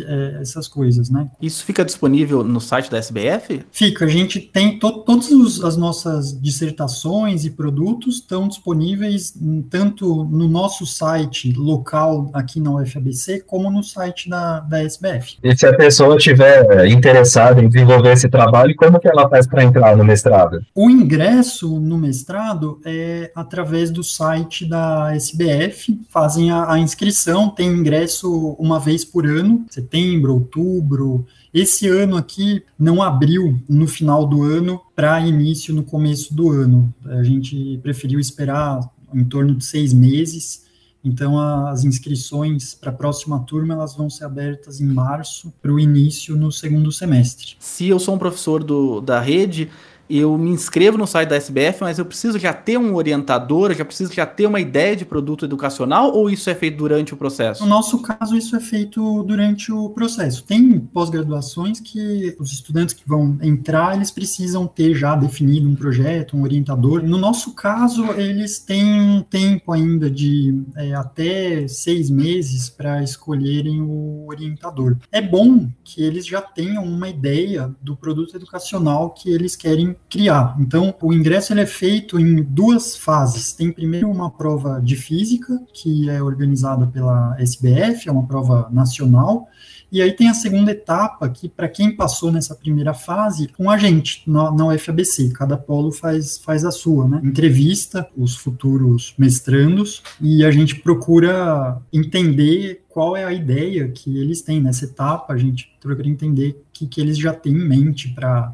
é, 0.07 0.37
essas 0.41 0.67
coisas, 0.67 1.09
né? 1.09 1.29
Isso 1.41 1.65
fica 1.65 1.83
disponível 1.83 2.43
no 2.43 2.61
site 2.61 2.89
da 2.89 2.97
SBF? 2.97 3.65
Fica, 3.71 4.05
a 4.05 4.07
gente 4.07 4.39
tem 4.39 4.79
to 4.79 5.03
todas 5.03 5.61
as 5.63 5.75
nossas 5.75 6.39
dissertações 6.39 7.43
e 7.43 7.49
produtos 7.49 8.15
estão 8.15 8.47
disponíveis 8.47 9.33
tanto 9.69 10.23
no 10.23 10.47
nosso 10.47 10.85
site 10.85 11.51
local 11.51 12.29
aqui 12.33 12.59
na 12.59 12.71
UFABC, 12.71 13.41
como 13.41 13.69
no 13.69 13.83
site 13.83 14.29
da, 14.29 14.61
da 14.61 14.81
SBF. 14.83 15.37
E 15.43 15.55
se 15.55 15.65
a 15.65 15.75
pessoa 15.75 16.15
estiver 16.15 16.87
interessada 16.87 17.61
em 17.61 17.67
desenvolver 17.67 18.13
esse 18.13 18.29
trabalho, 18.29 18.75
como 18.75 18.99
que 18.99 19.07
ela 19.07 19.29
faz 19.29 19.45
para 19.45 19.63
entrar 19.63 19.97
no 19.97 20.05
mestrado? 20.05 20.65
O 20.73 20.89
ingresso 20.89 21.79
no 21.79 21.97
mestrado 21.97 22.79
é 22.85 23.31
através 23.35 23.91
do 23.91 24.03
site 24.03 24.65
da 24.65 25.13
SBF, 25.15 25.99
fazem 26.09 26.51
a, 26.51 26.71
a 26.71 26.79
inscrição, 26.79 27.49
tem 27.49 27.67
ingresso 27.67 28.55
uma 28.57 28.79
vez 28.79 29.03
por 29.03 29.25
ano, 29.25 29.64
setembro, 29.69 30.33
outubro. 30.33 31.25
Esse 31.53 31.87
ano 31.87 32.17
aqui 32.17 32.63
não 32.77 33.01
abriu 33.01 33.59
no 33.67 33.87
final 33.87 34.25
do 34.25 34.43
ano 34.43 34.81
para 34.95 35.19
início 35.19 35.73
no 35.73 35.83
começo 35.83 36.33
do 36.33 36.51
ano. 36.51 36.93
A 37.05 37.23
gente 37.23 37.79
preferiu 37.81 38.19
esperar 38.19 38.79
em 39.13 39.23
torno 39.23 39.55
de 39.55 39.65
seis 39.65 39.93
meses. 39.93 40.65
Então, 41.03 41.39
as 41.39 41.83
inscrições 41.83 42.73
para 42.73 42.89
a 42.89 42.93
próxima 42.93 43.39
turma 43.41 43.75
elas 43.75 43.95
vão 43.95 44.09
ser 44.09 44.25
abertas 44.25 44.81
em 44.81 44.85
março 44.85 45.53
para 45.61 45.71
o 45.71 45.79
início 45.79 46.35
no 46.35 46.51
segundo 46.51 46.91
semestre. 46.91 47.55
Se 47.59 47.87
eu 47.87 47.99
sou 47.99 48.15
um 48.15 48.17
professor 48.17 48.63
do, 48.63 49.01
da 49.01 49.21
rede, 49.21 49.69
eu 50.09 50.37
me 50.37 50.51
inscrevo 50.51 50.97
no 50.97 51.07
site 51.07 51.29
da 51.29 51.35
SBF, 51.35 51.81
mas 51.81 51.97
eu 51.97 52.05
preciso 52.05 52.37
já 52.37 52.53
ter 52.53 52.77
um 52.77 52.95
orientador, 52.95 53.73
já 53.73 53.83
preciso 53.83 54.13
já 54.13 54.25
ter 54.25 54.45
uma 54.45 54.59
ideia 54.59 54.95
de 54.95 55.05
produto 55.05 55.45
educacional 55.45 56.13
ou 56.13 56.29
isso 56.29 56.49
é 56.49 56.55
feito 56.55 56.77
durante 56.77 57.13
o 57.13 57.17
processo? 57.17 57.63
No 57.63 57.69
nosso 57.69 58.01
caso, 58.01 58.37
isso 58.37 58.55
é 58.55 58.59
feito 58.59 59.23
durante 59.23 59.71
o 59.71 59.89
processo. 59.89 60.43
Tem 60.43 60.79
pós-graduações 60.79 61.79
que 61.79 62.35
os 62.39 62.51
estudantes 62.51 62.93
que 62.93 63.07
vão 63.07 63.37
entrar, 63.41 63.95
eles 63.95 64.11
precisam 64.11 64.67
ter 64.67 64.93
já 64.93 65.15
definido 65.15 65.67
um 65.67 65.75
projeto, 65.75 66.37
um 66.37 66.43
orientador. 66.43 67.01
No 67.03 67.17
nosso 67.17 67.53
caso, 67.53 68.05
eles 68.13 68.59
têm 68.59 69.01
um 69.01 69.21
tempo 69.21 69.71
ainda 69.71 70.09
de 70.09 70.63
é, 70.75 70.93
até 70.93 71.67
seis 71.67 72.09
meses 72.09 72.69
para 72.69 73.01
escolherem 73.03 73.81
o 73.81 74.25
orientador. 74.27 74.97
É 75.11 75.21
bom 75.21 75.67
que 75.83 76.03
eles 76.03 76.25
já 76.25 76.41
tenham 76.41 76.83
uma 76.83 77.09
ideia 77.09 77.73
do 77.81 77.95
produto 77.95 78.35
educacional 78.35 79.09
que 79.11 79.29
eles 79.29 79.55
querem 79.55 79.94
criar. 80.09 80.55
Então, 80.59 80.93
o 81.01 81.13
ingresso 81.13 81.53
ele 81.53 81.61
é 81.61 81.65
feito 81.65 82.19
em 82.19 82.41
duas 82.41 82.95
fases. 82.95 83.53
Tem 83.53 83.71
primeiro 83.71 84.09
uma 84.09 84.29
prova 84.29 84.79
de 84.81 84.95
física, 84.95 85.59
que 85.73 86.09
é 86.09 86.21
organizada 86.21 86.87
pela 86.87 87.35
SBF, 87.39 88.07
é 88.07 88.11
uma 88.11 88.25
prova 88.25 88.69
nacional, 88.71 89.47
e 89.91 90.01
aí 90.01 90.11
tem 90.11 90.27
a 90.29 90.33
segunda 90.33 90.71
etapa, 90.71 91.29
que 91.29 91.47
para 91.47 91.69
quem 91.69 91.95
passou 91.95 92.31
nessa 92.31 92.55
primeira 92.55 92.93
fase, 92.93 93.49
um 93.57 93.69
agente 93.69 94.23
na, 94.27 94.51
na 94.51 94.67
UFABC, 94.67 95.29
cada 95.29 95.57
polo 95.57 95.91
faz, 95.91 96.37
faz 96.37 96.65
a 96.65 96.71
sua, 96.71 97.07
né? 97.07 97.21
Entrevista 97.23 98.07
os 98.17 98.35
futuros 98.35 99.13
mestrandos 99.17 100.03
e 100.19 100.43
a 100.43 100.51
gente 100.51 100.75
procura 100.75 101.77
entender 101.93 102.83
qual 102.89 103.15
é 103.15 103.23
a 103.23 103.31
ideia 103.31 103.87
que 103.87 104.17
eles 104.17 104.41
têm 104.41 104.61
nessa 104.61 104.85
etapa, 104.85 105.33
a 105.33 105.37
gente 105.37 105.71
procura 105.79 106.07
entender 106.07 106.49
o 106.49 106.73
que, 106.73 106.87
que 106.87 106.99
eles 106.99 107.17
já 107.17 107.33
têm 107.33 107.53
em 107.53 107.67
mente 107.67 108.09
para 108.09 108.53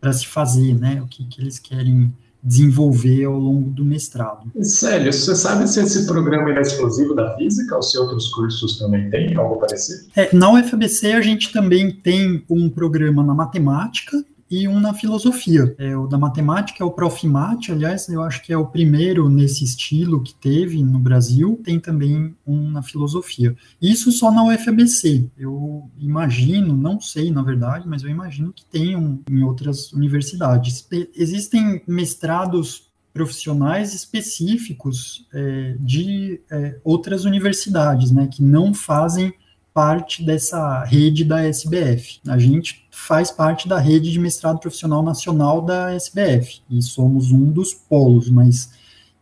para 0.00 0.12
se 0.12 0.26
fazer, 0.26 0.74
né? 0.74 1.02
O 1.02 1.06
que, 1.06 1.24
que 1.24 1.40
eles 1.40 1.58
querem 1.58 2.12
desenvolver 2.42 3.24
ao 3.24 3.38
longo 3.38 3.70
do 3.70 3.84
mestrado. 3.84 4.50
Sério, 4.62 5.12
você 5.12 5.34
sabe 5.34 5.68
se 5.68 5.80
esse 5.80 6.06
programa 6.06 6.50
é 6.50 6.60
exclusivo 6.60 7.14
da 7.14 7.36
física 7.36 7.74
ou 7.74 7.82
se 7.82 7.98
outros 7.98 8.28
cursos 8.28 8.78
também 8.78 9.10
têm 9.10 9.36
algo 9.36 9.56
parecido? 9.56 10.08
É, 10.14 10.34
na 10.34 10.50
UFABC 10.52 11.12
a 11.12 11.20
gente 11.20 11.52
também 11.52 11.90
tem 11.90 12.44
um 12.48 12.70
programa 12.70 13.24
na 13.24 13.34
matemática, 13.34 14.24
e 14.50 14.66
um 14.66 14.80
na 14.80 14.94
filosofia. 14.94 15.74
É, 15.78 15.96
o 15.96 16.06
da 16.06 16.18
matemática 16.18 16.82
é 16.82 16.86
o 16.86 16.90
Profimate, 16.90 17.72
aliás, 17.72 18.08
eu 18.08 18.22
acho 18.22 18.42
que 18.42 18.52
é 18.52 18.56
o 18.56 18.66
primeiro 18.66 19.28
nesse 19.28 19.64
estilo 19.64 20.22
que 20.22 20.34
teve 20.34 20.82
no 20.82 20.98
Brasil, 20.98 21.60
tem 21.62 21.78
também 21.78 22.34
um 22.46 22.70
na 22.70 22.82
filosofia. 22.82 23.56
Isso 23.80 24.10
só 24.10 24.30
na 24.30 24.44
UFABC. 24.44 25.30
Eu 25.36 25.90
imagino, 25.98 26.76
não 26.76 27.00
sei 27.00 27.30
na 27.30 27.42
verdade, 27.42 27.86
mas 27.86 28.02
eu 28.02 28.08
imagino 28.08 28.52
que 28.52 28.64
tenham 28.64 29.20
em 29.30 29.42
outras 29.42 29.92
universidades. 29.92 30.86
Existem 31.14 31.82
mestrados 31.86 32.88
profissionais 33.12 33.94
específicos 33.94 35.26
é, 35.32 35.76
de 35.80 36.40
é, 36.50 36.78
outras 36.84 37.24
universidades, 37.24 38.12
né, 38.12 38.28
que 38.30 38.42
não 38.42 38.72
fazem 38.72 39.32
parte 39.78 40.24
dessa 40.24 40.82
rede 40.82 41.24
da 41.24 41.40
SBF. 41.44 42.18
A 42.26 42.36
gente 42.36 42.88
faz 42.90 43.30
parte 43.30 43.68
da 43.68 43.78
rede 43.78 44.10
de 44.10 44.18
mestrado 44.18 44.58
profissional 44.58 45.04
nacional 45.04 45.62
da 45.62 45.94
SBF 45.94 46.62
e 46.68 46.82
somos 46.82 47.30
um 47.30 47.52
dos 47.52 47.74
polos, 47.74 48.28
mas 48.28 48.72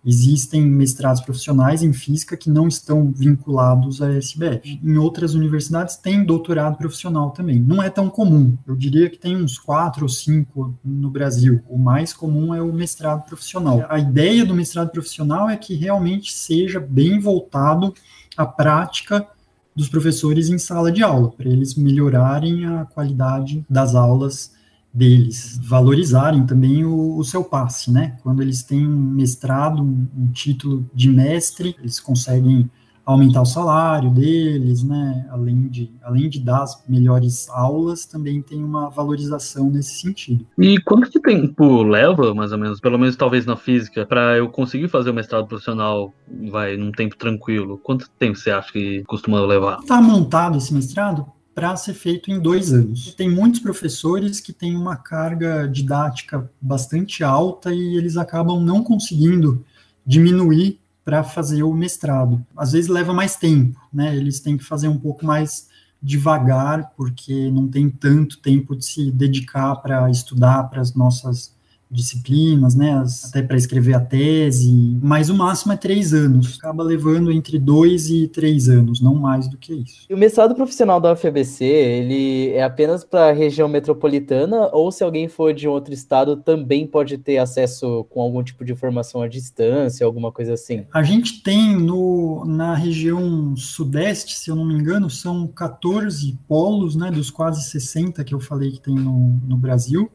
existem 0.02 0.62
mestrados 0.62 1.20
profissionais 1.20 1.82
em 1.82 1.92
física 1.92 2.38
que 2.38 2.48
não 2.48 2.68
estão 2.68 3.12
vinculados 3.14 4.00
à 4.00 4.10
SBF. 4.14 4.80
Em 4.82 4.96
outras 4.96 5.34
universidades 5.34 5.96
tem 5.96 6.24
doutorado 6.24 6.78
profissional 6.78 7.32
também. 7.32 7.60
Não 7.60 7.82
é 7.82 7.90
tão 7.90 8.08
comum. 8.08 8.56
Eu 8.66 8.74
diria 8.74 9.10
que 9.10 9.18
tem 9.18 9.36
uns 9.36 9.58
quatro 9.58 10.04
ou 10.04 10.08
cinco 10.08 10.74
no 10.82 11.10
Brasil. 11.10 11.60
O 11.68 11.76
mais 11.76 12.14
comum 12.14 12.54
é 12.54 12.62
o 12.62 12.72
mestrado 12.72 13.26
profissional. 13.26 13.84
A 13.90 13.98
ideia 13.98 14.42
do 14.42 14.54
mestrado 14.54 14.88
profissional 14.90 15.50
é 15.50 15.56
que 15.58 15.74
realmente 15.74 16.32
seja 16.32 16.80
bem 16.80 17.20
voltado 17.20 17.92
à 18.34 18.46
prática 18.46 19.28
dos 19.76 19.88
professores 19.88 20.48
em 20.48 20.58
sala 20.58 20.90
de 20.90 21.02
aula, 21.02 21.30
para 21.30 21.48
eles 21.48 21.74
melhorarem 21.74 22.64
a 22.64 22.86
qualidade 22.86 23.64
das 23.68 23.94
aulas 23.94 24.56
deles, 24.92 25.60
valorizarem 25.62 26.46
também 26.46 26.82
o, 26.82 27.18
o, 27.18 27.22
seu 27.22 27.44
passe, 27.44 27.92
né? 27.92 28.16
Quando 28.22 28.40
eles 28.40 28.62
têm 28.62 28.86
um 28.86 28.96
mestrado, 28.96 29.82
um, 29.82 30.06
um 30.16 30.28
título 30.28 30.88
de 30.94 31.10
mestre, 31.10 31.76
eles 31.78 32.00
conseguem 32.00 32.70
aumentar 33.06 33.40
o 33.40 33.46
salário 33.46 34.10
deles, 34.10 34.82
né? 34.82 35.24
Além 35.30 35.68
de, 35.68 35.92
além 36.02 36.28
de 36.28 36.40
dar 36.40 36.64
as 36.64 36.82
melhores 36.88 37.48
aulas, 37.48 38.04
também 38.04 38.42
tem 38.42 38.62
uma 38.62 38.90
valorização 38.90 39.70
nesse 39.70 40.00
sentido. 40.00 40.44
E 40.58 40.80
quanto 40.80 41.08
de 41.08 41.20
tempo 41.20 41.84
leva, 41.84 42.34
mais 42.34 42.50
ou 42.50 42.58
menos, 42.58 42.80
pelo 42.80 42.98
menos 42.98 43.14
talvez 43.14 43.46
na 43.46 43.56
física, 43.56 44.04
para 44.04 44.36
eu 44.36 44.48
conseguir 44.48 44.88
fazer 44.88 45.10
o 45.10 45.14
mestrado 45.14 45.46
profissional, 45.46 46.12
vai, 46.50 46.76
num 46.76 46.90
tempo 46.90 47.16
tranquilo? 47.16 47.78
Quanto 47.78 48.10
tempo 48.18 48.36
você 48.36 48.50
acha 48.50 48.72
que 48.72 49.04
costuma 49.04 49.40
levar? 49.40 49.78
Está 49.78 50.02
montado 50.02 50.58
esse 50.58 50.74
mestrado? 50.74 51.24
para 51.54 51.74
ser 51.74 51.94
feito 51.94 52.30
em 52.30 52.38
dois 52.38 52.70
anos. 52.70 53.14
Tem 53.14 53.30
muitos 53.30 53.60
professores 53.60 54.40
que 54.40 54.52
têm 54.52 54.76
uma 54.76 54.94
carga 54.94 55.66
didática 55.66 56.50
bastante 56.60 57.24
alta 57.24 57.72
e 57.72 57.96
eles 57.96 58.18
acabam 58.18 58.60
não 58.60 58.84
conseguindo 58.84 59.64
diminuir 60.06 60.78
para 61.06 61.22
fazer 61.22 61.62
o 61.62 61.72
mestrado. 61.72 62.44
Às 62.56 62.72
vezes 62.72 62.90
leva 62.90 63.14
mais 63.14 63.36
tempo, 63.36 63.80
né? 63.92 64.16
Eles 64.16 64.40
têm 64.40 64.56
que 64.56 64.64
fazer 64.64 64.88
um 64.88 64.98
pouco 64.98 65.24
mais 65.24 65.68
devagar, 66.02 66.90
porque 66.96 67.48
não 67.48 67.68
tem 67.68 67.88
tanto 67.88 68.38
tempo 68.40 68.74
de 68.74 68.84
se 68.84 69.12
dedicar 69.12 69.76
para 69.76 70.10
estudar 70.10 70.64
para 70.64 70.80
as 70.80 70.94
nossas 70.94 71.54
disciplinas, 71.90 72.74
né, 72.74 73.02
até 73.28 73.42
para 73.42 73.56
escrever 73.56 73.94
a 73.94 74.00
tese, 74.00 74.98
mas 75.00 75.30
o 75.30 75.34
máximo 75.34 75.72
é 75.72 75.76
três 75.76 76.12
anos, 76.12 76.58
acaba 76.58 76.82
levando 76.82 77.30
entre 77.30 77.58
dois 77.58 78.10
e 78.10 78.26
três 78.28 78.68
anos, 78.68 79.00
não 79.00 79.14
mais 79.14 79.48
do 79.48 79.56
que 79.56 79.72
isso. 79.72 80.06
E 80.08 80.14
o 80.14 80.18
mestrado 80.18 80.54
profissional 80.54 81.00
da 81.00 81.12
UFABC, 81.12 81.64
ele 81.64 82.50
é 82.50 82.62
apenas 82.62 83.04
para 83.04 83.30
a 83.30 83.32
região 83.32 83.68
metropolitana 83.68 84.68
ou 84.72 84.90
se 84.90 85.04
alguém 85.04 85.28
for 85.28 85.54
de 85.54 85.68
outro 85.68 85.94
estado 85.94 86.36
também 86.36 86.86
pode 86.86 87.18
ter 87.18 87.38
acesso 87.38 88.04
com 88.10 88.20
algum 88.20 88.42
tipo 88.42 88.64
de 88.64 88.74
formação 88.74 89.22
à 89.22 89.28
distância, 89.28 90.04
alguma 90.04 90.32
coisa 90.32 90.54
assim? 90.54 90.84
A 90.92 91.02
gente 91.02 91.42
tem 91.42 91.76
no, 91.76 92.44
na 92.44 92.74
região 92.74 93.54
sudeste, 93.56 94.36
se 94.36 94.50
eu 94.50 94.56
não 94.56 94.64
me 94.64 94.74
engano, 94.74 95.08
são 95.08 95.46
14 95.46 96.38
polos, 96.48 96.96
né, 96.96 97.10
dos 97.10 97.30
quase 97.30 97.62
60 97.70 98.24
que 98.24 98.34
eu 98.34 98.40
falei 98.40 98.72
que 98.72 98.80
tem 98.80 98.94
no, 98.94 99.40
no 99.46 99.56
Brasil, 99.56 100.10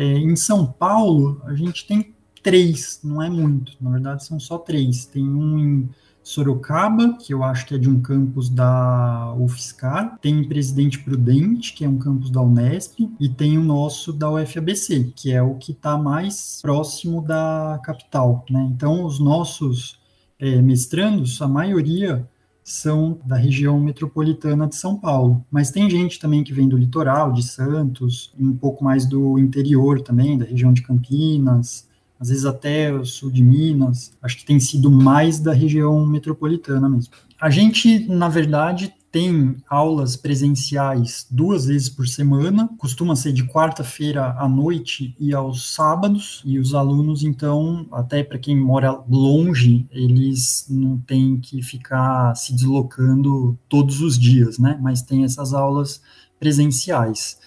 é, 0.00 0.02
em 0.02 0.34
São 0.34 0.64
Paulo, 0.64 1.42
a 1.44 1.54
gente 1.54 1.86
tem 1.86 2.14
três, 2.42 3.00
não 3.04 3.20
é 3.20 3.28
muito, 3.28 3.76
na 3.78 3.90
verdade 3.90 4.24
são 4.24 4.40
só 4.40 4.56
três. 4.56 5.04
Tem 5.04 5.22
um 5.22 5.58
em 5.58 5.90
Sorocaba, 6.22 7.18
que 7.18 7.34
eu 7.34 7.44
acho 7.44 7.66
que 7.66 7.74
é 7.74 7.78
de 7.78 7.86
um 7.86 8.00
campus 8.00 8.48
da 8.48 9.34
UFSCar, 9.38 10.18
tem 10.22 10.42
Presidente 10.48 10.98
Prudente, 11.00 11.74
que 11.74 11.84
é 11.84 11.88
um 11.88 11.98
campus 11.98 12.30
da 12.30 12.40
Unesp, 12.40 13.10
e 13.20 13.28
tem 13.28 13.58
o 13.58 13.62
nosso 13.62 14.10
da 14.10 14.30
UFABC, 14.30 15.12
que 15.14 15.32
é 15.32 15.42
o 15.42 15.56
que 15.56 15.72
está 15.72 15.98
mais 15.98 16.60
próximo 16.62 17.20
da 17.20 17.78
capital. 17.84 18.46
Né? 18.48 18.70
Então, 18.74 19.04
os 19.04 19.18
nossos 19.20 19.98
é, 20.38 20.62
mestrandos, 20.62 21.42
a 21.42 21.48
maioria 21.48 22.26
são 22.70 23.18
da 23.24 23.36
região 23.36 23.80
metropolitana 23.80 24.66
de 24.66 24.76
São 24.76 24.96
Paulo. 24.96 25.44
Mas 25.50 25.70
tem 25.70 25.90
gente 25.90 26.18
também 26.18 26.44
que 26.44 26.52
vem 26.52 26.68
do 26.68 26.76
litoral, 26.76 27.32
de 27.32 27.42
Santos, 27.42 28.32
um 28.38 28.56
pouco 28.56 28.84
mais 28.84 29.06
do 29.06 29.38
interior 29.38 30.00
também, 30.00 30.38
da 30.38 30.44
região 30.44 30.72
de 30.72 30.82
Campinas, 30.82 31.88
às 32.18 32.28
vezes 32.28 32.44
até 32.44 32.92
o 32.92 33.04
sul 33.04 33.30
de 33.30 33.42
Minas. 33.42 34.12
Acho 34.22 34.36
que 34.36 34.44
tem 34.44 34.60
sido 34.60 34.90
mais 34.90 35.40
da 35.40 35.52
região 35.52 36.06
metropolitana 36.06 36.88
mesmo. 36.88 37.12
A 37.40 37.50
gente, 37.50 38.06
na 38.06 38.28
verdade, 38.28 38.92
tem 39.10 39.56
aulas 39.68 40.16
presenciais 40.16 41.26
duas 41.28 41.66
vezes 41.66 41.88
por 41.88 42.06
semana, 42.06 42.70
costuma 42.78 43.16
ser 43.16 43.32
de 43.32 43.44
quarta-feira 43.44 44.36
à 44.38 44.48
noite 44.48 45.16
e 45.18 45.34
aos 45.34 45.74
sábados, 45.74 46.40
e 46.44 46.58
os 46.58 46.74
alunos, 46.74 47.24
então, 47.24 47.86
até 47.90 48.22
para 48.22 48.38
quem 48.38 48.56
mora 48.56 49.02
longe, 49.08 49.86
eles 49.90 50.66
não 50.70 50.96
têm 50.98 51.38
que 51.40 51.60
ficar 51.60 52.36
se 52.36 52.54
deslocando 52.54 53.58
todos 53.68 54.00
os 54.00 54.16
dias, 54.16 54.58
né? 54.58 54.78
Mas 54.80 55.02
tem 55.02 55.24
essas 55.24 55.52
aulas 55.52 56.00
presenciais. 56.38 57.38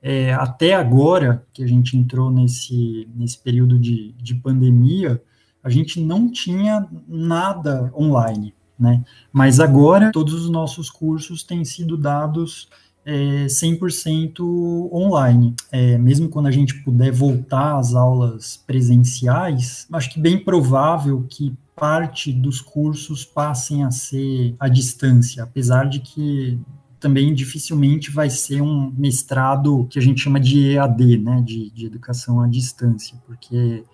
É, 0.00 0.32
até 0.34 0.74
agora, 0.74 1.44
que 1.52 1.64
a 1.64 1.66
gente 1.66 1.96
entrou 1.96 2.30
nesse, 2.30 3.08
nesse 3.16 3.38
período 3.38 3.76
de, 3.76 4.12
de 4.12 4.36
pandemia, 4.36 5.20
a 5.64 5.68
gente 5.68 6.00
não 6.00 6.30
tinha 6.30 6.86
nada 7.08 7.92
online 7.98 8.54
né? 8.78 9.02
Mas 9.32 9.60
agora 9.60 10.12
todos 10.12 10.34
os 10.34 10.50
nossos 10.50 10.90
cursos 10.90 11.42
têm 11.42 11.64
sido 11.64 11.96
dados 11.96 12.68
é, 13.04 13.46
100% 13.46 14.92
online. 14.92 15.54
É, 15.72 15.96
mesmo 15.96 16.28
quando 16.28 16.46
a 16.46 16.50
gente 16.50 16.82
puder 16.82 17.10
voltar 17.10 17.78
às 17.78 17.94
aulas 17.94 18.62
presenciais, 18.66 19.86
acho 19.92 20.10
que 20.10 20.20
bem 20.20 20.38
provável 20.38 21.24
que 21.28 21.56
parte 21.74 22.32
dos 22.32 22.60
cursos 22.60 23.24
passem 23.24 23.84
a 23.84 23.90
ser 23.90 24.54
à 24.58 24.68
distância, 24.68 25.44
apesar 25.44 25.88
de 25.88 26.00
que 26.00 26.58
também 27.00 27.32
dificilmente 27.32 28.10
vai 28.10 28.28
ser 28.28 28.60
um 28.60 28.92
mestrado 28.96 29.86
que 29.88 29.98
a 29.98 30.02
gente 30.02 30.20
chama 30.20 30.40
de 30.40 30.72
EAD, 30.72 31.18
né, 31.18 31.42
de, 31.46 31.70
de 31.70 31.86
educação 31.86 32.40
à 32.40 32.48
distância, 32.48 33.16
porque 33.24 33.84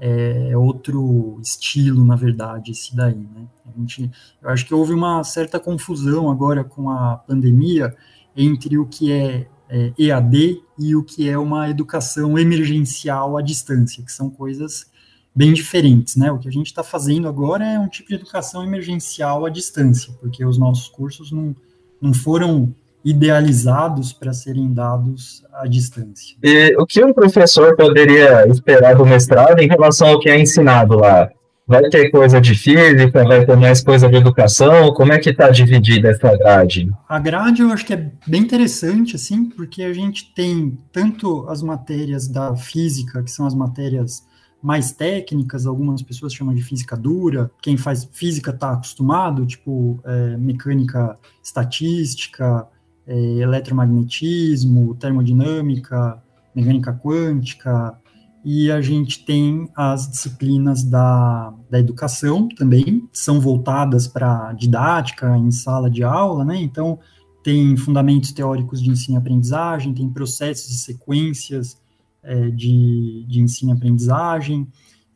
é 0.00 0.56
outro 0.56 1.38
estilo, 1.42 2.04
na 2.04 2.16
verdade, 2.16 2.70
esse 2.70 2.96
daí, 2.96 3.14
né? 3.14 3.46
A 3.66 3.78
gente, 3.78 4.10
eu 4.42 4.48
acho 4.48 4.66
que 4.66 4.72
houve 4.72 4.94
uma 4.94 5.22
certa 5.22 5.60
confusão 5.60 6.30
agora 6.30 6.64
com 6.64 6.88
a 6.88 7.16
pandemia 7.16 7.94
entre 8.34 8.78
o 8.78 8.86
que 8.86 9.12
é, 9.12 9.46
é 9.68 9.92
EAD 9.98 10.62
e 10.78 10.96
o 10.96 11.04
que 11.04 11.28
é 11.28 11.38
uma 11.38 11.68
educação 11.68 12.38
emergencial 12.38 13.36
à 13.36 13.42
distância, 13.42 14.02
que 14.02 14.10
são 14.10 14.30
coisas 14.30 14.90
bem 15.34 15.52
diferentes, 15.52 16.16
né? 16.16 16.32
O 16.32 16.38
que 16.38 16.48
a 16.48 16.52
gente 16.52 16.66
está 16.66 16.82
fazendo 16.82 17.28
agora 17.28 17.64
é 17.64 17.78
um 17.78 17.88
tipo 17.88 18.08
de 18.08 18.14
educação 18.14 18.64
emergencial 18.64 19.44
à 19.44 19.50
distância, 19.50 20.12
porque 20.20 20.44
os 20.44 20.56
nossos 20.56 20.88
cursos 20.88 21.30
não, 21.30 21.54
não 22.00 22.14
foram 22.14 22.74
idealizados 23.04 24.12
para 24.12 24.32
serem 24.32 24.72
dados 24.72 25.44
à 25.52 25.66
distância. 25.66 26.36
E 26.42 26.76
o 26.78 26.86
que 26.86 27.02
um 27.04 27.12
professor 27.12 27.76
poderia 27.76 28.46
esperar 28.48 28.94
do 28.94 29.06
mestrado 29.06 29.58
em 29.60 29.68
relação 29.68 30.08
ao 30.08 30.20
que 30.20 30.28
é 30.28 30.38
ensinado 30.38 30.96
lá? 30.96 31.28
Vai 31.66 31.88
ter 31.88 32.10
coisa 32.10 32.40
de 32.40 32.52
física, 32.54 33.24
vai 33.24 33.46
ter 33.46 33.56
mais 33.56 33.80
coisa 33.80 34.08
de 34.08 34.16
educação? 34.16 34.92
Como 34.92 35.12
é 35.12 35.18
que 35.18 35.30
está 35.30 35.50
dividida 35.50 36.08
essa 36.08 36.36
grade? 36.36 36.90
A 37.08 37.18
grade 37.20 37.62
eu 37.62 37.70
acho 37.70 37.86
que 37.86 37.94
é 37.94 38.10
bem 38.26 38.42
interessante, 38.42 39.14
assim, 39.14 39.44
porque 39.44 39.84
a 39.84 39.92
gente 39.92 40.34
tem 40.34 40.76
tanto 40.92 41.46
as 41.48 41.62
matérias 41.62 42.26
da 42.26 42.56
física, 42.56 43.22
que 43.22 43.30
são 43.30 43.46
as 43.46 43.54
matérias 43.54 44.28
mais 44.60 44.92
técnicas, 44.92 45.64
algumas 45.64 46.02
pessoas 46.02 46.34
chamam 46.34 46.54
de 46.54 46.62
física 46.62 46.96
dura, 46.96 47.50
quem 47.62 47.76
faz 47.76 48.08
física 48.12 48.50
está 48.50 48.72
acostumado, 48.72 49.46
tipo 49.46 50.00
é, 50.04 50.36
mecânica 50.36 51.16
estatística, 51.42 52.66
é, 53.06 53.14
eletromagnetismo, 53.14 54.94
termodinâmica, 54.94 56.22
mecânica 56.54 56.92
quântica, 56.92 57.98
e 58.44 58.70
a 58.70 58.80
gente 58.80 59.24
tem 59.24 59.68
as 59.76 60.10
disciplinas 60.10 60.82
da, 60.82 61.52
da 61.68 61.78
educação 61.78 62.48
também, 62.48 63.08
são 63.12 63.38
voltadas 63.38 64.06
para 64.06 64.52
didática 64.54 65.36
em 65.36 65.50
sala 65.50 65.90
de 65.90 66.02
aula, 66.02 66.44
né? 66.44 66.56
Então, 66.56 66.98
tem 67.42 67.76
fundamentos 67.76 68.32
teóricos 68.32 68.82
de 68.82 68.90
ensino 68.90 69.16
e 69.16 69.18
aprendizagem, 69.18 69.94
tem 69.94 70.08
processos 70.08 70.70
e 70.70 70.78
sequências 70.78 71.78
é, 72.22 72.50
de, 72.50 73.24
de 73.28 73.40
ensino 73.40 73.72
e 73.72 73.74
aprendizagem, 73.74 74.66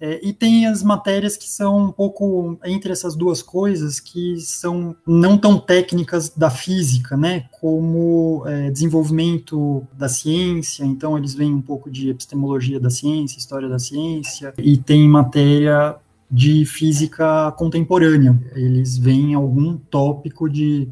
é, 0.05 0.21
e 0.23 0.35
tem 0.35 0.67
as 0.67 0.83
matérias 0.83 1.35
que 1.35 1.49
são 1.49 1.87
um 1.87 1.91
pouco 1.91 2.59
entre 2.63 2.93
essas 2.93 3.17
duas 3.17 3.43
coisas, 3.43 3.99
que 3.99 4.39
são 4.39 4.95
não 5.07 5.39
tão 5.39 5.59
técnicas 5.59 6.29
da 6.29 6.51
física, 6.51 7.17
né, 7.17 7.47
como 7.59 8.43
é, 8.47 8.71
desenvolvimento 8.71 9.83
da 9.95 10.07
ciência, 10.07 10.85
então 10.85 11.17
eles 11.17 11.35
vêm 11.35 11.55
um 11.55 11.63
pouco 11.63 11.91
de 11.91 12.11
epistemologia 12.11 12.79
da 12.79 12.91
ciência, 12.91 13.39
história 13.39 13.67
da 13.67 13.79
ciência, 13.79 14.53
e 14.59 14.77
tem 14.77 15.09
matéria 15.09 15.97
de 16.31 16.67
física 16.67 17.51
contemporânea, 17.53 18.39
eles 18.55 18.99
veem 18.99 19.33
algum 19.33 19.79
tópico 19.79 20.51
de 20.51 20.87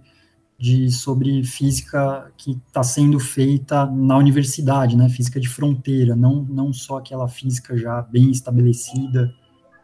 de, 0.62 0.88
sobre 0.92 1.42
física 1.42 2.30
que 2.36 2.52
está 2.68 2.84
sendo 2.84 3.18
feita 3.18 3.84
na 3.84 4.16
universidade, 4.16 4.96
né, 4.96 5.08
física 5.08 5.40
de 5.40 5.48
fronteira, 5.48 6.14
não, 6.14 6.46
não 6.48 6.72
só 6.72 6.98
aquela 6.98 7.26
física 7.26 7.76
já 7.76 8.00
bem 8.00 8.30
estabelecida 8.30 9.34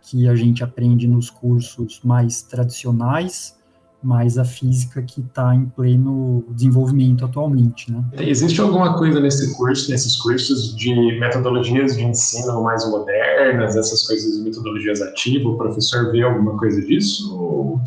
que 0.01 0.29
a 0.29 0.37
gente 0.37 0.63
aprende 0.63 1.09
nos 1.09 1.31
cursos 1.31 2.01
mais 2.05 2.43
tradicionais, 2.43 3.59
mas 4.01 4.39
a 4.39 4.45
física 4.45 5.03
que 5.03 5.21
está 5.21 5.53
em 5.53 5.65
pleno 5.65 6.45
desenvolvimento 6.51 7.25
atualmente, 7.25 7.91
né? 7.91 8.05
Existe 8.17 8.61
alguma 8.61 8.97
coisa 8.97 9.19
nesse 9.19 9.53
curso, 9.57 9.91
nesses 9.91 10.15
cursos 10.15 10.77
de 10.77 10.95
metodologias 11.19 11.97
de 11.97 12.05
ensino 12.05 12.63
mais 12.63 12.89
modernas, 12.89 13.75
essas 13.75 14.07
coisas 14.07 14.37
de 14.37 14.45
metodologias 14.45 15.03
ativas? 15.03 15.47
O 15.47 15.57
professor 15.57 16.13
vê 16.13 16.23
alguma 16.23 16.57
coisa 16.57 16.81
disso? 16.81 17.37
Ou... 17.37 17.81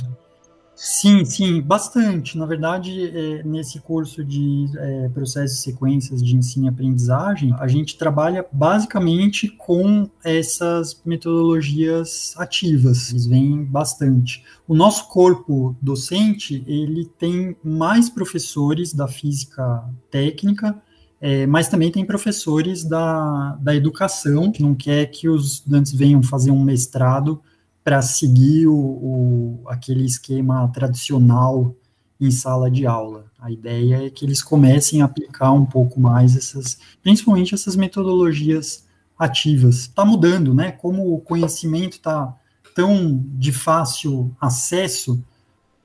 Sim, 0.83 1.23
sim, 1.25 1.61
bastante. 1.61 2.35
Na 2.35 2.47
verdade, 2.47 3.15
é, 3.15 3.43
nesse 3.43 3.79
curso 3.79 4.23
de 4.23 4.65
é, 4.75 5.09
processos 5.09 5.59
e 5.59 5.61
sequências 5.61 6.23
de 6.23 6.35
ensino 6.35 6.65
e 6.65 6.69
aprendizagem, 6.69 7.53
a 7.59 7.67
gente 7.67 7.95
trabalha 7.95 8.43
basicamente 8.51 9.47
com 9.47 10.09
essas 10.23 10.99
metodologias 11.05 12.33
ativas. 12.35 13.11
Eles 13.11 13.27
vêm 13.27 13.63
bastante. 13.63 14.43
O 14.67 14.73
nosso 14.73 15.07
corpo 15.09 15.75
docente, 15.79 16.63
ele 16.65 17.05
tem 17.05 17.55
mais 17.63 18.09
professores 18.09 18.91
da 18.91 19.07
física 19.07 19.87
técnica, 20.09 20.81
é, 21.21 21.45
mas 21.45 21.67
também 21.67 21.91
tem 21.91 22.03
professores 22.03 22.83
da, 22.83 23.55
da 23.61 23.75
educação, 23.75 24.51
que 24.51 24.63
não 24.63 24.73
quer 24.73 25.05
que 25.11 25.29
os 25.29 25.53
estudantes 25.53 25.93
venham 25.93 26.23
fazer 26.23 26.49
um 26.49 26.63
mestrado 26.63 27.39
para 27.83 28.01
seguir 28.01 28.67
o, 28.67 28.75
o, 28.75 29.63
aquele 29.67 30.05
esquema 30.05 30.67
tradicional 30.69 31.75
em 32.19 32.29
sala 32.29 32.69
de 32.69 32.85
aula. 32.85 33.25
A 33.39 33.49
ideia 33.51 34.05
é 34.05 34.09
que 34.09 34.23
eles 34.23 34.43
comecem 34.43 35.01
a 35.01 35.05
aplicar 35.05 35.51
um 35.51 35.65
pouco 35.65 35.99
mais 35.99 36.35
essas, 36.35 36.77
principalmente 37.01 37.55
essas 37.55 37.75
metodologias 37.75 38.85
ativas. 39.17 39.81
Está 39.81 40.05
mudando, 40.05 40.53
né? 40.53 40.71
Como 40.71 41.13
o 41.13 41.19
conhecimento 41.19 41.93
está 41.93 42.35
tão 42.75 43.23
de 43.33 43.51
fácil 43.51 44.35
acesso, 44.39 45.23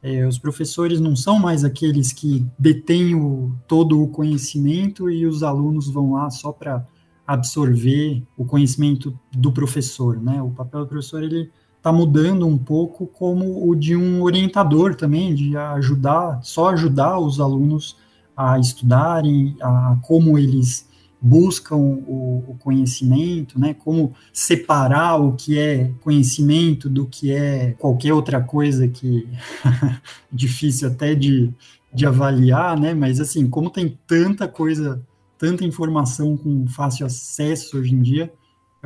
é, 0.03 0.27
os 0.27 0.39
professores 0.39 1.01
não 1.01 1.17
são 1.17 1.39
mais 1.39 1.65
aqueles 1.65 2.13
que 2.13 2.47
detêm 2.59 3.15
o, 3.15 3.53
todo 3.67 4.03
o 4.03 4.09
conhecimento 4.09 5.11
e 5.11 5.27
os 5.27 5.43
alunos 5.43 5.89
vão 5.89 6.13
lá 6.13 6.29
só 6.31 6.53
para 6.53 6.87
absorver 7.27 8.23
o 8.37 8.45
conhecimento 8.45 9.19
do 9.33 9.51
professor, 9.51 10.21
né? 10.21 10.41
O 10.43 10.51
papel 10.51 10.81
do 10.83 10.87
professor 10.87 11.23
ele 11.23 11.51
está 11.87 11.93
mudando 11.93 12.49
um 12.49 12.59
pouco 12.59 13.07
como 13.07 13.69
o 13.69 13.77
de 13.77 13.95
um 13.95 14.21
orientador 14.21 14.97
também, 14.97 15.33
de 15.33 15.57
ajudar, 15.57 16.41
só 16.43 16.71
ajudar 16.71 17.17
os 17.21 17.39
alunos 17.39 17.97
a 18.37 18.59
estudarem, 18.59 19.57
a 19.63 19.97
como 20.03 20.37
eles 20.37 20.89
buscam 21.23 21.77
o, 21.77 22.45
o, 22.49 22.57
conhecimento, 22.59 23.59
né? 23.59 23.73
Como 23.73 24.13
separar 24.33 25.15
o 25.15 25.35
que 25.35 25.61
é 25.61 25.93
conhecimento 26.03 26.91
do 26.91 27.07
que 27.07 27.31
é 27.33 27.77
qualquer 27.79 28.13
outra 28.13 28.43
coisa 28.43 28.89
que 28.89 29.29
difícil 30.31 30.89
até 30.89 31.15
de, 31.15 31.55
de 31.95 32.05
avaliar, 32.05 32.79
né? 32.79 32.95
Mas 32.95 33.21
assim, 33.21 33.49
como 33.49 33.71
tem 33.71 33.97
tanta 34.09 34.49
coisa, 34.49 35.01
tanta 35.39 35.65
informação 35.65 36.37
com 36.37 36.67
fácil 36.67 37.07
acesso 37.07 37.79
hoje 37.79 37.95
em 37.95 38.03
dia, 38.03 38.33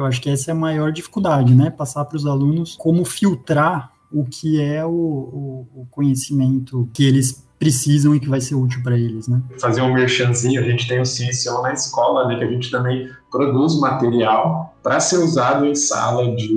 eu 0.01 0.07
acho 0.07 0.21
que 0.21 0.31
essa 0.31 0.51
é 0.51 0.53
a 0.53 0.57
maior 0.57 0.93
dificuldade, 0.93 1.55
né? 1.55 1.71
Passar 1.71 2.05
para 2.05 2.17
os 2.17 2.27
alunos 2.27 2.77
como 2.77 3.05
filtrar 3.05 3.93
o 4.13 4.25
que 4.25 4.61
é 4.61 4.85
o, 4.85 4.91
o, 4.91 5.69
o 5.83 5.87
conhecimento 5.91 6.89
que 6.93 7.05
eles 7.05 7.47
precisam 7.59 8.15
e 8.15 8.21
que 8.21 8.29
vai 8.29 8.41
ser 8.41 8.55
útil 8.55 8.83
para 8.83 8.99
eles, 8.99 9.29
né? 9.29 9.43
Fazer 9.61 9.83
um 9.83 9.93
merchanzinho, 9.93 10.61
a 10.61 10.65
gente 10.65 10.89
tem 10.89 10.99
o 10.99 11.05
Ciencião 11.05 11.63
na 11.63 11.75
escola, 11.75 12.27
né, 12.27 12.37
que 12.37 12.45
a 12.45 12.47
gente 12.47 12.71
também 12.71 13.09
produz 13.31 13.79
material 13.79 14.75
para 14.83 14.99
ser 14.99 15.19
usado 15.19 15.67
em 15.67 15.75
sala 15.75 16.35
de 16.35 16.49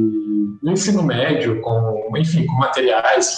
no 0.63 0.71
ensino 0.71 1.03
médio, 1.03 1.59
com, 1.59 2.09
enfim, 2.15 2.45
com 2.45 2.53
materiais, 2.53 3.35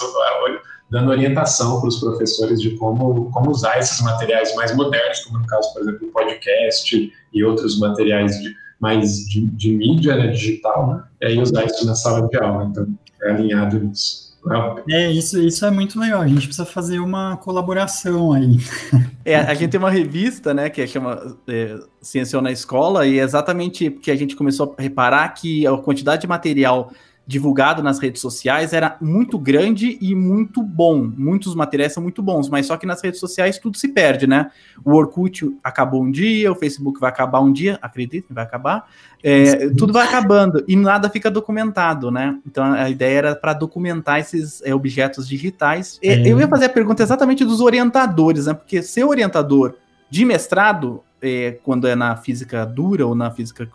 dando 0.92 1.10
orientação 1.10 1.80
para 1.80 1.90
os 1.90 2.00
professores 2.00 2.62
de 2.62 2.78
como, 2.78 3.32
como 3.32 3.50
usar 3.50 3.80
esses 3.80 4.00
materiais 4.02 4.54
mais 4.56 4.76
modernos, 4.76 5.22
como 5.22 5.40
no 5.40 5.48
caso, 5.48 5.74
por 5.74 5.82
exemplo, 5.82 6.08
podcast 6.10 7.14
e 7.34 7.44
outros 7.44 7.80
materiais 7.80 8.40
de, 8.40 8.56
mais 8.80 9.26
de, 9.28 9.42
de 9.42 9.72
mídia 9.72 10.16
né, 10.16 10.28
digital, 10.28 11.08
né, 11.22 11.34
e 11.34 11.40
usar 11.40 11.66
isso 11.66 11.86
na 11.86 11.96
sala 11.96 12.28
de 12.28 12.38
aula. 12.38 12.66
Então, 12.66 12.88
é 13.24 13.32
alinhado 13.32 13.80
nisso. 13.80 14.26
É, 14.88 15.12
isso, 15.12 15.42
isso 15.42 15.66
é 15.66 15.72
muito 15.72 16.00
legal. 16.00 16.22
A 16.22 16.28
gente 16.28 16.46
precisa 16.46 16.66
fazer 16.66 17.00
uma 17.00 17.36
colaboração 17.38 18.32
aí. 18.32 18.58
É, 19.26 19.38
a 19.38 19.56
gente 19.56 19.72
tem 19.72 19.80
uma 19.80 19.90
revista, 19.90 20.54
né, 20.54 20.70
que 20.70 20.86
chama 20.86 21.36
é, 21.48 21.80
Ciência 22.00 22.40
na 22.40 22.52
Escola, 22.52 23.08
e 23.08 23.18
é 23.18 23.24
exatamente 23.24 23.90
porque 23.90 24.12
a 24.12 24.16
gente 24.16 24.36
começou 24.36 24.76
a 24.78 24.82
reparar 24.82 25.28
que 25.30 25.66
a 25.66 25.76
quantidade 25.78 26.22
de 26.22 26.28
material 26.28 26.92
divulgado 27.28 27.82
nas 27.82 28.00
redes 28.00 28.22
sociais 28.22 28.72
era 28.72 28.98
muito 29.02 29.38
grande 29.40 29.98
e 30.00 30.14
muito 30.14 30.62
bom. 30.62 31.12
Muitos 31.18 31.56
materiais 31.56 31.94
são 31.94 32.04
muito 32.04 32.22
bons, 32.22 32.50
mas 32.50 32.68
só 32.68 32.78
que 32.78 32.86
nas 32.86 33.02
redes 33.02 33.20
sociais 33.20 33.58
tudo 33.58 33.78
se 33.78 33.88
perde, 33.88 34.28
né? 34.28 34.52
O 34.84 34.94
Orkut 34.94 35.58
acabou 35.64 36.04
um 36.04 36.12
dia, 36.12 36.52
o 36.52 36.56
Facebook 36.56 37.00
vai 37.00 37.10
acabar 37.10 37.40
um 37.40 37.52
dia, 37.52 37.80
acreditem, 37.82 38.34
vai 38.34 38.44
acabar. 38.44 38.88
É, 39.24 39.70
tudo 39.70 39.92
vai 39.92 40.06
acabando 40.08 40.64
e 40.68 40.76
nada 40.76 41.10
fica 41.10 41.32
documentado, 41.32 42.12
né? 42.12 42.38
Então 42.46 42.64
a 42.74 42.90
ideia 42.90 43.18
era 43.18 43.36
para 43.36 43.54
documentar 43.54 44.20
esses 44.20 44.62
é, 44.64 44.76
objetos 44.76 45.28
digitais. 45.28 46.00
É. 46.04 46.28
Eu 46.28 46.40
ia 46.40 46.48
fazer 46.48 46.66
a 46.66 46.70
pergunta 46.70 47.02
exatamente 47.02 47.44
dos 47.44 47.60
orientadores, 47.60 48.46
né? 48.46 48.54
Porque 48.54 48.84
ser 48.84 49.04
orientador 49.04 49.76
de 50.10 50.24
mestrado, 50.24 51.02
é, 51.20 51.58
quando 51.64 51.88
é 51.88 51.96
na 51.96 52.16
física 52.16 52.64
dura 52.66 53.08
ou 53.08 53.16
na 53.16 53.32
física 53.32 53.68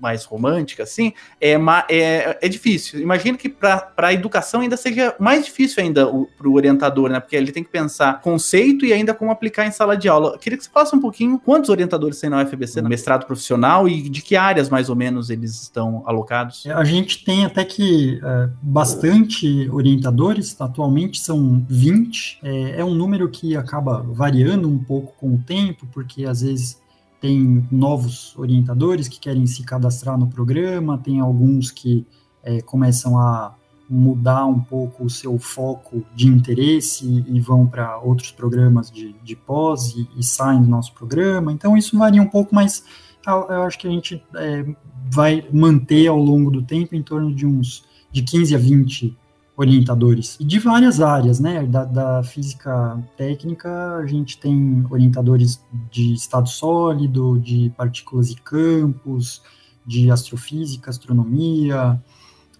mais 0.00 0.24
romântica, 0.24 0.82
assim, 0.82 1.12
é, 1.40 1.52
é, 1.88 2.38
é 2.42 2.48
difícil. 2.48 3.00
Imagino 3.00 3.36
que 3.36 3.48
para 3.48 3.92
a 3.96 4.12
educação 4.12 4.60
ainda 4.60 4.76
seja 4.76 5.14
mais 5.18 5.44
difícil 5.44 5.82
ainda 5.82 6.06
para 6.36 6.48
o 6.48 6.54
orientador, 6.54 7.10
né? 7.10 7.20
Porque 7.20 7.36
ele 7.36 7.52
tem 7.52 7.62
que 7.62 7.70
pensar 7.70 8.20
conceito 8.20 8.84
e 8.84 8.92
ainda 8.92 9.14
como 9.14 9.30
aplicar 9.30 9.66
em 9.66 9.70
sala 9.70 9.96
de 9.96 10.08
aula. 10.08 10.32
Eu 10.34 10.38
queria 10.38 10.58
que 10.58 10.64
você 10.64 10.70
falasse 10.70 10.94
um 10.94 11.00
pouquinho 11.00 11.38
quantos 11.38 11.70
orientadores 11.70 12.20
tem 12.20 12.30
na 12.30 12.42
UFBC, 12.42 12.80
no 12.82 12.88
mestrado 12.88 13.26
profissional, 13.26 13.88
e 13.88 14.08
de 14.08 14.22
que 14.22 14.36
áreas 14.36 14.68
mais 14.68 14.88
ou 14.88 14.96
menos 14.96 15.30
eles 15.30 15.62
estão 15.62 16.02
alocados? 16.06 16.66
A 16.66 16.84
gente 16.84 17.24
tem 17.24 17.44
até 17.44 17.64
que 17.64 18.20
é, 18.22 18.48
bastante 18.62 19.68
orientadores, 19.70 20.58
atualmente 20.60 21.20
são 21.20 21.64
20. 21.68 22.40
É, 22.42 22.80
é 22.80 22.84
um 22.84 22.94
número 22.94 23.28
que 23.28 23.56
acaba 23.56 24.02
variando 24.02 24.68
um 24.68 24.78
pouco 24.78 25.14
com 25.18 25.34
o 25.34 25.38
tempo, 25.38 25.86
porque 25.92 26.24
às 26.24 26.42
vezes 26.42 26.80
tem 27.20 27.66
novos 27.70 28.36
orientadores 28.36 29.08
que 29.08 29.18
querem 29.18 29.46
se 29.46 29.62
cadastrar 29.62 30.18
no 30.18 30.26
programa, 30.26 30.98
tem 30.98 31.20
alguns 31.20 31.70
que 31.70 32.06
é, 32.42 32.60
começam 32.60 33.18
a 33.18 33.54
mudar 33.88 34.46
um 34.46 34.58
pouco 34.58 35.04
o 35.04 35.10
seu 35.10 35.38
foco 35.38 36.04
de 36.14 36.26
interesse 36.26 37.24
e 37.28 37.40
vão 37.40 37.66
para 37.66 37.98
outros 37.98 38.32
programas 38.32 38.90
de, 38.90 39.14
de 39.22 39.36
pós 39.36 39.94
e, 39.96 40.08
e, 40.16 40.24
saem 40.24 40.60
do 40.60 40.68
nosso 40.68 40.92
programa. 40.92 41.52
Então, 41.52 41.76
isso 41.76 41.96
varia 41.96 42.20
um 42.20 42.26
pouco, 42.26 42.54
mas 42.54 42.84
eu 43.26 43.62
acho 43.62 43.78
que 43.78 43.86
a 43.86 43.90
gente 43.90 44.22
é, 44.34 44.64
vai 45.10 45.46
manter 45.52 46.08
ao 46.08 46.18
longo 46.18 46.50
do 46.50 46.62
tempo 46.62 46.94
em 46.94 47.02
torno 47.02 47.34
de 47.34 47.46
uns 47.46 47.84
de 48.10 48.22
15 48.22 48.54
a 48.54 48.58
20 48.58 49.16
orientadores. 49.56 50.36
E 50.38 50.44
de 50.44 50.58
várias 50.58 51.00
áreas, 51.00 51.40
né? 51.40 51.64
Da, 51.66 51.84
da, 51.84 52.22
física 52.22 53.02
técnica, 53.16 53.96
a 53.96 54.06
gente 54.06 54.38
tem 54.38 54.84
orientadores 54.90 55.64
de 55.90 56.12
estado 56.12 56.48
sólido, 56.48 57.40
de 57.40 57.72
partículas 57.76 58.30
e 58.30 58.36
campos, 58.36 59.42
de 59.86 60.10
astrofísica, 60.10 60.90
astronomia, 60.90 62.00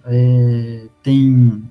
é, 0.06 0.86
tem 1.02 1.68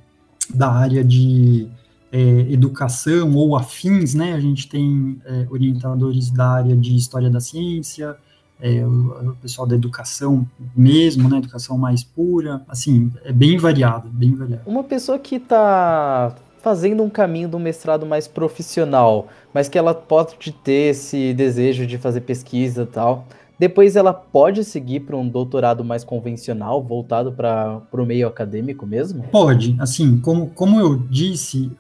da 0.54 0.72
área 0.72 1.04
de 1.04 1.68
é, 2.12 2.20
educação 2.52 3.34
ou 3.36 3.56
afins, 3.56 4.14
né? 4.14 4.34
A 4.34 4.40
gente 4.40 4.68
tem 4.68 5.20
é, 5.26 5.48
orientadores 5.50 6.30
da 6.30 6.50
área 6.52 6.76
de 6.76 6.96
história 6.96 7.30
da 7.30 7.40
ciência, 7.40 8.16
é, 8.62 8.86
o, 8.86 9.32
o, 9.32 9.36
pessoal 9.36 9.68
da 9.68 9.76
educação 9.76 10.48
mesmo, 10.76 11.30
né, 11.30 11.38
educação 11.38 11.78
mais 11.78 12.04
pura, 12.04 12.62
assim, 12.68 13.12
é 13.24 13.32
bem 13.32 13.58
variado, 13.58 14.10
bem 14.10 14.34
variado. 14.34 14.64
Uma 14.66 14.84
pessoa 14.84 15.20
que 15.20 15.36
está 15.36 16.36
fazendo 16.62 17.04
um 17.04 17.10
caminho 17.10 17.48
de 17.48 17.56
um 17.56 17.60
mestrado 17.60 18.06
mais 18.06 18.28
profissional, 18.28 19.28
mas 19.54 19.70
que 19.70 19.78
ela 19.78 19.94
pode 19.94 20.52
ter 20.52 20.92
esse 20.92 21.34
desejo 21.34 21.86
de 21.86 21.98
fazer 21.98 22.22
pesquisa 22.22 22.84
e 22.84 22.88
tal, 22.88 23.28
depois 23.58 23.96
ela 23.96 24.14
pode 24.14 24.64
seguir 24.64 25.02
para 25.02 25.16
um 25.16 25.28
doutorado 25.28 25.84
mais 25.84 26.04
convencional, 26.04 26.84
voltado 26.84 27.32
para 27.32 27.82
o 27.92 28.06
meio 28.06 28.28
acadêmico 28.28 28.86
mesmo? 28.86 29.24
Pode. 29.32 29.76
Assim, 29.80 30.20
como, 30.20 30.48
como 30.50 30.80
eu 30.80 30.98
disse, 30.98 31.72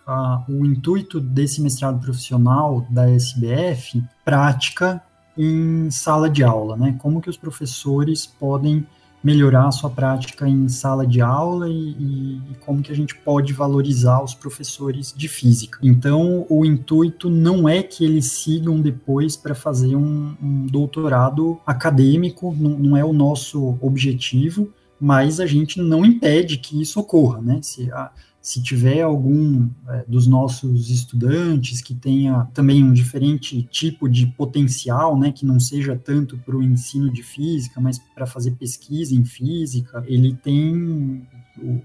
o 0.48 0.66
intuito 0.66 1.20
desse 1.20 1.62
mestrado 1.62 2.00
profissional 2.00 2.86
da 2.90 3.10
SBF, 3.10 4.02
prática 4.24 5.02
em 5.38 5.90
sala 5.92 6.30
de 6.30 6.44
aula, 6.44 6.76
né? 6.76 6.96
Como 7.00 7.22
que 7.22 7.30
os 7.30 7.38
professores 7.38 8.26
podem 8.26 8.86
melhorar 9.26 9.68
a 9.68 9.72
sua 9.72 9.90
prática 9.90 10.48
em 10.48 10.70
sala 10.70 11.06
de 11.06 11.20
aula 11.20 11.68
e, 11.68 11.90
e, 12.00 12.42
como 12.64 12.84
que 12.84 12.92
a 12.92 12.96
gente 12.96 13.16
pode 13.16 13.54
valorizar 13.54 14.24
os 14.24 14.36
professores 14.36 15.12
de 15.18 15.28
física. 15.28 15.80
Então, 15.82 16.46
o 16.48 16.64
intuito 16.64 17.28
não 17.28 17.68
é 17.68 17.82
que 17.82 18.06
eles 18.06 18.34
sigam 18.34 18.80
depois 18.80 19.36
para 19.36 19.56
fazer 19.56 19.96
um, 19.96 20.36
um, 20.40 20.68
doutorado 20.68 21.60
acadêmico, 21.66 22.56
não, 22.56 22.78
não, 22.78 22.96
é 22.96 23.04
o 23.04 23.12
nosso 23.12 23.80
objetivo, 23.82 24.72
mas 25.00 25.40
a 25.40 25.48
gente 25.48 25.82
não 25.82 26.06
impede 26.06 26.58
que 26.58 26.80
isso 26.80 27.00
ocorra, 27.00 27.42
né? 27.42 27.60
Se 27.64 27.92
a, 27.92 28.12
se 28.46 28.62
tiver 28.62 29.02
algum 29.02 29.68
é, 29.90 30.06
dos 30.08 30.28
nossos 30.28 30.92
estudantes 30.92 31.82
que 31.82 31.96
tenha 31.96 32.48
também 32.54 32.84
um 32.84 32.94
diferente 32.94 33.64
tipo 33.64 34.08
de 34.08 34.28
potencial, 34.28 35.18
né, 35.18 35.32
que 35.32 35.44
não 35.44 35.60
seja 35.60 35.96
tanto 35.96 36.38
para 36.38 36.56
o 36.56 36.62
ensino 36.62 37.12
de 37.12 37.24
física, 37.24 37.82
mas 37.82 37.98
para 37.98 38.28
fazer 38.28 38.52
pesquisa 38.52 39.16
em 39.16 39.26
física, 39.26 40.04
ele 40.06 40.36
tem 40.36 41.28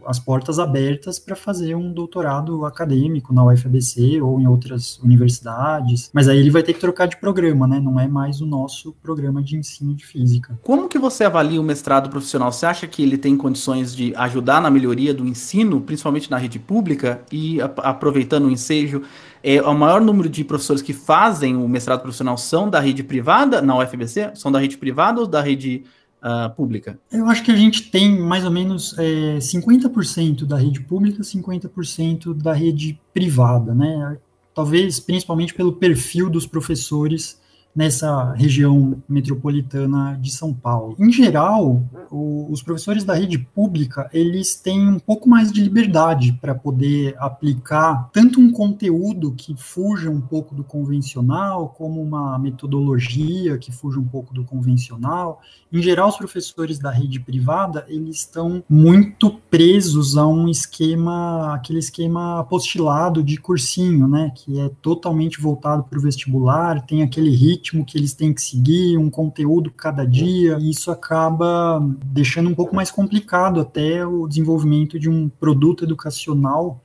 as 0.07 0.19
portas 0.19 0.59
abertas 0.59 1.19
para 1.19 1.37
fazer 1.37 1.75
um 1.75 1.93
doutorado 1.93 2.65
acadêmico 2.65 3.33
na 3.33 3.45
UFABC 3.45 4.21
ou 4.21 4.41
em 4.41 4.47
outras 4.47 4.99
universidades, 4.99 6.11
mas 6.13 6.29
aí 6.29 6.39
ele 6.39 6.51
vai 6.51 6.63
ter 6.63 6.73
que 6.73 6.81
trocar 6.81 7.07
de 7.07 7.17
programa, 7.17 7.67
né? 7.67 7.81
Não 7.81 7.99
é 7.99 8.09
mais 8.09 8.41
o 8.41 8.47
nosso 8.47 8.93
programa 9.03 9.43
de 9.43 9.57
ensino 9.57 9.95
de 9.95 10.05
física. 10.05 10.59
Como 10.63 10.89
que 10.89 10.99
você 10.99 11.25
avalia 11.25 11.61
o 11.61 11.65
mestrado 11.65 12.11
profissional? 12.11 12.53
Você 12.53 12.67
acha 12.67 12.87
que 12.87 13.03
ele 13.03 13.17
tem 13.17 13.37
condições 13.37 13.95
de 13.95 14.15
ajudar 14.17 14.61
na 14.61 14.71
melhoria 14.71 15.15
do 15.15 15.27
ensino, 15.27 15.81
principalmente 15.81 16.31
na 16.31 16.37
rede 16.37 16.59
pública 16.59 17.23
e 17.31 17.59
aproveitando 17.61 18.47
o 18.47 18.51
ensejo 18.51 19.03
é, 19.43 19.61
o 19.63 19.75
maior 19.75 20.01
número 20.01 20.29
de 20.29 20.45
professores 20.45 20.83
que 20.83 20.93
fazem 20.93 21.57
o 21.57 21.67
mestrado 21.67 22.03
profissional 22.03 22.37
são 22.37 22.69
da 22.69 22.79
rede 22.79 23.03
privada, 23.03 23.63
na 23.63 23.77
UFBC? 23.79 24.33
São 24.35 24.53
da 24.53 24.59
rede 24.59 24.77
privada 24.77 25.21
ou 25.21 25.27
da 25.27 25.41
rede 25.41 25.85
uh, 26.23 26.55
pública? 26.55 26.99
Eu 27.11 27.27
acho 27.27 27.43
que 27.43 27.51
a 27.51 27.57
gente 27.57 27.91
tem 27.91 28.19
mais 28.19 28.45
ou 28.45 28.51
menos 28.51 28.97
é, 28.99 29.39
50% 29.39 30.45
da 30.45 30.57
rede 30.57 30.81
pública, 30.81 31.23
50% 31.23 32.35
da 32.35 32.53
rede 32.53 33.01
privada, 33.13 33.75
né? 33.75 34.19
Talvez 34.55 35.01
principalmente 35.01 35.55
pelo 35.55 35.73
perfil 35.73 36.29
dos 36.29 36.47
professores 36.47 37.40
nessa 37.75 38.33
região 38.33 39.01
metropolitana 39.09 40.19
de 40.21 40.31
São 40.31 40.53
Paulo. 40.53 40.97
Em 40.99 41.11
geral, 41.13 41.83
o, 42.11 42.49
os 42.51 42.63
professores 42.63 43.05
da 43.05 43.15
rede 43.15 43.39
pública, 43.39 44.11
eles 44.13 44.57
têm 44.57 44.89
um 44.89 44.99
pouco 44.99 45.29
mais 45.29 45.53
de 45.53 45.63
liberdade 45.63 46.33
para 46.41 46.55
poder 46.55 47.15
aplicar 47.19 48.11
tanto 48.13 48.41
um 48.41 48.51
conteúdo 48.51 49.33
que 49.33 49.55
fuja 49.57 50.11
um 50.11 50.21
pouco 50.21 50.55
do 50.55 50.65
convencional, 50.65 51.69
como 51.77 52.03
uma 52.03 52.39
metodologia 52.39 53.57
que 53.57 53.71
fuja 53.71 54.01
um 54.01 54.07
pouco 54.07 54.35
do 54.35 54.45
convencional. 54.45 55.41
Em 55.73 55.81
geral, 55.81 56.09
os 56.09 56.17
professores 56.17 56.79
da 56.79 56.91
rede 56.91 57.21
privada, 57.21 57.87
eles 57.89 58.17
estão 58.17 58.65
muito 58.69 59.31
presos 59.49 60.17
a 60.17 60.27
um 60.27 60.49
esquema, 60.49 61.55
aquele 61.55 61.79
esquema 61.79 62.41
apostilado 62.41 63.23
de 63.23 63.37
cursinho, 63.37 64.09
né, 64.09 64.33
que 64.35 64.59
é 64.59 64.69
totalmente 64.83 65.41
voltado 65.41 65.85
para 65.85 65.99
o 65.99 66.03
vestibular, 66.03 66.85
tem 66.85 67.03
aquele 67.03 67.31
ritmo 67.31 67.60
ritmo 67.61 67.85
que 67.85 67.99
eles 67.99 68.15
têm 68.15 68.33
que 68.33 68.41
seguir, 68.41 68.97
um 68.97 69.11
conteúdo 69.11 69.71
cada 69.71 70.05
dia, 70.07 70.57
e 70.59 70.71
isso 70.71 70.91
acaba 70.91 71.79
deixando 72.07 72.49
um 72.49 72.55
pouco 72.55 72.75
mais 72.75 72.91
complicado 72.91 73.61
até 73.61 74.05
o 74.05 74.27
desenvolvimento 74.27 74.99
de 74.99 75.09
um 75.09 75.29
produto 75.29 75.85
educacional 75.85 76.83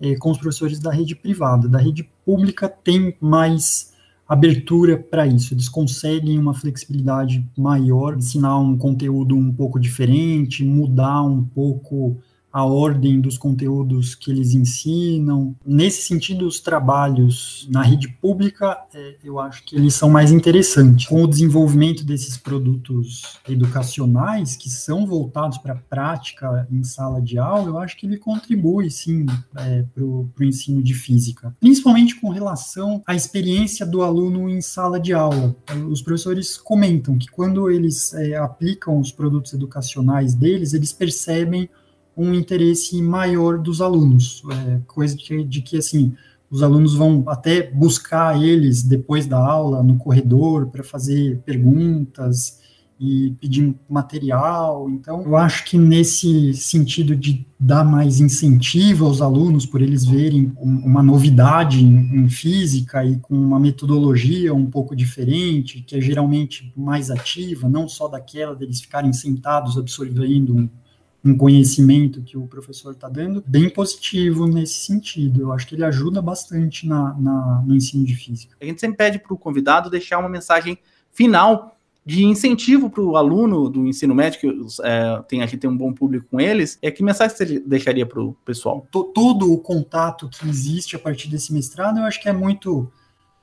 eh, 0.00 0.14
com 0.16 0.30
os 0.30 0.38
professores 0.38 0.78
da 0.78 0.92
rede 0.92 1.16
privada. 1.16 1.66
Da 1.66 1.78
rede 1.78 2.08
pública 2.24 2.68
tem 2.68 3.16
mais 3.20 3.94
abertura 4.28 4.98
para 4.98 5.26
isso, 5.26 5.54
eles 5.54 5.70
conseguem 5.70 6.38
uma 6.38 6.52
flexibilidade 6.52 7.42
maior, 7.56 8.14
ensinar 8.14 8.58
um 8.58 8.76
conteúdo 8.76 9.34
um 9.34 9.50
pouco 9.50 9.80
diferente, 9.80 10.62
mudar 10.62 11.22
um 11.22 11.42
pouco 11.42 12.18
a 12.58 12.64
ordem 12.64 13.20
dos 13.20 13.38
conteúdos 13.38 14.16
que 14.16 14.32
eles 14.32 14.52
ensinam. 14.52 15.54
Nesse 15.64 16.02
sentido, 16.02 16.44
os 16.44 16.58
trabalhos 16.58 17.68
na 17.70 17.82
rede 17.82 18.08
pública, 18.08 18.76
é, 18.92 19.14
eu 19.22 19.38
acho 19.38 19.64
que 19.64 19.76
eles 19.76 19.94
são 19.94 20.10
mais 20.10 20.32
interessantes. 20.32 21.06
Com 21.06 21.22
o 21.22 21.28
desenvolvimento 21.28 22.04
desses 22.04 22.36
produtos 22.36 23.38
educacionais, 23.48 24.56
que 24.56 24.68
são 24.68 25.06
voltados 25.06 25.58
para 25.58 25.74
a 25.74 25.76
prática 25.76 26.66
em 26.68 26.82
sala 26.82 27.22
de 27.22 27.38
aula, 27.38 27.68
eu 27.68 27.78
acho 27.78 27.96
que 27.96 28.06
ele 28.06 28.16
contribui, 28.16 28.90
sim, 28.90 29.24
é, 29.56 29.84
para 29.94 30.04
o 30.04 30.28
ensino 30.40 30.82
de 30.82 30.94
física. 30.94 31.54
Principalmente 31.60 32.20
com 32.20 32.28
relação 32.28 33.04
à 33.06 33.14
experiência 33.14 33.86
do 33.86 34.02
aluno 34.02 34.48
em 34.48 34.60
sala 34.60 34.98
de 34.98 35.12
aula. 35.12 35.54
Os 35.88 36.02
professores 36.02 36.56
comentam 36.56 37.16
que 37.16 37.28
quando 37.28 37.70
eles 37.70 38.12
é, 38.14 38.34
aplicam 38.36 38.98
os 38.98 39.12
produtos 39.12 39.52
educacionais 39.52 40.34
deles, 40.34 40.74
eles 40.74 40.92
percebem 40.92 41.70
um 42.18 42.34
interesse 42.34 43.00
maior 43.00 43.58
dos 43.58 43.80
alunos, 43.80 44.42
é, 44.50 44.80
coisa 44.86 45.16
de, 45.16 45.44
de, 45.44 45.62
que, 45.62 45.76
assim, 45.76 46.14
os 46.50 46.62
alunos 46.62 46.94
vão 46.94 47.22
até 47.28 47.62
buscar 47.70 48.42
eles 48.42 48.82
depois 48.82 49.26
da 49.26 49.38
aula 49.38 49.82
no 49.82 49.96
corredor 49.96 50.66
para 50.66 50.82
fazer 50.82 51.38
perguntas 51.46 52.58
e 53.00 53.36
pedir 53.40 53.76
material. 53.88 54.90
Então, 54.90 55.22
eu 55.22 55.36
acho 55.36 55.64
que 55.64 55.78
nesse 55.78 56.52
sentido 56.54 57.14
de 57.14 57.46
dar 57.60 57.84
mais 57.84 58.18
incentivo 58.18 59.06
aos 59.06 59.22
alunos, 59.22 59.64
por 59.64 59.80
eles 59.80 60.04
verem 60.04 60.52
uma 60.58 61.02
novidade 61.02 61.80
em, 61.84 62.28
física 62.28 63.04
e 63.04 63.16
com 63.18 63.34
uma 63.34 63.60
metodologia 63.60 64.52
um 64.52 64.66
pouco 64.66 64.96
diferente, 64.96 65.82
que 65.82 65.96
é 65.96 66.00
geralmente 66.00 66.72
mais 66.76 67.10
ativa, 67.10 67.68
não 67.68 67.88
só 67.88 68.08
daquela 68.08 68.56
deles 68.56 68.80
ficarem 68.80 69.12
sentados 69.12 69.78
absorvendo 69.78 70.56
um 70.56 70.68
um 71.24 71.36
conhecimento 71.36 72.22
que 72.22 72.36
o 72.36 72.46
professor 72.46 72.92
está 72.92 73.08
dando, 73.08 73.42
bem 73.46 73.68
positivo 73.68 74.46
nesse 74.46 74.84
sentido. 74.84 75.40
Eu 75.40 75.52
acho 75.52 75.66
que 75.66 75.74
ele 75.74 75.84
ajuda 75.84 76.22
bastante 76.22 76.86
na, 76.86 77.14
na 77.18 77.64
no 77.66 77.74
ensino 77.74 78.04
de 78.04 78.14
física. 78.14 78.56
A 78.60 78.64
gente 78.64 78.80
sempre 78.80 78.96
pede 78.96 79.18
para 79.18 79.34
o 79.34 79.38
convidado 79.38 79.90
deixar 79.90 80.18
uma 80.18 80.28
mensagem 80.28 80.78
final 81.12 81.76
de 82.08 82.24
incentivo 82.24 82.88
para 82.88 83.02
o 83.02 83.16
aluno 83.16 83.68
do 83.68 83.86
ensino 83.86 84.14
médio, 84.14 84.40
que 84.40 84.66
é, 84.82 85.22
tem, 85.28 85.42
a 85.42 85.46
gente 85.46 85.58
tem 85.58 85.68
um 85.68 85.76
bom 85.76 85.92
público 85.92 86.26
com 86.30 86.40
eles, 86.40 86.78
é 86.80 86.90
que 86.90 87.02
mensagem 87.02 87.36
você 87.36 87.60
deixaria 87.60 88.06
para 88.06 88.22
o 88.22 88.32
pessoal? 88.46 88.86
Todo 88.90 89.52
o 89.52 89.58
contato 89.58 90.26
que 90.26 90.48
existe 90.48 90.96
a 90.96 90.98
partir 90.98 91.28
desse 91.28 91.52
mestrado, 91.52 91.98
eu 91.98 92.04
acho 92.04 92.22
que 92.22 92.28
é 92.28 92.32
muito 92.32 92.90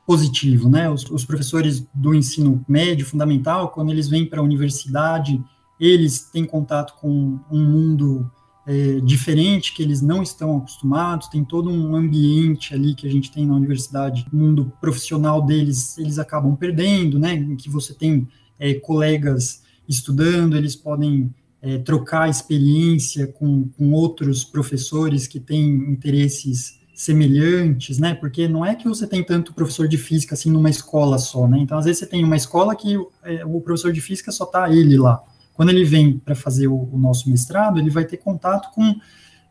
positivo, 0.03 0.67
né? 0.67 0.89
Os, 0.89 1.07
os 1.11 1.25
professores 1.25 1.85
do 1.93 2.15
ensino 2.15 2.63
médio, 2.67 3.05
fundamental, 3.05 3.69
quando 3.69 3.91
eles 3.91 4.07
vêm 4.07 4.25
para 4.25 4.39
a 4.39 4.43
universidade, 4.43 5.39
eles 5.79 6.21
têm 6.21 6.45
contato 6.45 6.95
com 6.99 7.39
um 7.51 7.59
mundo 7.59 8.31
é, 8.67 8.99
diferente 9.01 9.73
que 9.73 9.83
eles 9.83 10.01
não 10.01 10.23
estão 10.23 10.57
acostumados, 10.57 11.27
tem 11.27 11.43
todo 11.43 11.69
um 11.69 11.95
ambiente 11.95 12.73
ali 12.73 12.95
que 12.95 13.07
a 13.07 13.11
gente 13.11 13.31
tem 13.31 13.45
na 13.45 13.55
universidade, 13.55 14.25
mundo 14.33 14.71
profissional 14.81 15.41
deles, 15.41 15.97
eles 15.97 16.17
acabam 16.17 16.55
perdendo, 16.55 17.19
né, 17.19 17.33
em 17.33 17.55
que 17.55 17.69
você 17.69 17.93
tem 17.93 18.27
é, 18.57 18.73
colegas 18.73 19.63
estudando, 19.87 20.57
eles 20.57 20.75
podem 20.75 21.33
é, 21.61 21.77
trocar 21.77 22.29
experiência 22.29 23.27
com, 23.27 23.67
com 23.69 23.91
outros 23.91 24.43
professores 24.43 25.27
que 25.27 25.39
têm 25.39 25.67
interesses 25.91 26.79
semelhantes, 26.93 27.99
né? 27.99 28.15
Porque 28.15 28.47
não 28.47 28.65
é 28.65 28.73
que 28.73 28.87
você 28.87 29.05
tem 29.05 29.21
tanto 29.21 29.53
professor 29.53 29.87
de 29.87 29.97
física 29.97 30.33
assim 30.33 30.49
numa 30.49 30.69
escola 30.69 31.17
só, 31.17 31.47
né? 31.47 31.59
Então 31.59 31.77
às 31.77 31.85
vezes 31.85 31.99
você 31.99 32.05
tem 32.05 32.23
uma 32.23 32.37
escola 32.37 32.75
que 32.75 32.95
é, 33.23 33.43
o 33.45 33.59
professor 33.59 33.91
de 33.91 33.99
física 33.99 34.31
só 34.31 34.45
tá 34.45 34.71
ele 34.71 34.97
lá. 34.97 35.21
Quando 35.55 35.69
ele 35.69 35.85
vem 35.85 36.19
para 36.19 36.35
fazer 36.35 36.67
o, 36.67 36.89
o, 36.91 36.97
nosso 36.97 37.29
mestrado, 37.29 37.79
ele 37.79 37.89
vai 37.89 38.05
ter 38.05 38.17
contato 38.17 38.73
com 38.73 38.95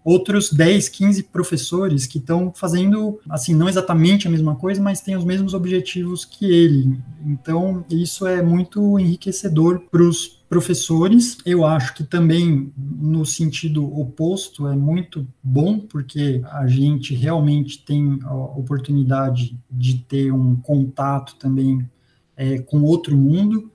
outros 0.04 0.52
10, 0.52 0.90
15 0.90 1.22
professores 1.24 2.06
que 2.06 2.18
estão 2.18 2.52
fazendo, 2.54 3.18
assim, 3.28 3.54
não 3.54 3.68
exatamente 3.68 4.28
a 4.28 4.30
mesma 4.30 4.54
coisa, 4.54 4.82
mas 4.82 5.00
têm 5.00 5.16
os 5.16 5.24
mesmos 5.24 5.54
objetivos 5.54 6.26
que 6.26 6.44
ele. 6.44 7.00
Então, 7.24 7.82
isso 7.88 8.26
é 8.26 8.42
muito 8.42 8.98
enriquecedor 8.98 9.80
para 9.90 10.02
os 10.02 10.44
professores. 10.46 11.38
Eu 11.46 11.64
acho 11.64 11.94
que 11.94 12.04
também, 12.04 12.70
no 12.76 13.24
sentido 13.24 13.82
oposto, 13.98 14.68
é 14.68 14.76
muito 14.76 15.26
bom, 15.42 15.78
porque 15.78 16.42
a 16.52 16.66
gente 16.66 17.14
realmente 17.14 17.82
tem 17.82 18.18
a 18.24 18.34
oportunidade 18.34 19.58
de 19.70 19.98
ter 19.98 20.30
um 20.30 20.54
contato 20.54 21.34
também 21.36 21.88
é, 22.36 22.58
com 22.58 22.82
outro 22.82 23.16
mundo. 23.16 23.70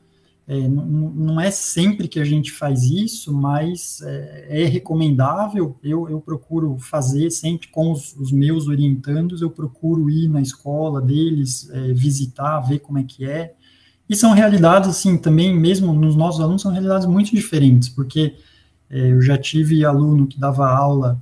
É, 0.52 0.68
não, 0.68 1.40
é 1.40 1.52
sempre 1.52 2.08
que 2.08 2.20
a 2.20 2.26
gente 2.26 2.52
faz 2.52 2.82
isso, 2.86 3.32
mas 3.32 4.02
é, 4.02 4.64
é 4.64 4.66
recomendável. 4.66 5.78
Eu, 5.84 6.10
eu, 6.10 6.20
procuro 6.20 6.76
fazer 6.80 7.30
sempre 7.30 7.68
com 7.68 7.92
os, 7.92 8.16
os, 8.16 8.32
meus 8.32 8.68
orientandos, 8.68 9.44
eu 9.44 9.52
procuro 9.52 10.10
ir 10.10 10.28
na 10.28 10.42
escola 10.42 11.00
deles, 11.00 11.70
é, 11.70 11.94
visitar, 11.94 12.62
ver 12.62 12.80
como 12.80 12.98
é 12.98 13.04
que 13.04 13.26
é. 13.26 13.54
E 14.10 14.16
são 14.16 14.34
realidades, 14.34 14.90
assim, 14.90 15.20
também, 15.20 15.56
mesmo 15.56 15.94
nos 15.94 16.16
nossos 16.16 16.42
alunos, 16.42 16.64
são 16.64 16.72
realidades 16.72 17.06
muito 17.06 17.30
diferentes, 17.30 17.88
porque 17.88 18.34
é, 18.90 19.12
eu 19.12 19.22
já 19.22 19.38
tive 19.38 19.86
aluno 19.86 20.26
que 20.26 20.40
dava 20.40 20.68
aula 20.68 21.22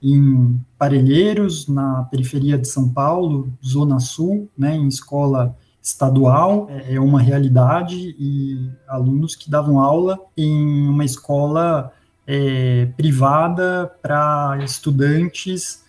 em 0.00 0.56
Parelheiros, 0.78 1.66
na 1.66 2.04
periferia 2.04 2.56
de 2.56 2.68
São 2.68 2.88
Paulo, 2.88 3.52
Zona 3.60 3.98
Sul, 3.98 4.48
né, 4.56 4.76
em 4.76 4.86
escola 4.86 5.56
estadual 5.88 6.68
é, 6.70 6.94
é 6.94 7.00
uma 7.00 7.20
realidade 7.20 8.14
e 8.18 8.70
alunos 8.86 9.34
que 9.34 9.50
davam 9.50 9.80
aula 9.80 10.18
em 10.36 10.86
uma 10.86 11.04
escola 11.04 11.92
é, 12.26 12.86
privada 12.96 13.90
para 14.02 14.58
estudantes 14.62 15.82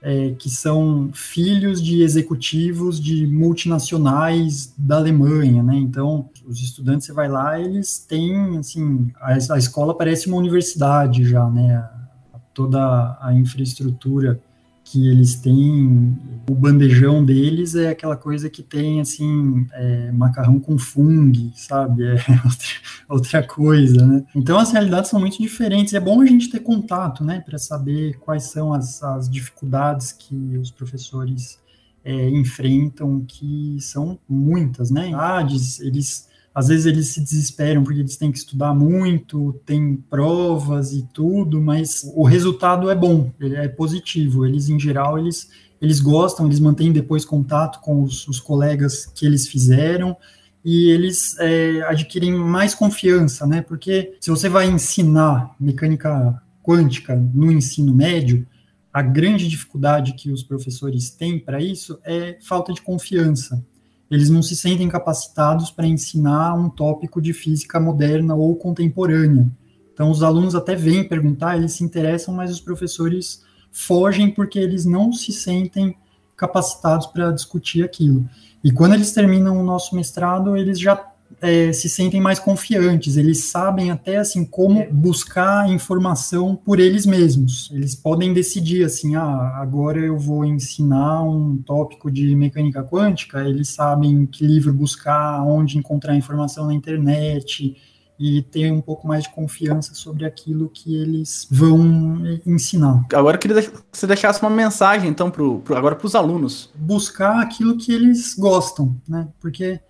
é, 0.00 0.34
que 0.36 0.50
são 0.50 1.10
filhos 1.12 1.80
de 1.80 2.02
executivos 2.02 3.00
de 3.00 3.26
multinacionais 3.26 4.74
da 4.76 4.96
Alemanha, 4.96 5.62
né? 5.62 5.76
Então, 5.76 6.28
os 6.44 6.60
estudantes, 6.60 7.06
você 7.06 7.12
vai 7.12 7.28
lá, 7.28 7.60
eles 7.60 7.98
têm, 7.98 8.58
assim, 8.58 9.12
a, 9.20 9.34
a 9.54 9.58
escola 9.58 9.96
parece 9.96 10.26
uma 10.26 10.38
universidade 10.38 11.24
já, 11.24 11.48
né? 11.48 11.88
Toda 12.52 13.16
a 13.20 13.32
infraestrutura 13.32 14.40
que 14.84 15.08
eles 15.08 15.36
têm, 15.36 16.18
o 16.48 16.54
bandejão 16.54 17.24
deles 17.24 17.74
é 17.74 17.88
aquela 17.88 18.16
coisa 18.16 18.50
que 18.50 18.62
tem, 18.62 19.00
assim, 19.00 19.66
é, 19.72 20.10
macarrão 20.12 20.58
com 20.58 20.76
fungo, 20.78 21.52
sabe? 21.54 22.04
É 22.04 22.14
outra, 22.44 22.68
outra, 23.08 23.46
coisa, 23.46 24.04
né? 24.04 24.24
Então 24.34 24.58
as 24.58 24.72
realidades 24.72 25.10
são 25.10 25.20
muito 25.20 25.40
diferentes. 25.40 25.94
É 25.94 26.00
bom 26.00 26.20
a 26.20 26.26
gente 26.26 26.50
ter 26.50 26.60
contato, 26.60 27.24
né, 27.24 27.40
para 27.40 27.58
saber 27.58 28.18
quais 28.18 28.44
são 28.44 28.72
as, 28.72 29.02
as 29.02 29.30
dificuldades 29.30 30.12
que 30.12 30.58
os 30.58 30.70
professores 30.70 31.58
é, 32.04 32.28
enfrentam, 32.30 33.24
que 33.26 33.78
são 33.80 34.18
muitas, 34.28 34.90
né? 34.90 35.10
Eles 35.80 36.28
às 36.54 36.68
vezes 36.68 36.86
eles 36.86 37.08
se 37.08 37.20
desesperam 37.20 37.82
porque 37.82 38.00
eles 38.00 38.16
têm 38.16 38.30
que 38.30 38.38
estudar 38.38 38.74
muito, 38.74 39.58
tem 39.64 39.96
provas 39.96 40.92
e 40.92 41.02
tudo, 41.12 41.60
mas 41.60 42.02
o 42.14 42.24
resultado 42.24 42.90
é 42.90 42.94
bom, 42.94 43.30
é 43.40 43.68
positivo. 43.68 44.44
Eles, 44.44 44.68
em 44.68 44.78
geral, 44.78 45.18
eles, 45.18 45.48
eles 45.80 45.98
gostam, 45.98 46.46
eles 46.46 46.60
mantêm 46.60 46.92
depois 46.92 47.24
contato 47.24 47.80
com 47.80 48.02
os, 48.02 48.28
os 48.28 48.38
colegas 48.38 49.06
que 49.06 49.24
eles 49.24 49.48
fizeram 49.48 50.14
e 50.62 50.90
eles 50.90 51.36
é, 51.38 51.82
adquirem 51.82 52.32
mais 52.32 52.74
confiança, 52.74 53.46
né? 53.46 53.62
Porque 53.62 54.16
se 54.20 54.30
você 54.30 54.48
vai 54.48 54.68
ensinar 54.68 55.56
mecânica 55.58 56.40
quântica 56.62 57.16
no 57.16 57.50
ensino 57.50 57.94
médio, 57.94 58.46
a 58.92 59.00
grande 59.00 59.48
dificuldade 59.48 60.12
que 60.12 60.30
os 60.30 60.42
professores 60.42 61.10
têm 61.10 61.38
para 61.38 61.62
isso 61.62 61.98
é 62.04 62.36
falta 62.42 62.74
de 62.74 62.82
confiança 62.82 63.64
eles 64.12 64.28
não 64.28 64.42
se 64.42 64.54
sentem 64.54 64.90
capacitados 64.90 65.70
para 65.70 65.86
ensinar 65.86 66.54
um 66.54 66.68
tópico 66.68 67.18
de 67.20 67.32
física 67.32 67.80
moderna 67.80 68.34
ou 68.34 68.54
contemporânea. 68.54 69.50
Então, 69.94 70.10
os 70.10 70.22
alunos 70.22 70.54
até 70.54 70.76
vêm 70.76 71.02
perguntar, 71.02 71.56
eles 71.56 71.72
se 71.72 71.82
interessam, 71.82 72.34
mas 72.34 72.50
os 72.50 72.60
professores 72.60 73.42
fogem 73.70 74.30
porque 74.30 74.58
eles 74.58 74.84
não 74.84 75.14
se 75.14 75.32
sentem 75.32 75.96
capacitados 76.36 77.06
para 77.06 77.30
discutir 77.30 77.84
aquilo. 77.84 78.28
E 78.62 78.70
quando 78.70 78.92
eles 78.92 79.12
terminam 79.12 79.58
o 79.58 79.64
nosso 79.64 79.96
mestrado, 79.96 80.58
eles 80.58 80.78
já 80.78 80.94
é, 81.40 81.72
se 81.72 81.88
sentem 81.88 82.20
mais 82.20 82.38
confiantes, 82.38 83.16
eles 83.16 83.44
sabem 83.44 83.90
até 83.90 84.16
assim 84.16 84.44
como 84.44 84.86
buscar 84.90 85.68
informação 85.70 86.54
por 86.56 86.80
eles 86.80 87.06
mesmos. 87.06 87.70
Eles 87.72 87.94
podem 87.94 88.32
decidir 88.32 88.84
assim, 88.84 89.16
ah, 89.16 89.52
agora 89.56 89.98
eu 89.98 90.18
vou 90.18 90.44
ensinar 90.44 91.22
um 91.22 91.56
tópico 91.58 92.10
de 92.10 92.34
mecânica 92.36 92.82
quântica, 92.82 93.40
eles 93.40 93.68
sabem 93.68 94.26
que 94.26 94.46
livro 94.46 94.72
buscar, 94.72 95.42
onde 95.44 95.78
encontrar 95.78 96.16
informação 96.16 96.66
na 96.66 96.74
internet, 96.74 97.76
e 98.18 98.40
ter 98.40 98.70
um 98.70 98.80
pouco 98.80 99.08
mais 99.08 99.24
de 99.24 99.30
confiança 99.30 99.94
sobre 99.94 100.24
aquilo 100.24 100.68
que 100.68 100.94
eles 100.94 101.48
vão 101.50 102.22
ensinar. 102.46 103.04
Agora 103.12 103.36
eu 103.36 103.40
queria 103.40 103.60
que 103.60 103.76
você 103.90 104.06
deixasse 104.06 104.40
uma 104.40 104.50
mensagem, 104.50 105.10
então, 105.10 105.28
pro, 105.28 105.58
pro 105.58 105.74
agora 105.74 105.96
para 105.96 106.06
os 106.06 106.14
alunos. 106.14 106.70
Buscar 106.76 107.40
aquilo 107.40 107.76
que 107.76 107.92
eles 107.92 108.34
gostam, 108.34 108.96
né? 109.08 109.26
Porque 109.40 109.80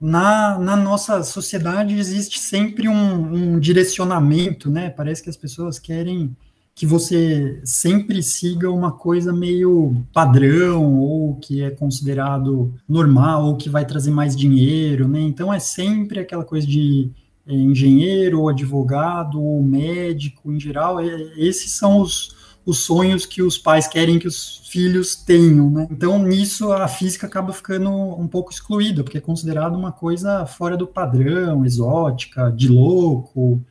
na, 0.00 0.58
na 0.58 0.76
nossa 0.76 1.22
sociedade 1.22 1.98
existe 1.98 2.38
sempre 2.38 2.88
um, 2.88 3.54
um 3.54 3.58
direcionamento, 3.58 4.70
né? 4.70 4.90
Parece 4.90 5.22
que 5.22 5.30
as 5.30 5.36
pessoas 5.36 5.78
querem 5.78 6.36
que 6.74 6.86
você 6.86 7.60
sempre 7.64 8.22
siga 8.22 8.70
uma 8.70 8.92
coisa 8.92 9.32
meio 9.32 9.96
padrão 10.12 11.00
ou 11.00 11.34
que 11.34 11.60
é 11.60 11.70
considerado 11.70 12.72
normal 12.88 13.46
ou 13.46 13.56
que 13.56 13.68
vai 13.68 13.84
trazer 13.84 14.12
mais 14.12 14.36
dinheiro, 14.36 15.08
né? 15.08 15.20
Então 15.20 15.52
é 15.52 15.58
sempre 15.58 16.20
aquela 16.20 16.44
coisa 16.44 16.64
de 16.64 17.10
é, 17.48 17.52
engenheiro, 17.52 18.42
ou 18.42 18.48
advogado, 18.48 19.42
ou 19.42 19.60
médico, 19.60 20.52
em 20.52 20.60
geral, 20.60 21.00
é, 21.00 21.32
esses 21.36 21.72
são 21.72 22.00
os, 22.00 22.36
os 22.68 22.80
sonhos 22.80 23.24
que 23.24 23.40
os 23.40 23.56
pais 23.56 23.88
querem 23.88 24.18
que 24.18 24.28
os 24.28 24.60
filhos 24.68 25.16
tenham, 25.16 25.70
né? 25.70 25.88
Então, 25.90 26.22
nisso, 26.22 26.70
a 26.70 26.86
física 26.86 27.26
acaba 27.26 27.50
ficando 27.50 27.90
um 27.90 28.28
pouco 28.28 28.52
excluída, 28.52 29.02
porque 29.02 29.16
é 29.16 29.22
considerado 29.22 29.74
uma 29.74 29.90
coisa 29.90 30.44
fora 30.44 30.76
do 30.76 30.86
padrão, 30.86 31.64
exótica, 31.64 32.52
de 32.54 32.68
louco. 32.68 33.64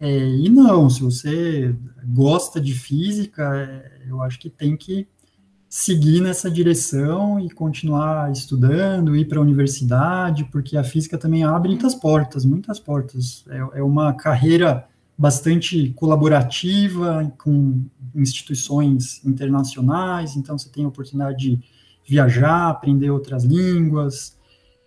É, 0.00 0.28
e 0.28 0.48
não, 0.48 0.90
se 0.90 1.00
você 1.00 1.72
gosta 2.04 2.60
de 2.60 2.74
física, 2.74 3.44
é, 3.54 4.10
eu 4.10 4.20
acho 4.20 4.40
que 4.40 4.50
tem 4.50 4.76
que 4.76 5.06
seguir 5.68 6.20
nessa 6.20 6.50
direção 6.50 7.38
e 7.38 7.48
continuar 7.48 8.32
estudando, 8.32 9.14
ir 9.14 9.26
para 9.26 9.38
a 9.38 9.42
universidade, 9.42 10.48
porque 10.50 10.76
a 10.76 10.82
física 10.82 11.16
também 11.16 11.44
abre 11.44 11.68
muitas 11.68 11.94
portas, 11.94 12.44
muitas 12.44 12.80
portas. 12.80 13.44
É, 13.48 13.78
é 13.78 13.82
uma 13.84 14.12
carreira 14.12 14.84
bastante 15.16 15.90
colaborativa 15.90 17.32
com 17.38 17.84
instituições 18.14 19.24
internacionais, 19.24 20.36
então 20.36 20.58
você 20.58 20.68
tem 20.68 20.84
a 20.84 20.88
oportunidade 20.88 21.38
de 21.38 21.60
viajar, 22.06 22.68
aprender 22.68 23.10
outras 23.10 23.44
línguas, 23.44 24.36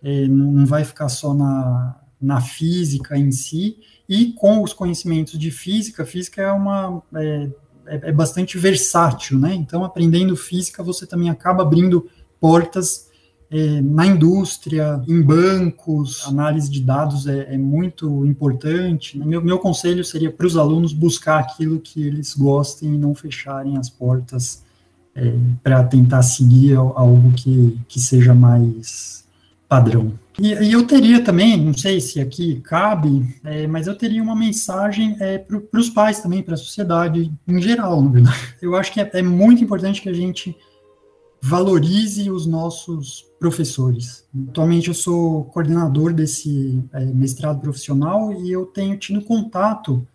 é, 0.03 0.27
não 0.27 0.65
vai 0.65 0.83
ficar 0.83 1.09
só 1.09 1.33
na, 1.33 1.99
na 2.21 2.41
física 2.41 3.17
em 3.17 3.31
si, 3.31 3.77
e 4.07 4.33
com 4.33 4.61
os 4.61 4.73
conhecimentos 4.73 5.37
de 5.39 5.49
física, 5.49 6.05
física 6.05 6.41
é 6.41 6.51
uma 6.51 7.01
é, 7.15 7.49
é, 7.87 8.09
é 8.09 8.11
bastante 8.11 8.57
versátil, 8.57 9.39
né? 9.39 9.53
Então, 9.55 9.83
aprendendo 9.83 10.35
física, 10.35 10.83
você 10.83 11.07
também 11.07 11.29
acaba 11.29 11.63
abrindo 11.63 12.07
portas 12.39 13.09
é, 13.49 13.81
na 13.81 14.07
indústria, 14.07 15.01
em 15.07 15.21
bancos, 15.21 16.25
análise 16.27 16.69
de 16.69 16.81
dados 16.81 17.27
é, 17.27 17.53
é 17.53 17.57
muito 17.57 18.25
importante. 18.25 19.17
Meu, 19.19 19.41
meu 19.41 19.59
conselho 19.59 20.03
seria 20.03 20.31
para 20.31 20.47
os 20.47 20.57
alunos 20.57 20.93
buscar 20.93 21.39
aquilo 21.39 21.79
que 21.79 22.01
eles 22.05 22.35
gostem 22.35 22.95
e 22.95 22.97
não 22.97 23.13
fecharem 23.13 23.77
as 23.77 23.89
portas 23.89 24.63
é, 25.15 25.33
para 25.63 25.83
tentar 25.83 26.23
seguir 26.23 26.75
algo 26.75 27.31
que, 27.33 27.79
que 27.87 27.99
seja 27.99 28.33
mais 28.33 29.25
padrão. 29.67 30.13
E, 30.39 30.53
e, 30.53 30.71
eu 30.73 30.85
teria 30.85 31.23
também, 31.23 31.57
não 31.57 31.73
sei 31.73 32.01
se 32.01 32.19
aqui 32.19 32.59
cabe, 32.61 33.25
é, 33.43 33.65
mas 33.67 33.87
eu 33.87 33.95
teria 33.95 34.21
uma 34.21 34.35
mensagem 34.35 35.15
é, 35.19 35.37
para 35.37 35.79
os 35.79 35.89
pais 35.89 36.19
também, 36.19 36.43
para 36.43 36.55
a 36.55 36.57
sociedade 36.57 37.31
em 37.47 37.61
geral, 37.61 38.01
na 38.01 38.11
verdade. 38.11 38.55
Eu 38.61 38.75
acho 38.75 38.91
que 38.91 38.99
é, 38.99 39.09
é, 39.13 39.21
muito 39.21 39.63
importante 39.63 40.01
que 40.01 40.09
a 40.09 40.13
gente 40.13 40.55
valorize 41.41 42.29
os 42.31 42.45
nossos 42.45 43.25
professores. 43.39 44.27
Atualmente 44.49 44.87
eu 44.87 44.93
sou 44.93 45.45
coordenador 45.45 46.13
desse 46.13 46.83
é, 46.91 47.05
mestrado 47.05 47.61
profissional 47.61 48.33
e 48.33 48.51
eu 48.51 48.65
tenho 48.65 48.97
tido 48.97 49.21
contato 49.21 50.07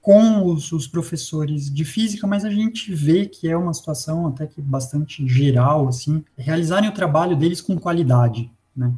com 0.00 0.46
os, 0.46 0.72
os, 0.72 0.88
professores 0.88 1.72
de 1.72 1.84
física, 1.84 2.26
mas 2.26 2.44
a 2.44 2.50
gente 2.50 2.92
vê 2.92 3.26
que 3.26 3.48
é 3.48 3.56
uma 3.56 3.72
situação 3.72 4.26
até 4.26 4.46
que 4.48 4.60
bastante 4.60 5.26
geral, 5.28 5.86
assim, 5.86 6.24
realizarem 6.36 6.90
o 6.90 6.94
trabalho 6.94 7.36
deles 7.36 7.60
com 7.60 7.78
qualidade, 7.78 8.50
né? 8.74 8.92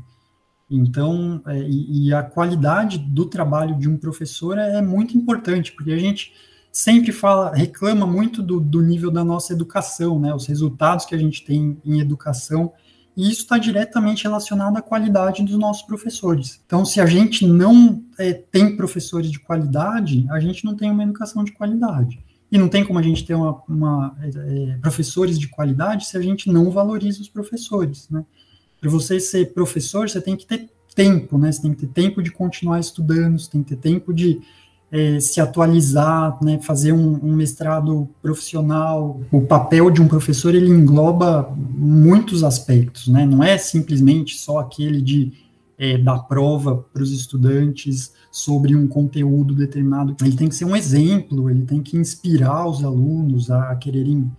Então, 0.71 1.43
é, 1.47 1.61
e, 1.61 2.09
e, 2.09 2.15
a 2.15 2.23
qualidade 2.23 2.97
do 2.99 3.27
trabalho 3.27 3.79
de 3.79 3.89
um 3.89 3.99
professor 3.99 4.57
é, 4.57 4.79
é, 4.79 4.83
muito 4.83 5.17
importante, 5.17 5.73
porque 5.73 5.93
a 5.93 5.99
gente 5.99 6.33
sempre 6.75 7.13
fala, 7.13 7.55
reclama 7.55 8.05
muito 8.05 8.43
do, 8.43 8.59
do, 8.59 8.83
nível 8.83 9.09
da 9.09 9.23
nossa 9.23 9.53
educação, 9.53 10.19
né? 10.19 10.35
Os 10.35 10.45
resultados 10.47 11.07
que 11.07 11.15
a 11.15 11.19
gente 11.19 11.45
tem 11.45 11.81
em 11.85 12.01
educação, 12.01 12.73
e 13.17 13.31
isso 13.31 13.43
está 13.43 13.57
diretamente 13.59 14.25
relacionado 14.25 14.77
à 14.77 14.83
qualidade 14.83 15.45
dos 15.45 15.57
nossos 15.57 15.85
professores. 15.85 16.61
Então, 16.67 16.85
se 16.85 17.01
a 17.01 17.07
gente 17.07 17.47
não 17.47 18.03
é, 18.19 18.33
tem 18.33 18.77
professores 18.77 19.31
de 19.31 19.39
qualidade, 19.39 20.27
a 20.31 20.41
gente 20.41 20.65
não 20.65 20.75
tem 20.75 20.91
uma 20.91 21.05
educação 21.05 21.45
de 21.45 21.53
qualidade. 21.53 22.19
E 22.51 22.59
não 22.59 22.69
tem 22.69 22.85
como 22.85 22.99
a 22.99 23.03
gente 23.03 23.25
ter 23.25 23.35
uma, 23.35 23.63
uma 23.69 24.17
é, 24.21 24.77
professores 24.81 25.39
de 25.39 25.47
qualidade 25.47 26.07
se 26.07 26.17
a 26.17 26.21
gente 26.21 26.51
não 26.51 26.73
valoriza 26.73 27.21
os 27.21 27.29
professores, 27.29 28.09
né? 28.11 28.25
para 28.81 28.91
você 28.91 29.21
ser 29.21 29.55
professor, 29.55 30.11
você 30.11 30.21
tem 30.21 30.37
que 30.37 30.45
ter 30.45 30.69
tempo, 30.95 31.39
né? 31.39 31.51
Você 31.51 31.63
tem 31.63 31.73
que 31.73 31.87
ter 31.87 31.93
tempo 31.93 32.23
de 32.23 32.31
continuar 32.31 32.79
estudando, 32.81 33.39
você 33.39 33.51
tem 33.51 33.63
que 33.63 33.75
ter 33.75 33.81
tempo 33.81 34.13
de 34.13 34.43
é, 34.95 35.19
se 35.19 35.41
atualizar, 35.41 36.39
né? 36.41 36.61
Fazer 36.63 36.93
um, 36.93 37.19
um, 37.21 37.35
mestrado 37.35 38.09
profissional. 38.23 39.21
O 39.33 39.41
papel 39.41 39.91
de 39.91 40.01
um 40.01 40.07
professor 40.07 40.55
ele 40.55 40.71
engloba 40.71 41.53
muitos 41.57 42.45
aspectos, 42.45 43.09
né? 43.09 43.27
Não 43.27 43.43
é 43.43 43.59
simplesmente 43.59 44.37
só 44.37 44.61
aquele 44.61 45.03
de 45.03 45.33
é, 45.77 45.99
dar 45.99 46.21
prova 46.21 46.87
para 46.93 47.03
os 47.03 47.11
estudantes 47.11 48.13
sobre 48.31 48.77
um 48.77 48.87
conteúdo 48.87 49.53
determinado. 49.53 50.15
Ele 50.23 50.37
tem 50.37 50.49
que 50.49 50.55
ser 50.55 50.65
um 50.65 50.77
exemplo, 50.77 51.51
ele 51.51 51.63
tem 51.63 51.83
que 51.83 51.97
inspirar 51.97 52.69
os 52.69 52.85
alunos 52.85 53.51
a 53.51 53.75
quererem 53.75 54.31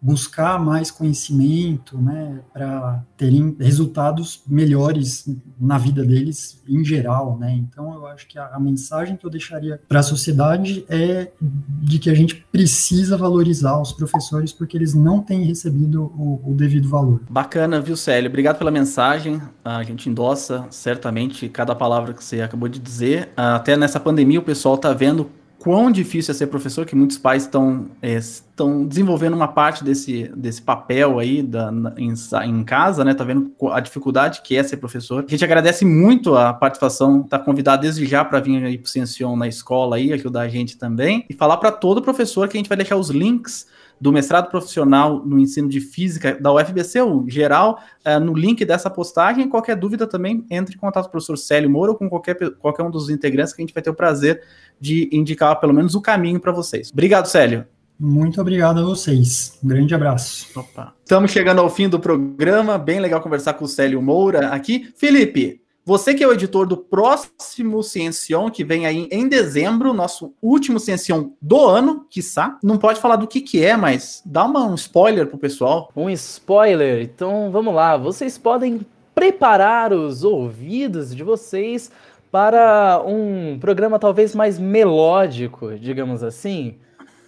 buscar 0.00 0.58
mais 0.58 0.90
conhecimento, 0.90 1.98
né, 1.98 2.40
para 2.52 3.02
terem 3.16 3.56
resultados 3.58 4.42
melhores 4.46 5.28
na 5.60 5.76
vida 5.76 6.04
deles 6.04 6.62
em 6.68 6.84
geral, 6.84 7.36
né? 7.38 7.52
Então 7.52 7.92
eu 7.94 8.06
acho 8.06 8.26
que 8.28 8.38
a, 8.38 8.46
a 8.54 8.60
mensagem 8.60 9.16
que 9.16 9.26
eu 9.26 9.30
deixaria 9.30 9.80
para 9.88 10.00
a 10.00 10.02
sociedade 10.02 10.84
é 10.88 11.32
de 11.40 11.98
que 11.98 12.10
a 12.10 12.14
gente 12.14 12.36
precisa 12.52 13.16
valorizar 13.16 13.80
os 13.80 13.92
professores 13.92 14.52
porque 14.52 14.76
eles 14.76 14.94
não 14.94 15.20
têm 15.20 15.42
recebido 15.44 16.04
o, 16.04 16.42
o 16.44 16.54
devido 16.54 16.88
valor. 16.88 17.20
Bacana, 17.28 17.80
viu, 17.80 17.96
Célio? 17.96 18.28
Obrigado 18.28 18.58
pela 18.58 18.70
mensagem. 18.70 19.42
A 19.64 19.82
gente 19.82 20.08
endossa 20.08 20.66
certamente 20.70 21.48
cada 21.48 21.74
palavra 21.74 22.14
que 22.14 22.22
você 22.22 22.40
acabou 22.40 22.68
de 22.68 22.78
dizer. 22.78 23.30
Até 23.36 23.76
nessa 23.76 23.98
pandemia 23.98 24.38
o 24.38 24.42
pessoal 24.42 24.76
está 24.76 24.92
vendo 24.92 25.28
quão 25.58 25.90
difícil 25.90 26.32
é 26.32 26.34
ser 26.34 26.46
professor, 26.46 26.86
que 26.86 26.94
muitos 26.94 27.18
pais 27.18 27.42
estão 27.42 27.86
é, 28.00 28.14
estão 28.14 28.86
desenvolvendo 28.86 29.34
uma 29.34 29.48
parte 29.48 29.84
desse, 29.84 30.30
desse 30.34 30.62
papel 30.62 31.18
aí 31.18 31.42
da, 31.42 31.72
em, 31.96 32.12
em, 32.46 32.64
casa, 32.64 33.04
né? 33.04 33.14
Tá 33.14 33.24
vendo 33.24 33.52
a 33.70 33.80
dificuldade 33.80 34.42
que 34.42 34.56
é 34.56 34.62
ser 34.62 34.76
professor. 34.78 35.24
A 35.26 35.30
gente 35.30 35.44
agradece 35.44 35.84
muito 35.84 36.36
a 36.36 36.52
participação, 36.52 37.22
tá 37.22 37.38
convidado 37.38 37.82
desde 37.82 38.06
já 38.06 38.24
para 38.24 38.40
vir 38.40 38.64
aí 38.64 38.78
pro 38.78 38.90
Ciencion 38.90 39.36
na 39.36 39.46
escola 39.46 39.96
aí, 39.96 40.12
ajudar 40.12 40.42
a 40.42 40.48
gente 40.48 40.76
também. 40.76 41.24
E 41.28 41.34
falar 41.34 41.56
para 41.58 41.70
todo 41.70 42.02
professor 42.02 42.48
que 42.48 42.56
a 42.56 42.58
gente 42.58 42.68
vai 42.68 42.76
deixar 42.76 42.96
os 42.96 43.10
links 43.10 43.66
do 44.00 44.12
mestrado 44.12 44.48
profissional 44.48 45.24
no 45.24 45.38
ensino 45.38 45.68
de 45.68 45.80
física 45.80 46.38
da 46.40 46.52
UFBC, 46.52 47.02
o 47.02 47.28
geral, 47.28 47.80
uh, 48.06 48.20
no 48.20 48.34
link 48.34 48.64
dessa 48.64 48.88
postagem. 48.88 49.48
Qualquer 49.48 49.76
dúvida 49.76 50.06
também, 50.06 50.44
entre 50.50 50.76
em 50.76 50.78
contato 50.78 51.04
com 51.04 51.08
o 51.08 51.12
professor 51.12 51.36
Célio 51.36 51.70
Moura 51.70 51.92
ou 51.92 51.98
com 51.98 52.08
qualquer, 52.08 52.36
qualquer 52.58 52.82
um 52.82 52.90
dos 52.90 53.10
integrantes 53.10 53.52
que 53.52 53.60
a 53.60 53.64
gente 53.64 53.74
vai 53.74 53.82
ter 53.82 53.90
o 53.90 53.94
prazer 53.94 54.42
de 54.80 55.08
indicar 55.12 55.58
pelo 55.58 55.72
menos 55.72 55.94
o 55.94 56.00
caminho 56.00 56.40
para 56.40 56.52
vocês. 56.52 56.90
Obrigado, 56.92 57.26
Célio. 57.26 57.66
Muito 57.98 58.40
obrigado 58.40 58.78
a 58.78 58.82
vocês. 58.84 59.58
Um 59.62 59.68
grande 59.68 59.92
abraço. 59.92 60.46
Opa. 60.58 60.94
Estamos 61.02 61.32
chegando 61.32 61.60
ao 61.60 61.68
fim 61.68 61.88
do 61.88 61.98
programa. 61.98 62.78
Bem 62.78 63.00
legal 63.00 63.20
conversar 63.20 63.54
com 63.54 63.64
o 63.64 63.68
Célio 63.68 64.00
Moura 64.00 64.50
aqui. 64.50 64.92
Felipe, 64.96 65.60
você 65.88 66.12
que 66.12 66.22
é 66.22 66.28
o 66.28 66.34
editor 66.34 66.66
do 66.66 66.76
próximo 66.76 67.82
Ciencion, 67.82 68.50
que 68.50 68.62
vem 68.62 68.84
aí 68.84 69.08
em 69.10 69.26
dezembro, 69.26 69.94
nosso 69.94 70.34
último 70.42 70.78
Ciencion 70.78 71.30
do 71.40 71.64
ano, 71.64 72.04
quiçá. 72.10 72.58
Não 72.62 72.76
pode 72.76 73.00
falar 73.00 73.16
do 73.16 73.26
que 73.26 73.40
que 73.40 73.64
é, 73.64 73.74
mas 73.74 74.22
dá 74.22 74.44
uma, 74.44 74.66
um 74.66 74.74
spoiler 74.74 75.26
pro 75.26 75.38
pessoal. 75.38 75.90
Um 75.96 76.10
spoiler? 76.10 77.00
Então, 77.00 77.50
vamos 77.50 77.74
lá. 77.74 77.96
Vocês 77.96 78.36
podem 78.36 78.82
preparar 79.14 79.94
os 79.94 80.24
ouvidos 80.24 81.16
de 81.16 81.22
vocês 81.22 81.90
para 82.30 83.02
um 83.06 83.58
programa 83.58 83.98
talvez 83.98 84.34
mais 84.34 84.58
melódico, 84.58 85.74
digamos 85.78 86.22
assim. 86.22 86.76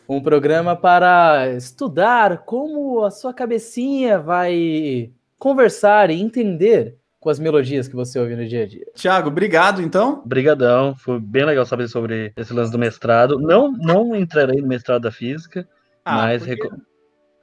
Um 0.06 0.20
programa 0.20 0.76
para 0.76 1.50
estudar 1.56 2.44
como 2.44 3.06
a 3.06 3.10
sua 3.10 3.32
cabecinha 3.32 4.18
vai 4.18 5.10
conversar 5.38 6.10
e 6.10 6.20
entender 6.20 6.99
com 7.20 7.28
as 7.28 7.38
melodias 7.38 7.86
que 7.86 7.94
você 7.94 8.18
ouve 8.18 8.34
no 8.34 8.48
dia 8.48 8.64
a 8.64 8.66
dia. 8.66 8.86
Tiago, 8.94 9.28
obrigado 9.28 9.82
então. 9.82 10.22
Obrigadão, 10.24 10.96
foi 10.96 11.20
bem 11.20 11.44
legal 11.44 11.66
saber 11.66 11.86
sobre 11.86 12.32
esse 12.34 12.52
lance 12.52 12.72
do 12.72 12.78
mestrado. 12.78 13.38
Não, 13.38 13.70
não 13.70 14.16
entrarei 14.16 14.60
no 14.60 14.66
mestrado 14.66 15.02
da 15.02 15.12
física, 15.12 15.68
ah, 16.04 16.16
mas 16.16 16.44
reco... 16.44 16.68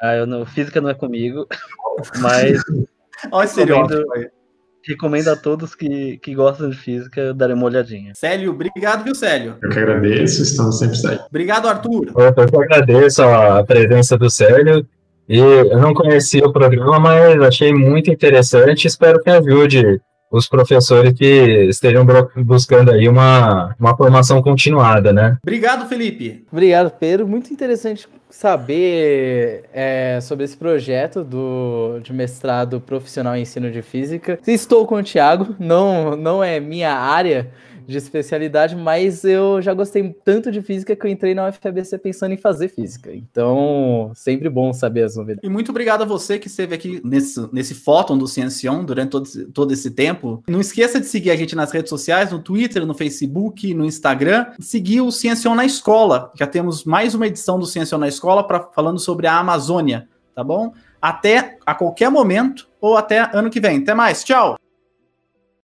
ah, 0.01 0.15
eu 0.15 0.25
não, 0.25 0.45
física 0.45 0.82
não 0.82 0.89
é 0.89 0.95
comigo, 0.95 1.47
mas 2.19 2.59
Olha 3.32 3.45
esse 3.45 3.63
recomendo, 3.63 4.05
recomendo 4.86 5.28
a 5.30 5.36
todos 5.36 5.75
que, 5.75 6.17
que 6.17 6.36
gostam 6.36 6.69
de 6.69 6.78
física 6.78 7.34
darem 7.34 7.55
uma 7.55 7.65
olhadinha. 7.65 8.13
Célio, 8.15 8.51
obrigado, 8.51 9.03
viu, 9.03 9.15
Célio? 9.15 9.57
Eu 9.61 9.69
que 9.69 9.80
agradeço, 9.80 10.43
estamos 10.43 10.80
sempre 10.80 10.97
aí. 11.07 11.19
Obrigado, 11.28 11.67
Arthur. 11.67 12.13
Eu 12.15 12.34
que 12.34 12.55
agradeço 12.55 13.23
a 13.23 13.63
presença 13.63 14.17
do 14.17 14.30
Célio. 14.30 14.88
E 15.28 15.38
eu 15.38 15.78
não 15.80 15.93
conhecia 15.93 16.45
o 16.45 16.53
programa, 16.53 16.99
mas 16.99 17.41
achei 17.41 17.73
muito 17.73 18.09
interessante. 18.09 18.88
Espero 18.88 19.21
que 19.21 19.30
ajude 19.30 20.01
os 20.30 20.47
professores 20.47 21.13
que 21.13 21.67
estejam 21.69 22.05
buscando 22.38 22.91
aí 22.91 23.07
uma, 23.07 23.75
uma 23.80 23.95
formação 23.95 24.41
continuada, 24.41 25.13
né? 25.13 25.38
Obrigado, 25.41 25.88
Felipe. 25.88 26.45
Obrigado, 26.51 26.91
Pedro. 26.91 27.28
Muito 27.28 27.51
interessante 27.51 28.07
saber 28.30 29.63
é, 29.73 30.19
sobre 30.21 30.43
esse 30.43 30.57
projeto 30.57 31.23
do, 31.23 31.99
de 32.03 32.11
mestrado 32.11 32.82
profissional 32.82 33.36
em 33.36 33.41
ensino 33.41 33.71
de 33.71 33.82
física. 33.82 34.38
Estou 34.45 34.86
com 34.86 34.95
o 34.95 35.03
Thiago, 35.03 35.55
não, 35.57 36.15
não 36.15 36.43
é 36.43 36.59
minha 36.59 36.93
área 36.93 37.49
de 37.88 37.97
especialidade, 37.97 38.75
mas 38.75 39.23
eu 39.23 39.61
já 39.61 39.73
gostei 39.73 40.13
tanto 40.23 40.51
de 40.51 40.61
física 40.61 40.95
que 40.95 41.05
eu 41.05 41.09
entrei 41.09 41.33
na 41.33 41.47
UFABC 41.47 41.97
pensando 41.97 42.33
em 42.33 42.38
fazer 42.38 42.67
física. 42.67 43.15
Então, 43.15 44.11
sempre 44.13 44.49
bom 44.49 44.73
saber 44.73 45.03
as 45.03 45.15
novidades. 45.15 45.47
E 45.47 45.49
muito 45.49 45.69
obrigado 45.69 46.01
a 46.01 46.05
você 46.05 46.38
que 46.38 46.47
esteve 46.47 46.75
aqui 46.75 47.01
nesse, 47.03 47.47
nesse 47.53 47.73
fóton 47.73 48.17
do 48.17 48.27
Ciencion 48.27 48.83
durante 48.83 49.11
todo, 49.11 49.27
todo 49.53 49.71
esse 49.71 49.91
tempo. 49.91 50.43
Não 50.47 50.59
esqueça 50.59 50.99
de 50.99 51.05
seguir 51.05 51.31
a 51.31 51.35
gente 51.35 51.55
nas 51.55 51.71
redes 51.71 51.89
sociais, 51.89 52.31
no 52.31 52.39
Twitter, 52.39 52.85
no 52.85 52.93
Facebook, 52.93 53.73
no 53.73 53.85
Instagram. 53.85 54.47
Seguir 54.59 55.01
o 55.01 55.11
Ciencion 55.11 55.55
na 55.55 55.65
Escola. 55.65 56.31
Já 56.35 56.45
temos 56.45 56.83
mais 56.83 57.15
uma 57.15 57.27
edição 57.27 57.57
do 57.57 57.65
Ciencion 57.65 57.99
na 57.99 58.07
Escola 58.09 58.45
pra, 58.45 58.69
falando 58.75 58.99
sobre 58.99 59.27
a 59.27 59.38
Amazônia, 59.38 60.09
tá 60.35 60.43
bom? 60.43 60.73
Até 61.01 61.57
a 61.65 61.73
qualquer 61.73 62.09
momento 62.09 62.67
ou 62.81 62.97
até 62.97 63.29
ano 63.33 63.49
que 63.49 63.61
vem. 63.61 63.79
Até 63.79 63.93
mais, 63.93 64.23
tchau! 64.23 64.57